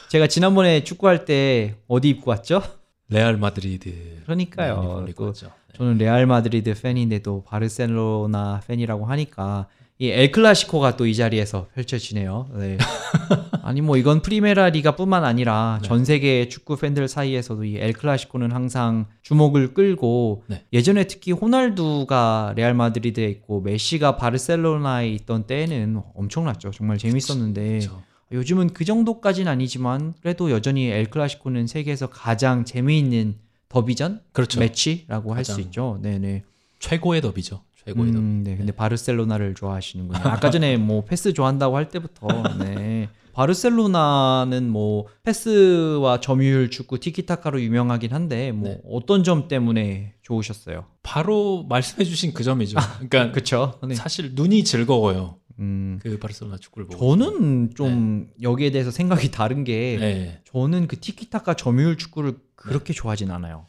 제가 0.09 0.27
지난번에 0.27 0.83
축구할 0.83 1.23
때 1.23 1.75
어디 1.87 2.09
입고 2.09 2.31
왔죠? 2.31 2.61
레알 3.07 3.37
마드리드. 3.37 4.23
그러니까요. 4.25 5.03
네, 5.05 5.11
입고 5.11 5.23
또 5.23 5.27
왔죠. 5.27 5.45
네. 5.47 5.77
저는 5.77 5.97
레알 5.99 6.25
마드리드 6.25 6.81
팬인데도 6.81 7.45
바르셀로나 7.45 8.61
팬이라고 8.67 9.05
하니까 9.05 9.67
이 10.01 10.09
엘클라시코가 10.09 10.97
또 10.97 11.05
이 11.05 11.13
자리에서 11.13 11.67
펼쳐지네요. 11.75 12.49
네. 12.55 12.77
아니 13.61 13.81
뭐 13.81 13.97
이건 13.97 14.23
프리메라 14.23 14.69
리가뿐만 14.69 15.23
아니라 15.23 15.77
네. 15.79 15.87
전 15.87 16.05
세계 16.05 16.49
축구 16.49 16.75
팬들 16.75 17.07
사이에서도 17.07 17.63
이 17.65 17.77
엘클라시코는 17.77 18.51
항상 18.51 19.05
주목을 19.21 19.75
끌고 19.75 20.43
네. 20.47 20.65
예전에 20.73 21.03
특히 21.03 21.31
호날두가 21.33 22.53
레알 22.55 22.73
마드리드에 22.73 23.25
있고 23.29 23.61
메시가 23.61 24.17
바르셀로나에 24.17 25.09
있던 25.09 25.45
때는 25.45 26.01
엄청났죠. 26.15 26.71
정말 26.71 26.97
재밌었는데 26.97 27.79
그렇죠. 27.79 28.01
요즘은 28.31 28.73
그 28.73 28.85
정도까지는 28.85 29.51
아니지만 29.51 30.15
그래도 30.21 30.49
여전히 30.49 30.87
엘클라시코는 30.89 31.67
세계에서 31.67 32.07
가장 32.07 32.65
재미있는 32.65 33.35
더비전 33.69 34.21
그렇죠. 34.31 34.59
매치라고 34.61 35.35
할 35.35 35.45
수 35.45 35.61
있죠. 35.61 35.99
네네. 36.01 36.43
최고의 36.79 37.21
더비죠. 37.21 37.61
최고의. 37.85 38.11
음, 38.11 38.43
네. 38.43 38.55
근데 38.57 38.71
바르셀로나를 38.71 39.55
좋아하시는군요. 39.55 40.19
아까 40.23 40.49
전에 40.49 40.77
뭐 40.77 41.03
패스 41.03 41.33
좋아한다고 41.33 41.75
할 41.75 41.89
때부터 41.89 42.27
네. 42.59 43.09
바르셀로나는 43.33 44.69
뭐 44.69 45.07
패스와 45.23 46.19
점유율 46.19 46.69
축구 46.69 46.99
티키타카로 46.99 47.61
유명하긴 47.61 48.11
한데 48.13 48.51
뭐 48.51 48.69
네. 48.69 48.81
어떤 48.89 49.23
점 49.23 49.47
때문에 49.47 50.15
좋으셨어요? 50.21 50.85
바로 51.01 51.65
말씀해주신 51.69 52.33
그 52.33 52.43
점이죠. 52.43 52.77
그러니까 53.09 53.31
그렇죠. 53.31 53.79
네. 53.87 53.95
사실 53.95 54.33
눈이 54.35 54.63
즐거워요. 54.63 55.37
음. 55.59 55.99
그 56.01 56.17
바르셀로나 56.19 56.57
축구를 56.57 56.87
보고. 56.87 57.17
저는 57.17 57.71
좀 57.75 58.29
여기에 58.41 58.71
대해서 58.71 58.91
생각이 58.91 59.31
다른 59.31 59.63
게 59.63 59.97
네. 59.99 60.41
저는 60.51 60.87
그 60.87 60.99
티키타카 60.99 61.53
점유율 61.55 61.97
축구를 61.97 62.35
그렇게 62.55 62.93
좋아하진 62.93 63.31
않아요. 63.31 63.65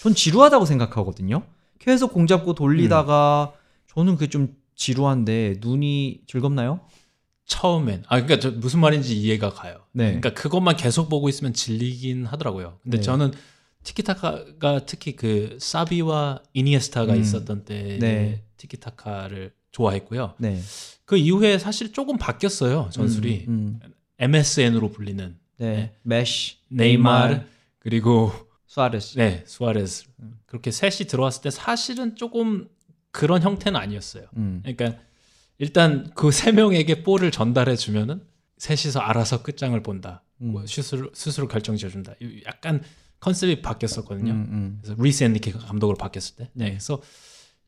전 0.00 0.14
지루하다고 0.14 0.64
생각하거든요. 0.64 1.42
계속 1.80 2.12
공 2.12 2.28
잡고 2.28 2.54
돌리다가 2.54 3.52
저는 3.92 4.14
그게 4.14 4.28
좀 4.28 4.54
지루한데 4.76 5.56
눈이 5.60 6.20
즐겁나요? 6.26 6.80
처음엔 7.46 8.04
아 8.06 8.22
그러니까 8.22 8.38
저 8.38 8.52
무슨 8.52 8.78
말인지 8.78 9.20
이해가 9.20 9.50
가요. 9.50 9.80
네. 9.90 10.04
그러니까 10.04 10.34
그것만 10.34 10.76
계속 10.76 11.08
보고 11.08 11.28
있으면 11.28 11.52
질리긴 11.52 12.26
하더라고요. 12.26 12.78
근데 12.82 12.98
네. 12.98 13.02
저는 13.02 13.32
티키타카가 13.82 14.86
특히 14.86 15.16
그 15.16 15.58
사비와 15.60 16.42
이니에스타가 16.52 17.14
음. 17.14 17.20
있었던 17.20 17.64
때 17.64 17.98
네. 18.00 18.44
티키타카를 18.56 19.52
좋아했고요. 19.72 20.34
네. 20.38 20.60
그 21.04 21.16
이후에 21.16 21.58
사실 21.58 21.92
조금 21.92 22.18
바뀌었어요. 22.18 22.90
전술이 22.92 23.46
음, 23.48 23.80
음. 23.82 23.92
MSN으로 24.18 24.92
불리는 24.92 25.36
네. 25.56 25.74
네. 25.74 25.92
메시, 26.02 26.56
네이마르 26.68 27.40
그리고 27.80 28.32
수아레스. 28.70 29.18
네 29.18 29.42
수아레스 29.46 30.04
그렇게 30.46 30.70
셋이 30.70 31.08
들어왔을 31.08 31.42
때 31.42 31.50
사실은 31.50 32.14
조금 32.14 32.68
그런 33.10 33.42
형태는 33.42 33.78
아니었어요. 33.80 34.26
음. 34.36 34.62
그러니까 34.62 35.00
일단 35.58 36.10
그 36.14 36.30
세 36.30 36.52
명에게 36.52 37.02
볼을 37.02 37.32
전달해 37.32 37.74
주면은 37.74 38.22
셋이서 38.58 39.00
알아서 39.00 39.42
끝장을 39.42 39.80
본다. 39.82 40.22
음. 40.40 40.52
뭐 40.52 40.64
슛을 40.66 41.10
스스로 41.14 41.48
결정 41.48 41.76
지어준다. 41.76 42.14
이- 42.22 42.42
약간 42.46 42.80
컨셉이 43.18 43.60
바뀌었었거든요. 43.60 44.32
음, 44.32 44.48
음. 44.52 44.78
그래서 44.82 45.02
루이스 45.02 45.24
엔리케 45.24 45.50
감독으로 45.52 45.96
바뀌었을 45.98 46.36
때. 46.36 46.50
네. 46.54 46.66
그래서 46.70 47.02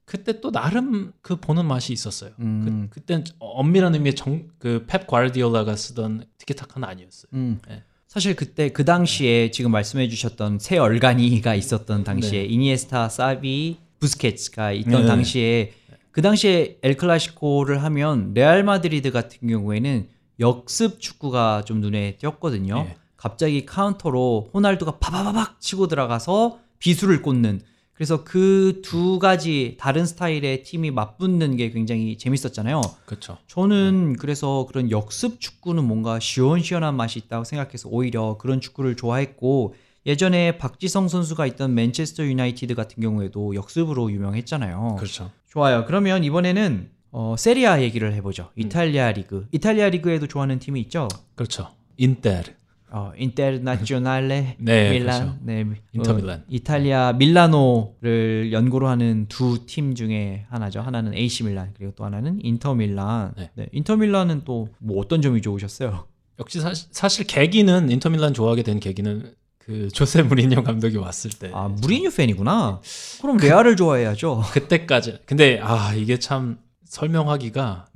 그때 0.04 0.40
또 0.40 0.50
나름 0.52 1.12
그 1.20 1.36
보는 1.36 1.66
맛이 1.66 1.92
있었어요. 1.92 2.30
음. 2.38 2.88
그, 2.90 3.00
그땐 3.00 3.24
엄밀한 3.40 3.94
의미의 3.94 4.14
정, 4.14 4.48
그 4.58 4.82
펩 4.82 5.06
과르디올라가 5.08 5.74
쓰던 5.76 6.24
티키타카는 6.38 6.88
아니었어요. 6.88 7.30
음. 7.34 7.60
네. 7.68 7.82
사실 8.12 8.36
그때 8.36 8.68
그 8.68 8.84
당시에 8.84 9.50
지금 9.52 9.70
말씀해 9.70 10.06
주셨던 10.10 10.58
세 10.58 10.76
얼간이가 10.76 11.54
있었던 11.54 12.04
당시에 12.04 12.42
네. 12.42 12.44
이니에스타, 12.44 13.08
사비, 13.08 13.78
부스케츠가 14.00 14.72
있던 14.72 15.00
네. 15.00 15.06
당시에 15.06 15.72
그 16.10 16.20
당시에 16.20 16.76
엘 16.82 16.98
클라시코를 16.98 17.82
하면 17.84 18.34
레알 18.34 18.64
마드리드 18.64 19.12
같은 19.12 19.48
경우에는 19.48 20.08
역습 20.40 21.00
축구가 21.00 21.62
좀 21.64 21.80
눈에 21.80 22.16
띄었거든요. 22.18 22.84
예. 22.86 22.96
갑자기 23.16 23.64
카운터로 23.64 24.50
호날두가 24.52 24.98
바바바박 24.98 25.58
치고 25.58 25.88
들어가서 25.88 26.58
비수를 26.80 27.22
꽂는 27.22 27.62
그래서 28.02 28.24
그 28.24 28.80
두 28.82 29.20
가지 29.20 29.76
다른 29.78 30.04
스타일의 30.06 30.64
팀이 30.64 30.90
맞붙는 30.90 31.54
게 31.56 31.70
굉장히 31.70 32.18
재밌었잖아요. 32.18 32.80
그렇죠. 33.06 33.38
저는 33.46 34.16
그래서 34.18 34.66
그런 34.66 34.90
역습 34.90 35.40
축구는 35.40 35.84
뭔가 35.84 36.18
시원시원한 36.18 36.96
맛이 36.96 37.20
있다고 37.20 37.44
생각해서 37.44 37.88
오히려 37.88 38.38
그런 38.38 38.60
축구를 38.60 38.96
좋아했고 38.96 39.76
예전에 40.04 40.58
박지성 40.58 41.06
선수가 41.06 41.46
있던 41.46 41.74
맨체스터 41.74 42.24
유나이티드 42.24 42.74
같은 42.74 43.00
경우에도 43.00 43.54
역습으로 43.54 44.10
유명했잖아요. 44.10 44.96
그렇죠. 44.98 45.30
좋아요. 45.48 45.84
그러면 45.86 46.24
이번에는 46.24 46.90
어, 47.12 47.36
세리에 47.38 47.75
A 47.75 47.82
얘기를 47.82 48.12
해보죠. 48.14 48.50
이탈리아 48.56 49.12
리그. 49.12 49.46
이탈리아 49.52 49.90
리그에도 49.90 50.26
좋아하는 50.26 50.58
팀이 50.58 50.80
있죠. 50.80 51.06
그렇죠. 51.36 51.68
인테르. 51.98 52.50
어, 52.94 53.10
인테르나치오날레 53.16 54.56
네, 54.60 54.90
밀란, 54.90 55.20
그렇죠. 55.20 55.38
네, 55.42 55.64
인터 55.92 56.12
어, 56.12 56.14
밀란. 56.14 56.44
이탈리아 56.48 57.12
밀라노를 57.14 58.50
연고로 58.52 58.86
하는 58.88 59.26
두 59.28 59.58
팀 59.66 59.94
중에 59.94 60.44
하나죠. 60.50 60.80
하나는 60.80 61.14
AC 61.14 61.44
밀란 61.44 61.72
그리고 61.76 61.92
또 61.96 62.04
하나는 62.04 62.38
인터 62.42 62.74
밀란. 62.74 63.32
네. 63.36 63.50
네, 63.54 63.66
인터 63.72 63.96
밀란은 63.96 64.42
또 64.44 64.68
뭐 64.78 65.00
어떤 65.00 65.22
점이 65.22 65.40
좋으셨어요? 65.42 66.06
역시 66.38 66.60
사실, 66.60 66.88
사실 66.90 67.26
계기는 67.26 67.90
인터 67.90 68.10
밀란 68.10 68.34
좋아하게 68.34 68.62
된 68.62 68.80
계기는 68.80 69.34
그 69.58 69.88
조세 69.88 70.22
무리뉴 70.22 70.62
감독이 70.64 70.96
왔을 70.96 71.30
때. 71.30 71.50
아 71.54 71.68
무리뉴 71.68 72.10
팬이구나. 72.14 72.80
그럼 73.20 73.36
레알을 73.38 73.76
좋아해야죠. 73.76 74.42
그때까지. 74.52 75.20
근데 75.24 75.60
아 75.62 75.94
이게 75.94 76.18
참 76.18 76.58
설명하기가 76.84 77.86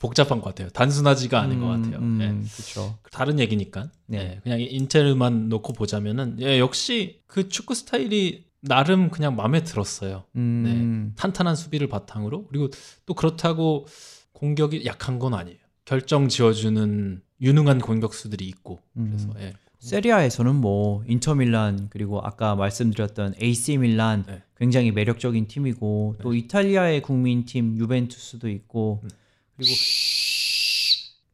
복잡한 0.00 0.40
것 0.40 0.48
같아요. 0.48 0.70
단순하지가 0.70 1.40
않은 1.42 1.60
것 1.60 1.66
같아요. 1.66 1.98
음, 1.98 2.18
네. 2.18 2.28
그렇죠. 2.28 2.98
다른 3.12 3.38
얘기니까. 3.38 3.90
네. 4.06 4.18
네, 4.18 4.40
그냥 4.42 4.60
인테르만 4.60 5.50
놓고 5.50 5.74
보자면은 5.74 6.38
예, 6.40 6.58
역시 6.58 7.20
그 7.26 7.48
축구 7.48 7.74
스타일이 7.74 8.46
나름 8.60 9.10
그냥 9.10 9.36
마음에 9.36 9.62
들었어요. 9.62 10.24
음, 10.36 11.12
탄탄한 11.16 11.54
수비를 11.54 11.88
바탕으로 11.88 12.46
그리고 12.46 12.68
또 13.04 13.14
그렇다고 13.14 13.86
공격이 14.32 14.86
약한 14.86 15.18
건 15.18 15.34
아니에요. 15.34 15.58
결정 15.84 16.28
지어주는 16.28 17.22
유능한 17.42 17.78
공격수들이 17.78 18.46
있고 18.46 18.80
그래서 18.94 19.28
음. 19.28 19.34
예. 19.40 19.52
세리아에서는 19.80 20.54
뭐 20.56 21.02
인터 21.06 21.34
밀란 21.34 21.88
그리고 21.90 22.20
아까 22.22 22.54
말씀드렸던 22.54 23.34
AC 23.40 23.78
밀란 23.78 24.24
네. 24.26 24.42
굉장히 24.56 24.92
매력적인 24.92 25.46
팀이고 25.46 26.16
또 26.22 26.34
이탈리아의 26.34 27.02
국민팀 27.02 27.76
유벤투스도 27.78 28.48
있고 28.48 29.00
음. 29.04 29.08
그리고 29.60 29.74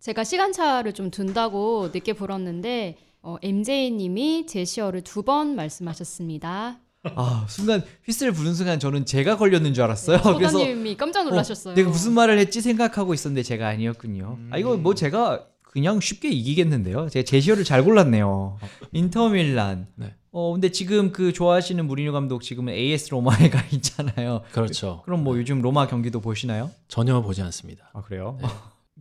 제가 0.00 0.24
시간차를 0.24 0.92
좀 0.92 1.10
둔다고 1.10 1.90
늦게 1.92 2.12
불었는데 2.12 2.96
어, 3.22 3.36
MJ님이 3.42 4.46
제시어를 4.46 5.02
두 5.02 5.22
번 5.22 5.54
말씀하셨습니다. 5.56 6.80
아 7.14 7.46
순간 7.48 7.84
휘슬 8.04 8.32
부는 8.32 8.54
순간 8.54 8.80
저는 8.80 9.06
제가 9.06 9.36
걸렸는 9.36 9.74
줄 9.74 9.84
알았어요. 9.84 10.20
그래서 10.36 10.58
소다님이 10.58 10.96
깜짝 10.96 11.24
놀라셨어요. 11.24 11.72
어, 11.72 11.76
내가 11.76 11.88
무슨 11.90 12.12
말을 12.12 12.38
했지 12.38 12.60
생각하고 12.60 13.14
있었는데 13.14 13.42
제가 13.44 13.68
아니었군요. 13.68 14.38
아 14.50 14.58
이거 14.58 14.76
뭐 14.76 14.94
제가 14.94 15.46
그냥 15.62 16.00
쉽게 16.00 16.30
이기겠는데요. 16.30 17.08
제가 17.08 17.24
제시어를 17.24 17.62
잘 17.64 17.84
골랐네요. 17.84 18.58
인터밀란. 18.92 19.86
네. 19.96 20.14
어 20.38 20.52
근데 20.52 20.68
지금 20.70 21.12
그 21.12 21.32
좋아하시는 21.32 21.86
무리뉴 21.86 22.12
감독 22.12 22.42
지금은 22.42 22.74
AS 22.74 23.08
로마에 23.08 23.48
가 23.48 23.64
있잖아요. 23.72 24.42
그렇죠. 24.52 25.00
그럼 25.06 25.24
뭐 25.24 25.38
요즘 25.38 25.62
로마 25.62 25.86
경기도 25.86 26.20
보시나요? 26.20 26.70
전혀 26.88 27.22
보지 27.22 27.40
않습니다. 27.40 27.88
아 27.94 28.02
그래요? 28.02 28.38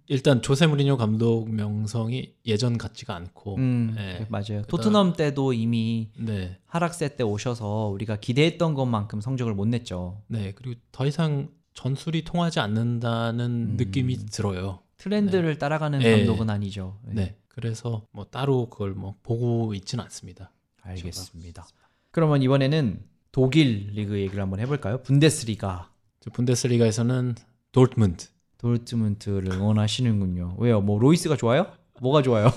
일단 0.07 0.41
조세 0.41 0.65
무리뉴 0.65 0.95
감독 0.95 1.49
명성이 1.49 2.36
예전 2.45 2.77
같지가 2.77 3.13
않고 3.13 3.57
음 3.57 3.95
네. 3.97 4.25
맞아요. 4.29 4.61
토트넘 4.69 5.17
때도 5.17 5.51
이미 5.51 6.09
네. 6.17 6.57
하락세 6.67 7.17
때 7.17 7.23
오셔서 7.25 7.88
우리가 7.88 8.15
기대했던 8.15 8.73
것만큼 8.73 9.19
성적을 9.19 9.53
못 9.53 9.67
냈죠. 9.67 10.21
네. 10.27 10.53
그리고 10.55 10.79
더 10.93 11.05
이상 11.05 11.49
전술이 11.73 12.23
통하지 12.23 12.61
않는다는 12.61 13.45
음. 13.71 13.75
느낌이 13.75 14.27
들어요. 14.27 14.79
트렌드를 14.95 15.57
따라가는 15.57 15.99
네. 15.99 16.15
감독은 16.15 16.49
아니죠. 16.49 16.97
네. 17.03 17.36
그래서 17.49 18.03
뭐 18.11 18.23
따로 18.23 18.69
그걸 18.69 18.91
뭐 18.91 19.15
보고 19.21 19.73
있지는 19.73 20.01
않습니다. 20.05 20.51
알겠습니다. 20.86 21.67
그러면 22.11 22.41
이번에는 22.41 22.99
독일 23.31 23.89
리그 23.93 24.17
얘기를 24.19 24.41
한번 24.41 24.59
해볼까요? 24.59 25.01
분데스리가 25.03 25.89
저 26.21 26.29
분데스리가에서는 26.31 27.36
도르트문트. 27.71 28.27
도르트문트를 28.57 29.51
응원하시는군요. 29.53 30.55
왜요? 30.59 30.81
뭐 30.81 30.97
로이스가 30.99 31.36
좋아요? 31.38 31.67
뭐가 32.01 32.21
좋아요? 32.21 32.51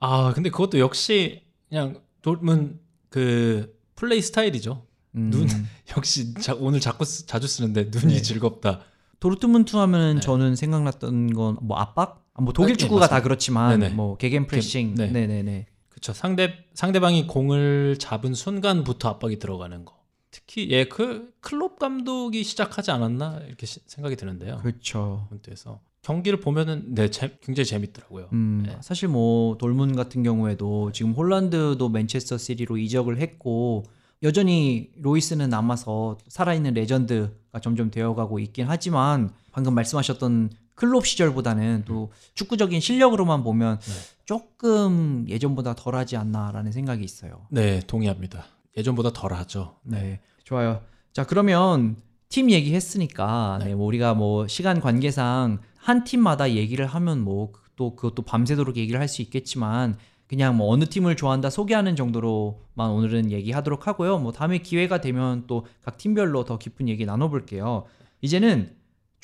아, 0.00 0.32
근데 0.34 0.50
그것도 0.50 0.78
역시 0.80 1.42
그냥 1.68 2.00
도르트문 2.22 2.80
그 3.08 3.78
플레이 3.94 4.20
스타일이죠. 4.20 4.84
음, 5.16 5.30
눈. 5.30 5.46
역시 5.96 6.34
자, 6.34 6.54
오늘 6.58 6.80
자꾸 6.80 7.04
쓰- 7.04 7.26
자주 7.26 7.46
쓰는데 7.46 7.90
눈이 7.92 8.14
네. 8.14 8.22
즐겁다. 8.22 8.80
도르트문트 9.20 9.76
하면 9.76 10.16
네. 10.16 10.20
저는 10.20 10.56
생각났던 10.56 11.32
건 11.32 11.56
뭐 11.62 11.78
압박? 11.78 12.24
아, 12.34 12.42
뭐 12.42 12.52
독일 12.52 12.74
네, 12.74 12.78
축구가 12.78 13.00
맞습니다. 13.02 13.16
다 13.16 13.22
그렇지만 13.22 13.78
네네. 13.78 13.94
뭐 13.94 14.16
개겐 14.16 14.46
프레싱, 14.48 14.96
네. 14.96 15.06
네, 15.06 15.26
네, 15.28 15.42
네. 15.44 15.66
그렇죠. 16.04 16.12
상대 16.12 16.54
상대방이 16.74 17.26
공을 17.26 17.96
잡은 17.98 18.34
순간부터 18.34 19.08
압박이 19.08 19.38
들어가는 19.38 19.84
거. 19.86 19.94
특히 20.30 20.68
예그 20.70 21.32
클롭 21.40 21.78
감독이 21.78 22.42
시작하지 22.44 22.90
않았나 22.90 23.40
이렇게 23.46 23.64
시- 23.66 23.80
생각이 23.86 24.16
드는데요. 24.16 24.58
그렇죠. 24.58 25.28
그래서 25.42 25.80
경기를 26.02 26.40
보면은 26.40 26.94
네 26.94 27.08
재- 27.08 27.38
굉장히 27.40 27.64
재밌더라고요. 27.66 28.28
음, 28.32 28.64
네. 28.66 28.76
사실 28.82 29.08
뭐 29.08 29.56
돌문 29.56 29.96
같은 29.96 30.22
경우에도 30.22 30.92
지금 30.92 31.12
홀란드도 31.12 31.88
맨체스터 31.88 32.36
시티로 32.36 32.76
이적을 32.76 33.18
했고 33.18 33.84
여전히 34.22 34.90
로이스는 35.00 35.48
남아서 35.48 36.18
살아있는 36.28 36.74
레전드가 36.74 37.60
점점 37.62 37.90
되어가고 37.90 38.40
있긴 38.40 38.66
하지만 38.68 39.32
방금 39.52 39.74
말씀하셨던 39.74 40.50
클롭 40.74 41.06
시절보다는 41.06 41.84
또 41.86 42.10
축구적인 42.34 42.80
실력으로만 42.80 43.42
보면 43.44 43.78
네. 43.78 43.92
조금 44.24 45.24
예전보다 45.28 45.74
덜하지 45.74 46.16
않나라는 46.16 46.72
생각이 46.72 47.04
있어요. 47.04 47.46
네, 47.50 47.80
동의합니다. 47.86 48.44
예전보다 48.76 49.12
덜하죠. 49.12 49.76
네, 49.82 50.20
좋아요. 50.44 50.80
자 51.12 51.24
그러면 51.24 51.96
팀 52.28 52.50
얘기했으니까 52.50 53.58
네. 53.60 53.66
네, 53.66 53.74
뭐 53.74 53.86
우리가 53.86 54.14
뭐 54.14 54.46
시간 54.48 54.80
관계상 54.80 55.60
한 55.76 56.04
팀마다 56.04 56.50
얘기를 56.52 56.86
하면 56.86 57.20
뭐 57.20 57.52
또 57.76 57.96
그것도 57.96 58.22
밤새도록 58.22 58.76
얘기를 58.76 59.00
할 59.00 59.08
수 59.08 59.20
있겠지만 59.22 59.96
그냥 60.28 60.56
뭐 60.56 60.68
어느 60.72 60.84
팀을 60.84 61.16
좋아한다 61.16 61.50
소개하는 61.50 61.96
정도로만 61.96 62.88
오늘은 62.90 63.30
얘기하도록 63.32 63.86
하고요. 63.86 64.18
뭐 64.18 64.30
다음에 64.32 64.58
기회가 64.58 65.00
되면 65.00 65.46
또 65.46 65.64
각 65.84 65.98
팀별로 65.98 66.44
더 66.44 66.56
깊은 66.56 66.88
얘기 66.88 67.04
나눠볼게요. 67.04 67.84
이제는 68.20 68.74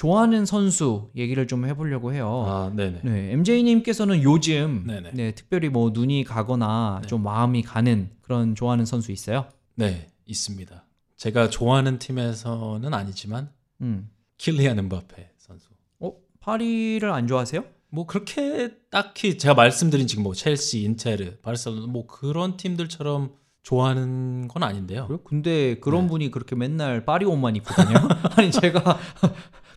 좋아하는 0.00 0.46
선수 0.46 1.10
얘기를 1.14 1.46
좀 1.46 1.66
해보려고 1.66 2.14
해요. 2.14 2.44
아, 2.46 2.72
네네. 2.74 3.00
네, 3.04 3.32
MJ님께서는 3.32 4.22
요즘 4.22 4.84
네네. 4.86 5.10
네, 5.12 5.34
특별히 5.34 5.68
뭐 5.68 5.90
눈이 5.92 6.24
가거나 6.24 7.00
네. 7.02 7.06
좀 7.06 7.22
마음이 7.22 7.60
가는 7.60 8.08
그런 8.22 8.54
좋아하는 8.54 8.86
선수 8.86 9.12
있어요? 9.12 9.46
네, 9.74 10.06
있습니다. 10.24 10.86
제가 11.18 11.50
좋아하는 11.50 11.98
팀에서는 11.98 12.94
아니지만 12.94 13.50
음. 13.82 14.08
킬리안 14.38 14.78
음바페 14.78 15.32
선수. 15.36 15.68
어 15.98 16.14
파리를 16.40 17.06
안 17.12 17.26
좋아하세요? 17.26 17.62
뭐 17.90 18.06
그렇게 18.06 18.70
딱히 18.90 19.36
제가 19.36 19.52
말씀드린 19.52 20.06
지금 20.06 20.22
뭐 20.22 20.32
첼시, 20.32 20.80
인테르, 20.80 21.36
바르셀로나 21.42 21.88
뭐 21.88 22.06
그런 22.06 22.56
팀들처럼 22.56 23.34
좋아하는 23.62 24.48
건 24.48 24.62
아닌데요. 24.62 25.20
근데 25.24 25.78
그런 25.80 26.04
네. 26.04 26.08
분이 26.08 26.30
그렇게 26.30 26.56
맨날 26.56 27.04
파리 27.04 27.26
옷만 27.26 27.56
입거든요. 27.56 27.96
아니 28.36 28.50
제가 28.50 28.98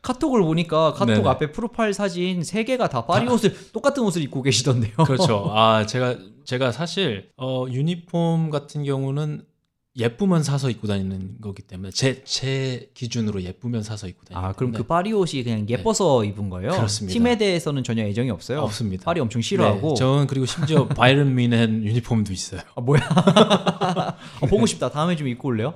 카톡을 0.04 0.44
보니까 0.44 0.94
카톡 0.94 1.14
네네. 1.14 1.28
앞에 1.28 1.52
프로파일 1.52 1.94
사진 1.96 2.44
세 2.44 2.64
개가 2.64 2.90
다 2.90 3.06
파리 3.06 3.28
옷을 3.28 3.56
똑같은 3.72 4.04
옷을 4.04 4.22
입고 4.22 4.44
계시던데요. 4.44 4.94
그렇죠. 5.06 5.50
아 5.56 5.86
제가 5.88 6.18
제가 6.46 6.72
사실 6.72 7.30
어 7.38 7.66
유니폼 7.70 8.50
같은 8.52 8.84
경우는 8.84 9.46
예쁘면 9.96 10.42
사서 10.42 10.72
입고 10.72 10.88
다니는 10.88 11.36
거기 11.40 11.62
때문에 11.62 11.92
제 11.92 12.24
제 12.26 12.90
기준으로 12.96 13.44
예쁘면 13.44 13.84
사서 13.84 14.08
입고 14.08 14.26
다니는. 14.26 14.50
아 14.50 14.52
그럼 14.54 14.72
그 14.74 14.84
파리 14.84 15.14
옷이 15.14 15.44
그냥 15.44 15.70
예뻐서 15.70 16.26
입은 16.26 16.50
거예요? 16.50 16.72
네. 16.72 16.78
그렇습니다. 16.78 17.14
팀에 17.14 17.38
대해서는 17.38 17.84
전혀 17.84 18.04
애정이 18.04 18.30
없어요. 18.32 18.60
없습니다. 18.62 19.06
파리 19.06 19.22
엄청 19.22 19.42
싫어하고. 19.42 19.90
네, 19.90 19.96
저는 19.96 20.28
그리고 20.28 20.46
심지어 20.48 20.86
바이런 20.98 21.34
미넨 21.36 21.84
유니폼도 21.86 22.34
있어요. 22.34 22.62
아 22.76 22.82
뭐야? 22.82 23.02
어, 24.42 24.48
보고 24.48 24.66
싶다. 24.66 24.90
다음에 24.90 25.16
좀 25.16 25.28
입고 25.28 25.48
올래요? 25.48 25.76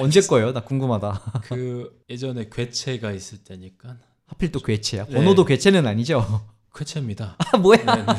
언제 0.00 0.20
거예요? 0.20 0.52
나 0.52 0.60
궁금하다. 0.60 1.40
그 1.44 2.02
예전에 2.08 2.48
괴체가 2.50 3.12
있을 3.12 3.38
때니까 3.38 3.96
하필 4.26 4.52
또 4.52 4.60
괴체야. 4.60 5.06
네. 5.06 5.14
번호도 5.14 5.44
괴체는 5.44 5.86
아니죠? 5.86 6.24
괴체입니다. 6.74 7.36
아 7.38 7.56
뭐야? 7.56 7.78
네, 7.78 8.02
네. 8.02 8.12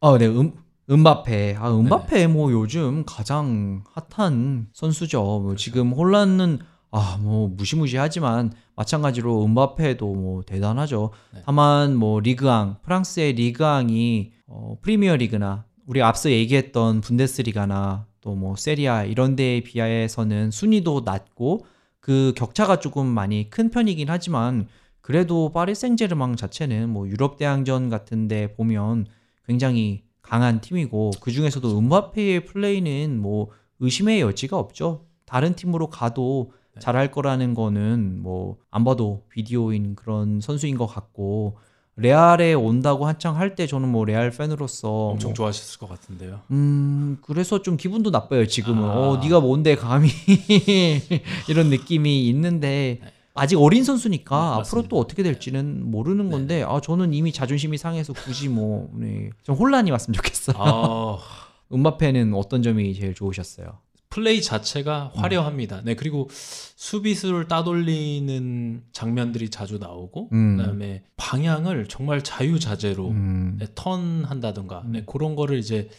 아, 0.00 0.18
네, 0.18 0.26
음, 0.26 0.52
음바페. 0.90 1.56
아, 1.58 1.70
음바페 1.70 2.28
뭐 2.28 2.52
요즘 2.52 3.04
가장 3.04 3.84
핫한 4.10 4.68
선수죠. 4.72 5.22
뭐 5.22 5.56
지금 5.56 5.92
혼란은 5.92 6.60
아, 6.92 7.18
뭐 7.20 7.48
무시무시하지만 7.48 8.52
마찬가지로 8.76 9.44
음바페도 9.44 10.14
뭐 10.14 10.42
대단하죠. 10.42 11.10
네. 11.34 11.42
다만 11.44 11.96
뭐 11.96 12.20
리그왕, 12.20 12.78
프랑스의 12.82 13.32
리그왕이 13.34 14.32
어, 14.46 14.76
프리미어 14.80 15.16
리그나 15.16 15.64
우리 15.86 16.02
앞서 16.02 16.30
얘기했던 16.30 17.00
분데스리가나 17.00 18.06
또 18.26 18.34
뭐 18.34 18.56
세리아 18.56 19.04
이런 19.04 19.36
데에 19.36 19.60
비해서는 19.60 20.50
순위도 20.50 21.02
낮고 21.04 21.64
그 22.00 22.32
격차가 22.36 22.80
조금 22.80 23.06
많이 23.06 23.48
큰 23.50 23.70
편이긴 23.70 24.10
하지만 24.10 24.66
그래도 25.00 25.52
파리 25.52 25.76
생제르맹 25.76 26.34
자체는 26.34 26.88
뭐 26.90 27.08
유럽 27.08 27.36
대항전 27.36 27.88
같은 27.88 28.26
데 28.26 28.52
보면 28.54 29.06
굉장히 29.46 30.02
강한 30.22 30.60
팀이고 30.60 31.12
그 31.20 31.30
중에서도 31.30 31.78
음바페의 31.78 32.46
플레이는 32.46 33.20
뭐 33.20 33.50
의심의 33.78 34.20
여지가 34.22 34.58
없죠. 34.58 35.06
다른 35.24 35.54
팀으로 35.54 35.88
가도 35.88 36.50
네. 36.74 36.80
잘할 36.80 37.12
거라는 37.12 37.54
거는 37.54 38.22
뭐 38.22 38.58
안 38.72 38.82
봐도 38.84 39.24
비디오인 39.30 39.94
그런 39.94 40.40
선수인 40.40 40.76
것 40.76 40.86
같고 40.86 41.58
레알에 41.96 42.52
온다고 42.54 43.06
한창 43.06 43.36
할 43.36 43.54
때 43.56 43.66
저는 43.66 43.88
뭐 43.88 44.04
레알 44.04 44.30
팬으로서 44.30 45.08
엄청 45.08 45.30
뭐 45.30 45.34
좋아하셨을 45.34 45.78
것 45.78 45.88
같은데요. 45.88 46.40
음 46.50 47.18
그래서 47.22 47.62
좀 47.62 47.76
기분도 47.76 48.10
나빠요 48.10 48.46
지금은. 48.46 48.84
아. 48.84 48.92
어 48.92 49.16
네가 49.22 49.40
뭔데 49.40 49.74
감히. 49.76 50.08
이런 51.48 51.70
느낌이 51.70 52.28
있는데 52.28 53.00
아직 53.34 53.56
어린 53.60 53.84
선수니까 53.84 54.36
네, 54.56 54.60
앞으로. 54.60 54.88
또 54.88 54.98
어떻게 54.98 55.22
될지는 55.22 55.90
모르는 55.90 56.30
건데 56.30 56.62
아 56.66 56.80
저는 56.80 57.14
이미 57.14 57.32
자존심이 57.32 57.76
상해서 57.78 58.12
굳이 58.12 58.48
뭐 58.48 58.88
네, 58.94 59.30
좀 59.42 59.54
혼란이 59.56 59.90
왔으면 59.90 60.14
좋겠어요. 60.14 60.56
아, 60.58 61.18
음바페는 61.72 62.32
어떤 62.34 62.62
점이 62.62 62.94
제일 62.94 63.14
좋으셨어요 63.14 63.78
플레이 64.16 64.40
자체가 64.40 65.12
화려합니다. 65.14 65.82
네, 65.84 65.94
그리고 65.94 66.30
수비수를 66.30 67.48
따돌리는 67.48 68.84
장면들이 68.90 69.50
자주 69.50 69.76
나오고, 69.76 70.30
음. 70.32 70.56
그다음에 70.56 71.04
방향을 71.18 71.86
정말 71.88 72.24
자유자재로 72.24 73.10
음. 73.10 73.56
네, 73.58 73.66
턴한다든가 73.74 74.84
네, 74.86 75.04
그런 75.04 75.36
거를 75.36 75.58
이제 75.58 75.90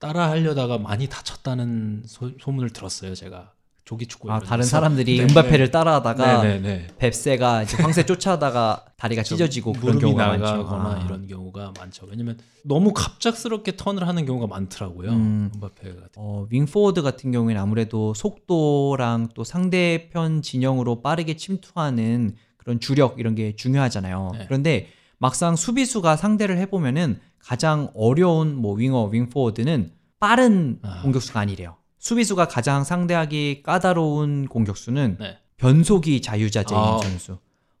따라 0.00 0.28
하려다가 0.30 0.78
많이 0.78 1.06
다쳤다는 1.06 2.02
소, 2.06 2.32
문을 2.50 2.70
들었어요, 2.70 3.14
제가. 3.14 3.52
조기 3.86 4.06
축구 4.06 4.30
아 4.30 4.38
이런 4.38 4.48
다른. 4.48 4.64
사람들이 4.64 5.18
네, 5.18 5.22
음바페를 5.24 5.70
따라하다가 5.70 6.42
네, 6.42 6.58
네, 6.58 6.60
네. 6.60 6.86
뱁새가 6.98 7.62
이제 7.62 7.80
황새 7.80 8.02
쫓아다가 8.04 8.84
다리가 8.96 9.22
찢어지고 9.22 9.74
그런 9.74 10.00
경우가 10.00 10.26
많죠 10.26 10.44
나가거나 10.44 10.88
아. 10.90 11.04
이런 11.06 11.28
경우가 11.28 11.72
많죠. 11.78 12.06
왜냐면 12.10 12.36
너무 12.64 12.92
갑작스럽게 12.92 13.76
턴을 13.76 14.08
하는 14.08 14.26
경우가 14.26 14.48
많더라고요. 14.48 15.10
음. 15.10 15.52
음바페 15.54 15.94
같은. 15.94 16.10
어, 16.16 16.48
윙포워드 16.50 17.02
같은 17.02 17.30
경우에는 17.30 17.62
아무래도 17.62 18.12
속도랑 18.12 19.28
또 19.34 19.44
상대편 19.44 20.42
진영으로 20.42 21.00
빠르게 21.00 21.36
침투하는 21.36 22.34
그런 22.56 22.80
주력 22.80 23.20
이런 23.20 23.36
게 23.36 23.54
중요하잖아요. 23.54 24.30
네. 24.32 24.44
그런데 24.46 24.88
막상 25.18 25.54
수비수가 25.54 26.16
상대를 26.16 26.58
해보면은 26.58 27.20
가장 27.38 27.88
어려운 27.94 28.56
뭐 28.56 28.74
윙어, 28.74 29.04
윙포워드는 29.04 29.92
빠른 30.18 30.80
아. 30.82 31.02
공격수가 31.02 31.38
아니래요. 31.38 31.76
수비수가 32.06 32.46
가장 32.46 32.84
상대하기 32.84 33.62
까다로운 33.64 34.46
공격수는 34.46 35.16
네. 35.18 35.38
변속이 35.56 36.22
자유자재인 36.22 36.80
아. 36.80 36.98
선수. 37.02 37.38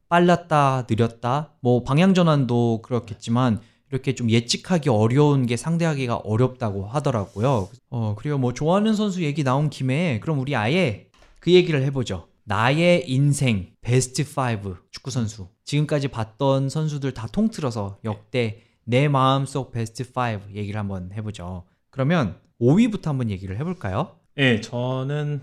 빨랐다, 0.08 0.86
느렸다, 0.90 1.52
뭐 1.60 1.84
방향 1.84 2.12
전환도 2.12 2.82
그렇겠지만 2.82 3.60
이렇게 3.88 4.16
좀 4.16 4.28
예측하기 4.28 4.88
어려운 4.88 5.46
게 5.46 5.56
상대하기가 5.56 6.16
어렵다고 6.16 6.86
하더라고요. 6.86 7.68
어, 7.90 8.16
그리고 8.18 8.38
뭐 8.38 8.52
좋아하는 8.52 8.96
선수 8.96 9.22
얘기 9.22 9.44
나온 9.44 9.70
김에 9.70 10.18
그럼 10.18 10.40
우리 10.40 10.56
아예 10.56 11.06
그 11.38 11.52
얘기를 11.52 11.80
해보죠. 11.84 12.26
나의 12.42 13.08
인생 13.08 13.74
베스트 13.80 14.22
5 14.22 14.74
축구 14.90 15.12
선수. 15.12 15.46
지금까지 15.64 16.08
봤던 16.08 16.68
선수들 16.68 17.14
다 17.14 17.28
통틀어서 17.28 17.98
역대 18.04 18.62
내 18.82 19.06
마음속 19.06 19.70
베스트 19.70 20.02
5 20.02 20.56
얘기를 20.56 20.80
한번 20.80 21.12
해보죠. 21.12 21.62
그러면 21.90 22.40
5위부터 22.60 23.06
한번 23.06 23.30
얘기를 23.30 23.58
해볼까요? 23.58 24.15
네, 24.36 24.60
저는 24.60 25.40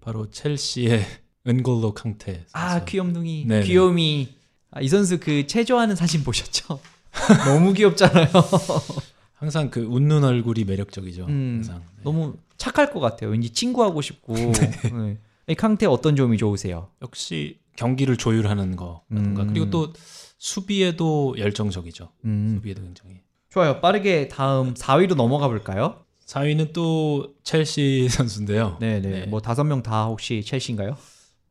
바로 0.00 0.30
첼시의 0.30 1.04
은골로 1.46 1.94
캉테. 1.94 2.44
아 2.52 2.70
선수. 2.72 2.84
귀염둥이 2.86 3.44
네네. 3.46 3.66
귀요미 3.66 4.28
아, 4.72 4.80
이 4.80 4.88
선수 4.88 5.20
그 5.20 5.46
체조하는 5.46 5.94
사진 5.96 6.24
보셨죠? 6.24 6.80
너무 7.46 7.72
귀엽잖아요. 7.72 8.26
항상 9.34 9.70
그 9.70 9.80
웃는 9.80 10.24
얼굴이 10.24 10.64
매력적이죠. 10.64 11.26
음, 11.26 11.54
항상. 11.58 11.78
네. 11.96 12.02
너무 12.02 12.34
착할 12.56 12.90
것 12.90 13.00
같아요. 13.00 13.30
왠지 13.30 13.50
친구하고 13.50 14.00
싶고. 14.02 14.34
네. 14.34 15.18
이 15.48 15.54
캉테 15.54 15.86
어떤 15.86 16.16
점이 16.16 16.36
좋으세요? 16.36 16.90
역시 17.02 17.60
경기를 17.76 18.16
조율하는 18.16 18.74
거라든가 18.74 19.42
음. 19.44 19.48
그리고 19.48 19.70
또 19.70 19.92
수비에도 20.38 21.36
열정적이죠. 21.38 22.08
음, 22.24 22.54
수비에도 22.56 22.82
굉장히. 22.82 23.20
좋아요. 23.50 23.80
빠르게 23.80 24.28
다음 24.28 24.74
4위로 24.74 25.14
넘어가 25.14 25.46
볼까요? 25.48 26.04
4위는 26.26 26.72
또 26.72 27.34
첼시 27.44 28.08
선수인데요. 28.10 28.76
네네. 28.80 29.08
네. 29.08 29.26
뭐 29.26 29.40
다섯 29.40 29.64
명 29.64 29.82
다 29.82 30.06
혹시 30.06 30.42
첼시인가요? 30.42 30.96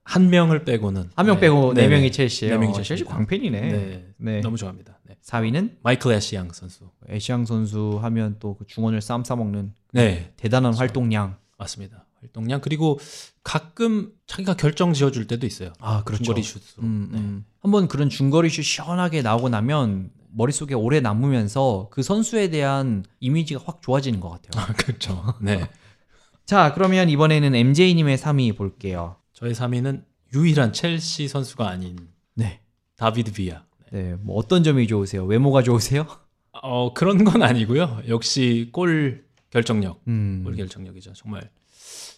한 0.03 0.29
명을 0.29 0.65
빼고는 0.65 1.09
한명 1.15 1.35
네. 1.37 1.41
빼고 1.41 1.73
네, 1.73 1.81
네네. 1.83 1.95
명이 1.95 2.11
첼시예요. 2.11 2.53
네 2.53 2.59
명이 2.59 2.71
어, 2.71 2.75
첼시 2.75 2.89
첼시입니다. 2.89 3.15
광팬이네. 3.15 3.61
네. 3.61 4.07
네. 4.17 4.41
너무 4.41 4.57
좋아합니다. 4.57 4.99
네. 5.07 5.15
4위는 5.23 5.77
마이클 5.81 6.11
애시양 6.11 6.49
선수. 6.53 6.89
애시앙 7.09 7.45
선수 7.45 7.97
하면 8.01 8.35
또 8.39 8.55
그 8.55 8.65
중원을 8.67 9.01
쌈 9.01 9.23
싸 9.23 9.35
먹는 9.35 9.73
네, 9.93 10.31
대단한 10.37 10.71
그렇죠. 10.73 10.79
활동량. 10.79 11.37
맞습니다. 11.57 12.05
활동량 12.21 12.61
그리고 12.61 12.99
가끔 13.43 14.11
자기가 14.27 14.55
결정 14.55 14.93
지어줄 14.93 15.25
때도 15.27 15.47
있어요. 15.47 15.71
아 15.79 16.03
중거리 16.05 16.43
슛으로. 16.43 16.83
음, 16.83 17.09
네. 17.11 17.17
음. 17.17 17.45
한번 17.61 17.87
그런 17.87 18.09
중거리 18.09 18.49
슛 18.49 18.61
시원하게 18.63 19.21
나오고 19.23 19.49
나면 19.49 20.11
머릿속에 20.35 20.75
오래 20.75 20.99
남으면서 20.99 21.87
그 21.91 22.03
선수에 22.03 22.49
대한 22.49 23.05
이미지가 23.19 23.61
확 23.65 23.81
좋아지는 23.81 24.19
것 24.19 24.29
같아요. 24.29 24.63
아, 24.63 24.73
그렇죠. 24.73 25.33
네. 25.41 25.67
자, 26.45 26.73
그러면 26.73 27.09
이번에는 27.09 27.55
MJ님의 27.55 28.17
3위 28.17 28.55
볼게요. 28.55 29.15
저의 29.33 29.53
3위는 29.53 30.03
유일한 30.33 30.73
첼시 30.73 31.27
선수가 31.27 31.67
아닌 31.67 31.97
네. 32.35 32.59
다비드 32.97 33.31
비아. 33.31 33.63
네, 33.91 34.15
뭐 34.21 34.35
어떤 34.35 34.63
점이 34.63 34.87
좋으세요? 34.87 35.23
외모가 35.25 35.63
좋으세요? 35.63 36.05
어 36.51 36.93
그런 36.93 37.23
건 37.23 37.41
아니고요. 37.41 38.01
역시 38.07 38.69
골 38.71 39.25
결정력, 39.49 40.01
음. 40.07 40.41
골 40.43 40.55
결정력이죠. 40.55 41.13
정말 41.13 41.49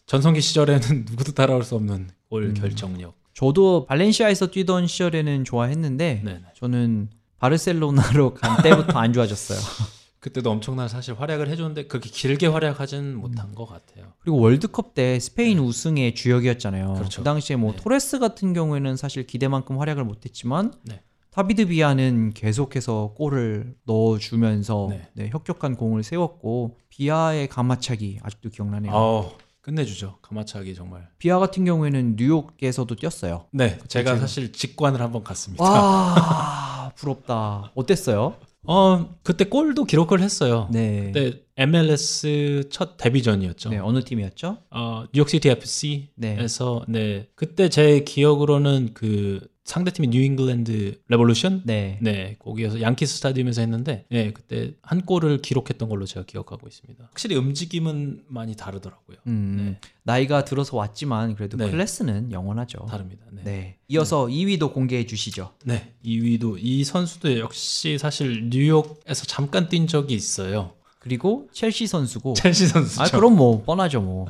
전성기 0.06 0.42
시절에는 0.42 1.06
누구도 1.10 1.34
따라올 1.34 1.64
수 1.64 1.76
없는 1.76 2.10
골 2.30 2.46
음. 2.46 2.54
결정력. 2.54 3.16
저도 3.34 3.86
발렌시아에서 3.86 4.48
뛰던 4.48 4.88
시절에는 4.88 5.44
좋아했는데 5.44 6.22
네. 6.24 6.34
네. 6.34 6.42
저는 6.56 7.10
바르셀로나로 7.40 8.34
간 8.34 8.62
때부터 8.64 9.00
안 9.00 9.14
좋아졌어요. 9.14 9.60
그때도 10.20 10.50
엄청난 10.50 10.88
사실 10.88 11.14
활약을 11.14 11.48
해줬는데 11.50 11.88
그렇게 11.88 12.10
길게 12.10 12.48
활약하진 12.48 13.16
못한 13.16 13.54
것 13.54 13.66
같아요. 13.66 14.14
그리고 14.20 14.40
월드컵 14.40 14.94
때 14.94 15.20
스페인 15.20 15.60
우승의 15.60 16.16
주역이었잖아요. 16.16 16.94
그렇죠. 16.96 17.22
그 17.22 17.24
당시에 17.24 17.56
뭐 17.56 17.72
네. 17.72 17.78
토레스 17.78 18.20
같은 18.20 18.54
경우에는 18.54 18.98
사실 18.98 19.26
기대만큼 19.26 19.80
활약을 19.80 20.04
못했지만 20.04 20.74
네. 20.84 21.02
다비드 21.30 21.68
비아는 21.68 22.34
계속해서 22.34 23.14
골을 23.16 23.76
넣어주면서 23.86 24.88
네. 24.90 25.08
네, 25.14 25.30
혁혁한 25.30 25.76
공을 25.76 26.02
세웠고 26.02 26.78
비아의 26.90 27.48
감아차기 27.48 28.20
아직도 28.24 28.50
기억나네요. 28.50 28.92
어 28.94 29.38
끝내주죠. 29.78 30.16
감아차기 30.22 30.74
정말. 30.76 31.10
비아 31.18 31.40
같은 31.40 31.66
경우에는 31.66 32.16
뉴욕에서도 32.18 32.96
뛰었어요. 32.96 33.48
네, 33.52 33.78
제가 33.90 34.16
제가- 34.16 34.20
사실 34.20 34.54
직관을 34.54 35.02
한번 35.02 35.26
갔습니다. 35.26 35.62
와 35.62 36.92
부럽다. 36.96 37.72
어땠어요? 37.76 38.36
어 38.64 39.10
그때 39.24 39.44
골도 39.46 39.84
기록을 39.84 40.22
했어요. 40.22 40.70
네. 40.72 41.12
그때 41.12 41.42
MLS 41.58 42.70
첫 42.72 42.96
데뷔전이었죠. 42.98 43.70
네 43.70 43.78
어느 43.80 44.04
팀이었죠? 44.04 44.58
어, 44.72 45.04
뉴욕시티 45.14 45.50
FC에서 45.50 46.86
네. 46.88 47.00
네. 47.00 47.28
그때 47.36 47.68
제 47.70 48.02
기억으로는 48.06 48.92
그 48.94 49.46
상대팀이 49.68 50.08
뉴잉글랜드 50.08 51.02
레볼루션 51.10 51.62
네. 51.66 52.00
네, 52.02 52.38
거기에서 52.40 52.82
양키스 52.82 53.18
스타디움에서 53.18 53.60
했는데, 53.62 54.06
네, 54.10 54.32
그때 54.32 54.74
한 54.82 55.02
골을 55.02 55.42
기록했던 55.42 55.90
걸로 55.90 56.06
제가 56.06 56.26
기억하고 56.26 56.68
있습니다. 56.70 57.04
확실히 57.04 57.36
움직임은 57.36 58.24
많이 58.30 58.56
다르더라고요. 58.56 59.18
음, 59.28 59.58
네. 59.82 59.90
나이가 60.04 60.46
들어서 60.46 60.78
왔지만 60.78 61.36
그래도 61.36 61.58
네. 61.58 61.70
클래스는 61.70 62.32
영원하죠. 62.32 62.86
다릅니다. 62.90 63.26
네. 63.32 63.42
네. 63.44 63.78
이어서 63.90 64.28
2위도 64.28 64.74
공개해 64.74 65.06
주시죠. 65.06 65.52
네, 65.66 65.94
2위도 66.04 66.56
이 66.60 66.86
선수도 66.86 67.38
역시 67.38 67.98
사실 67.98 68.50
뉴욕에서 68.50 69.26
잠깐 69.26 69.68
뛴 69.68 69.86
적이 69.86 70.16
있어요. 70.16 70.72
그리고 71.00 71.50
첼시 71.52 71.88
선수고. 71.88 72.36
첼시 72.36 72.68
선수죠. 72.68 73.04
아 73.04 73.08
그럼 73.10 73.36
뭐 73.36 73.64
뻔하죠 73.64 74.00
뭐. 74.02 74.28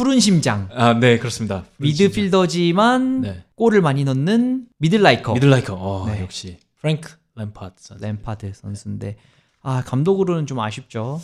푸른 0.00 0.18
심장. 0.18 0.66
아, 0.72 0.94
네, 0.94 1.18
그렇습니다. 1.18 1.66
미드필더지만 1.76 3.20
네. 3.20 3.44
골을 3.54 3.82
많이 3.82 4.02
넣는 4.04 4.64
미들라이커. 4.78 5.34
미들라이커. 5.34 5.74
어, 5.74 6.06
네. 6.06 6.22
역시 6.22 6.56
프랭크 6.80 7.12
램파드 7.36 7.74
선수. 7.76 8.02
램파드 8.02 8.52
선수인데 8.54 9.18
아 9.60 9.82
감독으로는 9.84 10.46
좀 10.46 10.58
아쉽죠. 10.58 11.20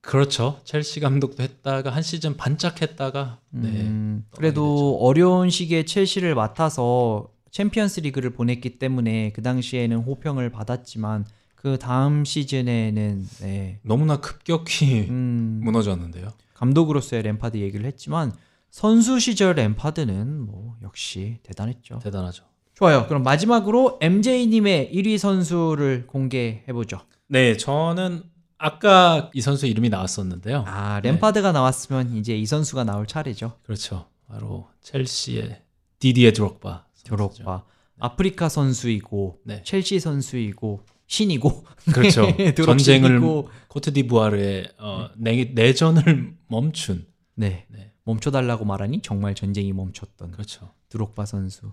그렇죠. 0.00 0.60
첼시 0.62 1.00
감독도 1.00 1.42
했다가 1.42 1.90
한 1.90 2.02
시즌 2.02 2.36
반짝 2.36 2.82
했다가 2.82 3.40
네. 3.50 3.68
음, 3.68 4.24
그래도 4.30 4.96
어려운 5.00 5.50
시기에 5.50 5.84
첼시를 5.84 6.36
맡아서 6.36 7.26
챔피언스 7.50 7.98
리그를 7.98 8.30
보냈기 8.30 8.78
때문에 8.78 9.32
그 9.32 9.42
당시에는 9.42 9.96
호평을 9.96 10.50
받았지만 10.50 11.26
그 11.56 11.80
다음 11.80 12.24
시즌에는 12.24 13.26
네, 13.40 13.80
너무나 13.82 14.20
급격히 14.20 15.08
음, 15.08 15.62
무너졌는데요. 15.64 16.32
감독으로서의 16.54 17.22
램파드 17.22 17.58
얘기를 17.58 17.84
했지만 17.86 18.32
선수 18.70 19.20
시절 19.20 19.54
램파드는 19.54 20.40
뭐 20.40 20.76
역시 20.82 21.38
대단했죠. 21.42 22.00
대단하죠. 22.00 22.44
좋아요. 22.74 23.06
그럼 23.06 23.22
마지막으로 23.22 23.98
MJ님의 24.00 24.90
1위 24.92 25.18
선수를 25.18 26.06
공개해 26.06 26.66
보죠. 26.72 27.00
네, 27.28 27.56
저는 27.56 28.24
아까 28.58 29.30
이 29.32 29.40
선수 29.40 29.66
이름이 29.66 29.90
나왔었는데요. 29.90 30.64
아 30.66 31.00
램파드가 31.00 31.52
나왔으면 31.52 32.16
이제 32.16 32.36
이 32.36 32.46
선수가 32.46 32.84
나올 32.84 33.06
차례죠. 33.06 33.58
그렇죠. 33.62 34.06
바로 34.26 34.68
첼시의 34.80 35.62
디디에 35.98 36.32
드록바. 36.32 36.86
드록바 37.04 37.64
아프리카 38.00 38.48
선수이고 38.48 39.40
네. 39.44 39.62
첼시 39.62 40.00
선수이고 40.00 40.80
신이고 41.06 41.64
그렇죠. 41.92 42.26
드록 42.54 42.66
전쟁을 42.66 43.08
신이고. 43.10 43.48
코트디부아르의 43.68 44.68
어, 44.78 45.10
내, 45.16 45.44
내전을 45.44 46.34
멈춘. 46.48 47.06
네. 47.34 47.66
네. 47.68 47.92
멈춰달라고 48.04 48.64
말하니 48.64 49.00
정말 49.02 49.34
전쟁이 49.34 49.72
멈췄던 49.72 50.30
그렇죠. 50.32 50.70
드록바 50.88 51.24
선수. 51.26 51.72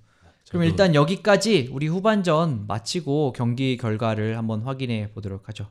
그럼 0.49 0.63
저도 0.63 0.63
일단 0.63 0.95
여기까지 0.95 1.69
우리 1.71 1.87
후반전 1.87 2.67
마치고 2.67 3.33
경기 3.33 3.77
결과를 3.77 4.37
한번 4.37 4.61
확인해 4.61 5.11
보도록 5.11 5.47
하죠. 5.49 5.67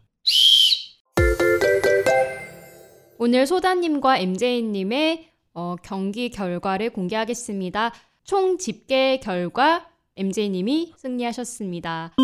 오늘 3.19 3.47
소다님과 3.47 4.19
MJ님의 4.19 5.29
어, 5.53 5.77
경기 5.83 6.31
결과를 6.31 6.91
공개하겠습니다. 6.91 7.93
총 8.25 8.57
집계 8.57 9.19
결과 9.19 9.89
MJ님이 10.17 10.95
승리하셨습니다. 10.97 12.15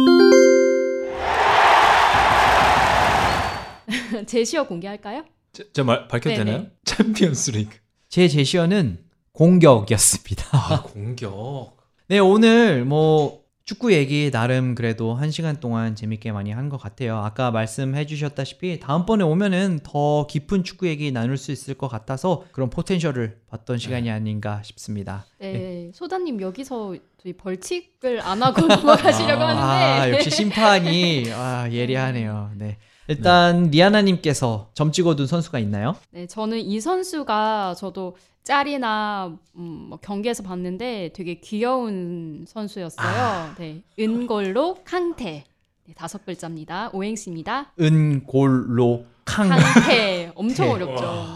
제시어 4.26 4.66
공개할까요? 4.66 5.24
제, 5.52 5.64
제 5.72 5.82
말, 5.82 6.08
밝혀도 6.08 6.30
네네. 6.36 6.44
되나요? 6.44 6.66
챔피언스 6.84 7.50
리그. 7.52 7.76
제 8.08 8.28
제시어는 8.28 8.98
공격이었습니다. 9.32 10.44
아, 10.52 10.82
공격. 10.82 11.76
네, 12.08 12.18
오늘 12.18 12.84
뭐 12.84 13.44
축구 13.64 13.92
얘기 13.92 14.30
나름 14.30 14.76
그래도 14.76 15.12
한 15.14 15.32
시간 15.32 15.58
동안 15.58 15.96
재밌게 15.96 16.30
많이 16.30 16.52
한 16.52 16.68
것 16.68 16.76
같아요. 16.76 17.16
아까 17.18 17.50
말씀해 17.50 18.06
주셨다시피 18.06 18.78
다음번에 18.78 19.24
오면은 19.24 19.80
더 19.82 20.26
깊은 20.28 20.62
축구 20.62 20.86
얘기 20.86 21.10
나눌 21.10 21.36
수 21.36 21.50
있을 21.50 21.74
것 21.74 21.88
같아서 21.88 22.44
그런 22.52 22.70
potential을 22.70 23.40
봤던 23.48 23.78
시간이 23.78 24.08
아닌가 24.08 24.62
싶습니다. 24.62 25.26
네, 25.40 25.90
소다님 25.92 26.40
여기서 26.40 26.94
저희 27.20 27.32
벌칙을 27.32 28.20
안 28.20 28.40
하고 28.40 28.60
넘어가시려고 28.68 29.42
아, 29.42 29.48
하는데 29.48 29.62
아, 29.64 30.10
역시 30.12 30.30
심판이 30.30 31.24
아, 31.32 31.68
예리하네요. 31.70 32.52
네. 32.54 32.78
일단 33.08 33.70
리아나님께서 33.70 34.70
점 34.74 34.92
찍어둔 34.92 35.26
선수가 35.26 35.58
있나요? 35.60 35.96
네, 36.10 36.26
저는 36.26 36.58
이 36.58 36.80
선수가 36.80 37.74
저도 37.78 38.16
짤이나 38.42 39.36
음, 39.56 39.86
뭐 39.88 39.98
경기에서 40.00 40.42
봤는데 40.42 41.10
되게 41.14 41.34
귀여운 41.40 42.44
선수였어요. 42.48 43.06
아. 43.06 43.54
네, 43.58 43.82
은골로 43.98 44.78
캉테 44.84 45.44
네, 45.86 45.94
다섯 45.94 46.24
글자입니다. 46.24 46.90
오행시입니다. 46.92 47.72
은골로 47.80 49.04
캉. 49.24 49.48
캉테 49.48 50.32
엄청 50.36 50.66
네. 50.66 50.72
어렵죠. 50.74 51.26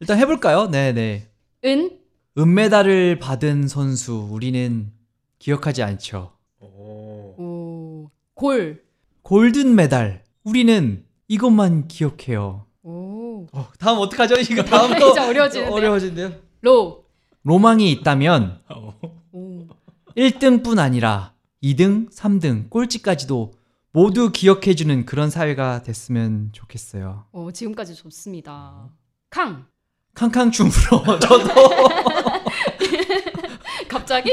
일단 0.00 0.18
해볼까요? 0.18 0.68
네네. 0.68 1.26
은 1.64 1.98
은메달을 2.36 3.18
받은 3.18 3.66
선수 3.66 4.28
우리는 4.30 4.92
기억하지 5.40 5.82
않죠. 5.82 6.32
오, 6.60 8.08
골. 8.34 8.84
골든 9.22 9.74
메달 9.74 10.22
우리는 10.44 11.04
이것만 11.28 11.88
기억해요. 11.88 12.64
오. 12.82 13.46
어, 13.52 13.68
다음 13.78 13.98
어떡하죠? 13.98 14.34
이거 14.40 14.62
다음 14.64 14.98
또 14.98 15.12
어려워지는데요. 15.12 15.74
어려워진대요. 15.74 16.32
로. 16.62 17.04
로망이 17.44 17.90
있다면 17.92 18.60
어. 18.70 18.94
오. 19.32 19.66
1등뿐 20.16 20.78
아니라 20.78 21.32
2등, 21.62 22.10
3등, 22.12 22.70
꼴찌까지도 22.70 23.52
모두 23.92 24.30
기억해주는 24.32 25.04
그런 25.06 25.30
사회가 25.30 25.82
됐으면 25.82 26.50
좋겠어요. 26.52 27.26
어, 27.32 27.48
지금까지 27.52 27.94
좋습니다. 27.94 28.88
캉. 29.30 29.66
캉캉 30.14 30.50
춤으로 30.50 31.18
저도 31.20 31.48
갑자기? 33.88 34.30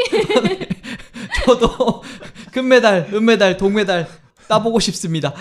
저도 1.46 2.04
금메달, 2.52 3.10
은메달, 3.14 3.58
동메달 3.58 4.08
따보고 4.48 4.80
싶습니다. 4.80 5.34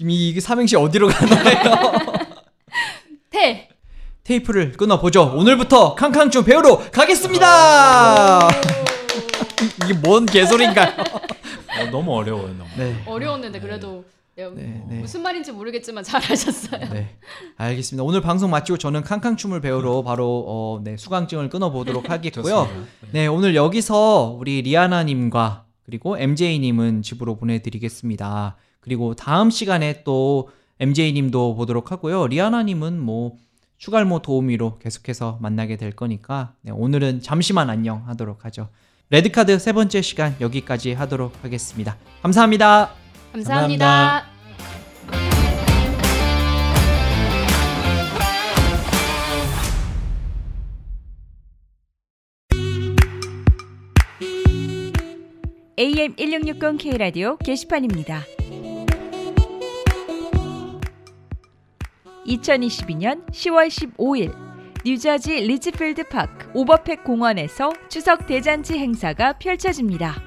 지금 0.00 0.12
이 0.12 0.40
삼행시 0.40 0.76
어디로 0.76 1.08
가나요? 1.08 1.92
태. 3.28 3.68
테이프를 4.24 4.72
끊어보죠. 4.72 5.34
오늘부터 5.36 5.94
캉캉춤 5.94 6.44
배우러 6.46 6.78
가겠습니다. 6.90 8.48
이게 9.84 9.92
뭔 10.02 10.24
개소리인가요? 10.24 10.94
어, 10.96 11.90
너무 11.90 12.14
어려워요, 12.16 12.54
너무. 12.54 12.70
네. 12.78 13.02
어려웠는데 13.04 13.60
그래도 13.60 14.06
네, 14.36 14.48
네, 14.48 14.82
네. 14.88 15.00
무슨 15.00 15.20
말인지 15.20 15.52
모르겠지만 15.52 16.02
잘하셨어요. 16.02 16.88
네, 16.94 17.18
알겠습니다. 17.58 18.02
오늘 18.02 18.22
방송 18.22 18.50
마치고 18.50 18.78
저는 18.78 19.02
캉캉춤을 19.02 19.60
배우러 19.60 20.02
바로 20.02 20.46
어, 20.48 20.80
네, 20.82 20.96
수강증을 20.96 21.50
끊어보도록 21.50 22.08
하겠고요. 22.08 22.70
네, 23.12 23.26
오늘 23.26 23.54
여기서 23.54 24.34
우리 24.38 24.62
리아나님과 24.62 25.66
그리고 25.84 26.16
MJ님은 26.16 27.02
집으로 27.02 27.36
보내드리겠습니다. 27.36 28.56
그리고 28.80 29.14
다음 29.14 29.50
시간에 29.50 30.02
또 30.04 30.50
MJ님도 30.78 31.54
보도록 31.54 31.92
하고요. 31.92 32.26
리아나님은 32.26 32.98
뭐 33.00 33.36
추갈모 33.78 34.20
도우미로 34.20 34.78
계속해서 34.78 35.38
만나게 35.40 35.76
될 35.76 35.92
거니까 35.92 36.54
네, 36.62 36.72
오늘은 36.72 37.22
잠시만 37.22 37.70
안녕 37.70 38.06
하도록 38.08 38.44
하죠. 38.44 38.68
레드카드 39.10 39.58
세 39.58 39.72
번째 39.72 40.02
시간 40.02 40.36
여기까지 40.40 40.92
하도록 40.92 41.32
하겠습니다. 41.42 41.96
감사합니다. 42.22 42.90
감사합니다. 43.32 44.24
AM 55.80 56.14
1660 56.16 56.76
K라디오 56.76 57.38
게시판입니다. 57.38 58.39
2022년 62.26 63.26
10월 63.30 63.68
15일 63.68 64.34
뉴저지 64.84 65.40
리지필드 65.40 66.08
파크 66.08 66.50
오버펙 66.54 67.04
공원에서 67.04 67.72
추석 67.88 68.26
대잔치 68.26 68.78
행사가 68.78 69.34
펼쳐집니다. 69.34 70.22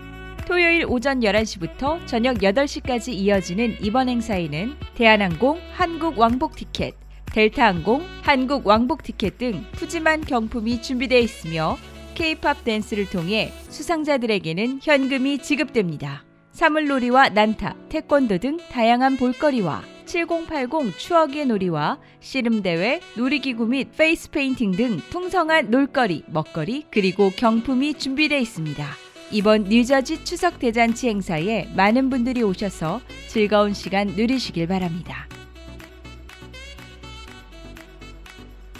토요일 0.48 0.86
오전 0.88 1.22
11시부터 1.22 2.06
저녁 2.06 2.38
8시까지 2.38 3.14
이어지는 3.14 3.78
이번 3.82 4.10
행사에는 4.10 4.76
대한항공, 4.96 5.60
한국 5.72 6.20
왕복 6.20 6.56
티켓, 6.56 6.96
델타항공, 7.34 8.06
한국 8.22 8.68
왕복 8.68 9.02
티켓 9.02 9.38
등 9.38 9.66
푸짐한 9.72 10.22
경품이 10.22 10.82
준비되어 10.82 11.20
있으며 11.20 11.78
K-팝 12.14 12.64
댄스를 12.64 13.10
통해 13.10 13.52
수상자들에게는 13.70 14.82
현금이 14.84 15.40
지급됩니다. 15.40 16.24
사물놀이와 16.52 17.30
난타, 17.30 17.76
태권도 17.90 18.38
등 18.38 18.58
다양한 18.70 19.18
볼거리와 19.18 19.93
7080 20.14 20.96
추억의 20.96 21.48
놀이와 21.48 21.98
씨름대회, 22.20 23.02
놀이기구 23.18 23.66
및 23.66 23.98
페이스 23.98 24.30
페인팅 24.30 24.72
등 24.74 24.98
풍성한 25.10 25.72
놀거리, 25.72 26.24
먹거리, 26.28 26.86
그리고 26.92 27.32
경품이 27.32 27.96
준비되어 27.96 28.38
있습니다. 28.38 28.86
이번 29.32 29.64
뉴저지 29.64 30.24
추석 30.24 30.60
대잔치 30.60 31.10
행사에 31.10 31.68
많은 31.76 32.12
분들이 32.12 32.44
오셔서 32.44 33.02
즐거운 33.26 33.74
시간 33.74 34.06
누리시길 34.10 34.68
바랍니다. 34.68 35.28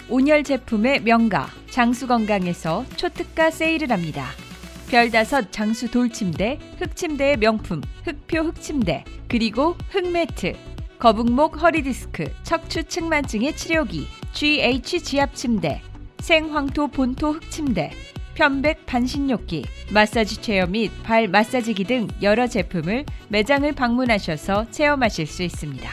온열 0.08 0.44
제품의 0.44 1.00
명가 1.02 1.48
장수건강에서 1.70 2.84
초특가 2.94 3.50
세일을 3.50 3.90
합니다. 3.90 4.28
별다섯 4.88 5.50
장수 5.50 5.90
돌침대, 5.90 6.60
흑침대의 6.78 7.38
명품 7.38 7.80
흑표 8.04 8.42
흑침대, 8.42 9.02
그리고 9.26 9.74
흑매트, 9.90 10.73
거북목 11.04 11.60
허리디스크, 11.60 12.32
척추 12.44 12.82
측만증의 12.82 13.54
치료기 13.56 14.06
GH 14.32 15.02
지압침대, 15.02 15.82
생황토 16.20 16.88
본토 16.88 17.32
흑침대, 17.32 17.92
편백 18.32 18.86
반신욕기, 18.86 19.66
massage 19.92 20.40
chair 20.40 20.64
및 20.64 20.90
발 21.02 21.28
마사지기 21.28 21.84
등 21.84 22.08
여러 22.22 22.46
제품을 22.46 23.04
매장을 23.28 23.70
방문하셔서 23.72 24.70
체험하실 24.70 25.26
수 25.26 25.42
있습니다. 25.42 25.86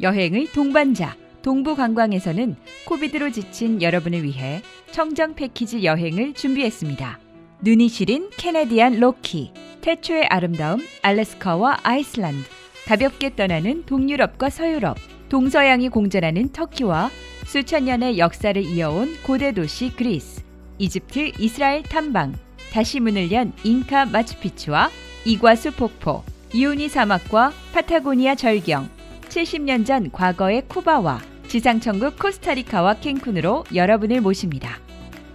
여행의 0.02 0.48
동반자 0.54 1.16
동부관광에서는 1.42 2.56
코비드로 2.86 3.32
지친 3.32 3.82
여러분을 3.82 4.24
위해 4.24 4.62
청정 4.92 5.36
패키지 5.36 5.84
여행을 5.84 6.34
준비했습니다. 6.34 7.20
눈이 7.62 7.90
시린 7.90 8.30
캐네디안 8.38 9.00
로키, 9.00 9.52
태초의 9.82 10.26
아름다움 10.26 10.82
알래스카와 11.02 11.80
아이슬란드, 11.84 12.44
가볍게 12.86 13.36
떠나는 13.36 13.86
동유럽과 13.86 14.50
서유럽, 14.50 14.98
동서양이 15.30 15.90
공존하는 15.90 16.52
터키와 16.52 17.10
수천 17.46 17.86
년의 17.86 18.18
역사를 18.18 18.62
이어온 18.62 19.16
고대 19.24 19.52
도시 19.52 19.92
그리스, 19.96 20.44
이집트 20.78 21.32
이스라엘 21.40 21.84
탐방, 21.84 22.36
다시 22.72 23.00
문을 23.00 23.32
연 23.32 23.54
잉카 23.64 24.06
마추픽추와 24.06 24.90
이과수 25.26 25.72
폭포, 25.72 26.24
이오니 26.54 26.90
사막과 26.90 27.52
파타고니아 27.74 28.36
절경, 28.36 28.90
70년 29.28 29.86
전 29.86 30.12
과거의 30.12 30.64
쿠바와 30.68 31.22
지상천국 31.48 32.20
코스타리카와 32.20 32.96
캔쿤으로 32.96 33.64
여러분을 33.74 34.20
모십니다. 34.22 34.80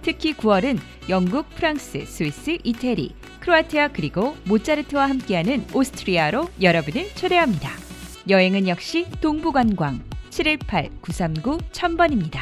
특히 0.01 0.33
9월은 0.33 0.79
영국, 1.09 1.49
프랑스, 1.49 2.05
스위스, 2.05 2.57
이태리, 2.63 3.15
크로아티아 3.39 3.87
그리고 3.89 4.37
모차르트와 4.45 5.09
함께하는 5.09 5.65
오스트리아로 5.73 6.49
여러분을 6.61 7.09
초대합니다. 7.15 7.71
여행은 8.29 8.67
역시 8.67 9.07
동부관광 9.21 10.03
718-939-1000번입니다. 10.29 12.39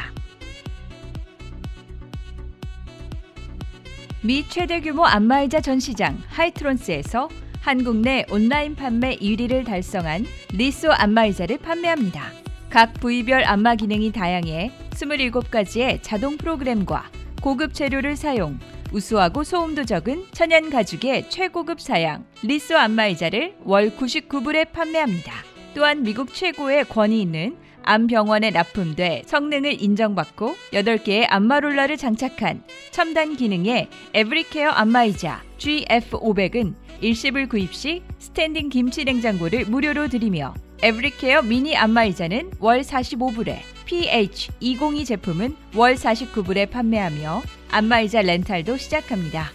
미 4.22 4.46
최대 4.48 4.80
규모 4.80 5.04
안마의자 5.04 5.60
전시장 5.60 6.18
하이트론스에서 6.28 7.28
한국 7.62 7.98
내 7.98 8.26
온라인 8.28 8.74
판매 8.74 9.16
1위를 9.18 9.64
달성한 9.64 10.26
리소 10.52 10.90
안마의자를 10.90 11.58
판매합니다. 11.58 12.32
각 12.68 12.92
부위별 12.94 13.44
안마 13.44 13.76
기능이 13.76 14.10
다양해 14.10 14.72
27가지의 14.90 16.00
자동 16.02 16.36
프로그램과 16.38 17.04
고급 17.40 17.72
재료를 17.72 18.16
사용, 18.16 18.58
우수하고 18.92 19.44
소음도 19.44 19.84
적은 19.84 20.24
천연 20.32 20.70
가죽의 20.70 21.30
최고급 21.30 21.80
사양 21.80 22.24
리소 22.42 22.76
안마의자를 22.76 23.54
월 23.62 23.90
99불에 23.90 24.72
판매합니다. 24.72 25.32
또한 25.76 26.02
미국 26.02 26.34
최고의 26.34 26.86
권위 26.86 27.20
있는 27.20 27.56
암병원에 27.84 28.50
납품돼 28.50 29.22
성능을 29.26 29.80
인정받고 29.80 30.56
8개의 30.72 31.26
안마롤러를 31.28 31.96
장착한 31.96 32.62
첨단 32.90 33.36
기능의 33.36 33.88
에브리케어 34.14 34.68
안마의자 34.68 35.42
GF500은 35.58 36.74
일시불 37.02 37.48
구입 37.48 37.74
시 37.74 38.00
스탠딩 38.20 38.68
김치 38.68 39.04
냉장고를 39.04 39.64
무료로 39.64 40.06
드리며 40.06 40.54
에브리케어 40.82 41.42
미니 41.42 41.76
안마의자는 41.76 42.52
월 42.60 42.82
45불에 42.82 43.58
PH202 43.86 45.04
제품은 45.06 45.56
월 45.74 45.96
49불에 45.96 46.70
판매하며 46.70 47.42
안마의자 47.72 48.22
렌탈도 48.22 48.76
시작합니다. 48.76 49.50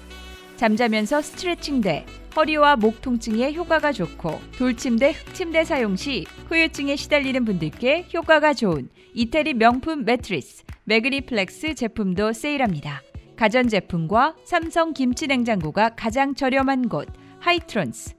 잠자면서 0.58 1.22
스트레칭돼 1.22 2.06
허리와 2.36 2.76
목 2.76 3.02
통증에 3.02 3.54
효과가 3.54 3.94
좋고 3.94 4.42
돌침대, 4.58 5.14
흑침대 5.14 5.64
사용 5.64 5.96
시 5.96 6.26
후유증에 6.50 6.98
시달리는 6.98 7.46
분들께 7.46 8.08
효과가 8.14 8.56
좋은 8.56 8.90
이태리 9.14 9.54
명품 9.54 10.04
매트리스 10.04 10.66
매그니플렉스 10.84 11.76
제품도 11.76 12.34
세일합니다. 12.34 13.02
가전제품과 13.38 14.36
삼성 14.44 14.94
김치냉장고가 14.94 15.96
가장 15.96 16.36
저렴한 16.36 16.90
곳 16.90 17.08
하이트론스 17.48 18.14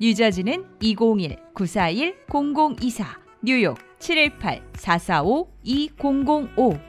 뉴저지는 0.00 0.64
201-941-0024 0.80 3.04
뉴욕 3.40 3.78
718-445-2005 4.00 6.80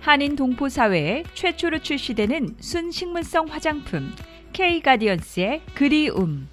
한인 0.00 0.36
동포 0.36 0.68
사회에 0.68 1.22
최초로 1.32 1.78
출시되는 1.78 2.56
순식물성 2.60 3.46
화장품 3.46 4.14
K 4.52 4.82
가디언스의 4.82 5.62
그리움. 5.74 6.46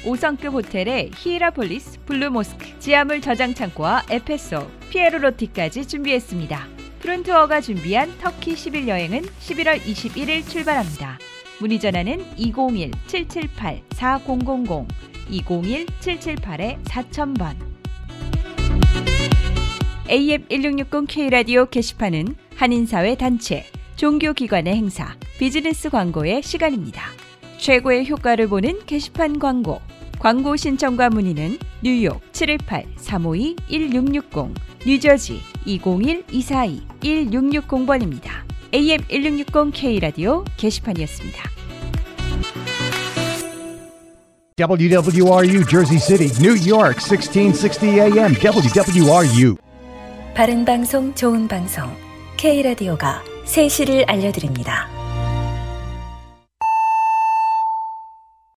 5성급 0.03 0.51
호텔의 0.51 1.11
히에라폴리스, 1.15 2.01
블루모스크, 2.05 2.77
지하 2.79 3.03
물 3.03 3.21
저장 3.21 3.53
창고와 3.53 4.03
에페소, 4.09 4.69
피에르 4.89 5.28
로티까지 5.28 5.87
준비했습니다. 5.87 6.67
푸른 6.99 7.23
투어가 7.23 7.61
준비한 7.61 8.11
터키 8.19 8.55
10일 8.55 8.89
여행은 8.89 9.21
11월 9.21 9.79
21일 9.79 10.45
출발합니다. 10.49 11.17
문의 11.61 11.79
전화는 11.79 12.35
201-778-4000, 12.35 15.12
201-778-4000번. 15.29 17.55
AM 20.09 20.45
1660 20.49 21.07
K라디오 21.07 21.65
게시판은 21.65 22.35
한인사회 22.55 23.15
단체, 23.15 23.65
종교기관의 23.95 24.75
행사, 24.75 25.15
비즈니스 25.39 25.89
광고의 25.89 26.43
시간입니다. 26.43 27.01
최고의 27.57 28.07
효과를 28.09 28.47
보는 28.47 28.85
게시판 28.85 29.39
광고. 29.39 29.81
광고 30.19 30.55
신청과 30.55 31.09
문의는 31.09 31.57
뉴욕 31.81 32.21
718-352-1660, 32.31 34.53
뉴저지 34.85 35.41
201-242-1660번입니다. 35.65 38.29
AM 38.73 39.01
1660 39.09 39.71
K라디오 39.73 40.45
게시판이었습니다. 40.57 41.62
WWRU 44.55 45.67
Jersey 45.67 45.97
City, 45.97 46.29
New 46.39 46.53
York, 46.53 46.97
1660 47.01 47.99
AM. 47.99 48.35
WWRU. 48.35 49.57
바른 50.35 50.63
방송, 50.63 51.13
좋은 51.15 51.47
방송. 51.47 51.89
K라디오가 52.37 53.23
3시를 53.45 54.07
알려드립니다. 54.07 54.87